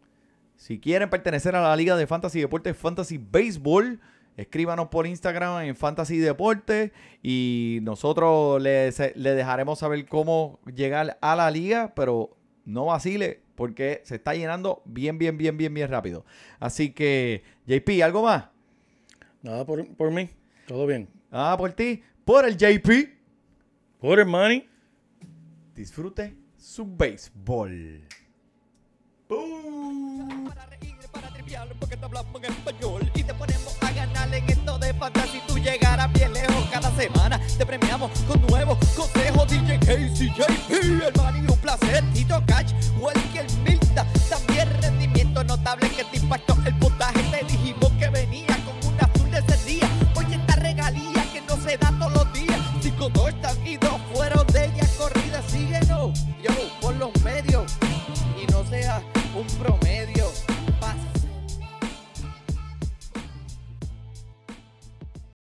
Si 0.55 0.79
quieren 0.79 1.09
pertenecer 1.09 1.55
a 1.55 1.61
la 1.61 1.75
Liga 1.75 1.95
de 1.95 2.05
Fantasy 2.05 2.41
Deportes 2.41 2.75
Fantasy 2.75 3.17
Baseball, 3.17 3.99
escríbanos 4.35 4.87
por 4.89 5.07
Instagram 5.07 5.63
en 5.63 5.75
Fantasy 5.75 6.17
Deportes 6.17 6.91
y 7.23 7.79
nosotros 7.83 8.61
les, 8.61 8.99
les 9.15 9.35
dejaremos 9.35 9.79
saber 9.79 10.05
cómo 10.07 10.59
llegar 10.75 11.17
a 11.21 11.35
la 11.35 11.49
liga, 11.49 11.93
pero 11.95 12.35
no 12.65 12.85
vacile 12.85 13.41
porque 13.55 14.01
se 14.05 14.15
está 14.15 14.33
llenando 14.33 14.81
bien, 14.85 15.17
bien, 15.17 15.37
bien, 15.37 15.57
bien, 15.57 15.73
bien 15.73 15.89
rápido. 15.89 16.25
Así 16.59 16.91
que, 16.91 17.43
JP, 17.67 18.01
¿algo 18.03 18.23
más? 18.23 18.45
Nada 19.41 19.65
por, 19.65 19.85
por 19.95 20.11
mí. 20.11 20.29
Todo 20.67 20.85
bien. 20.87 21.09
Ah, 21.31 21.55
por 21.57 21.71
ti, 21.73 22.03
por 22.25 22.45
el 22.45 22.55
JP. 22.57 23.18
Por 23.99 24.17
el 24.17 24.27
money. 24.27 24.65
Disfrute 25.75 26.33
su 26.57 26.85
béisbol. 26.85 28.07
Para 29.27 30.65
reír, 30.67 30.95
para 31.11 31.27
triviar, 31.33 31.67
porque 31.77 31.97
te 31.97 32.05
hablamos 32.05 32.41
en 32.41 32.49
español 32.49 33.11
y 33.13 33.23
te 33.23 33.33
ponemos 33.33 33.77
a 33.83 33.91
ganar 33.91 34.33
en 34.33 34.49
esto 34.49 34.79
de 34.79 34.93
fantasy. 34.93 35.41
Tú 35.45 35.57
llegarás 35.57 36.13
bien 36.13 36.31
lejos 36.31 36.65
cada 36.71 36.89
semana. 36.95 37.41
Te 37.57 37.65
premiamos 37.65 38.17
con 38.21 38.41
nuevos 38.47 38.77
consejos. 38.95 39.49
DJ 39.49 39.79
Casey, 39.79 40.29
JP, 40.29 41.03
hermano, 41.03 41.37
y 41.37 41.51
un 41.51 41.59
placer. 41.59 42.01
Tito 42.13 42.41
Walker 43.01 43.45
Milta. 43.65 44.05
También 44.29 44.81
rendimiento 44.81 45.43
notable 45.43 45.89
que 45.89 46.05
te 46.05 46.17
impactó 46.19 46.55
el 46.65 46.73
puntaje. 46.75 47.28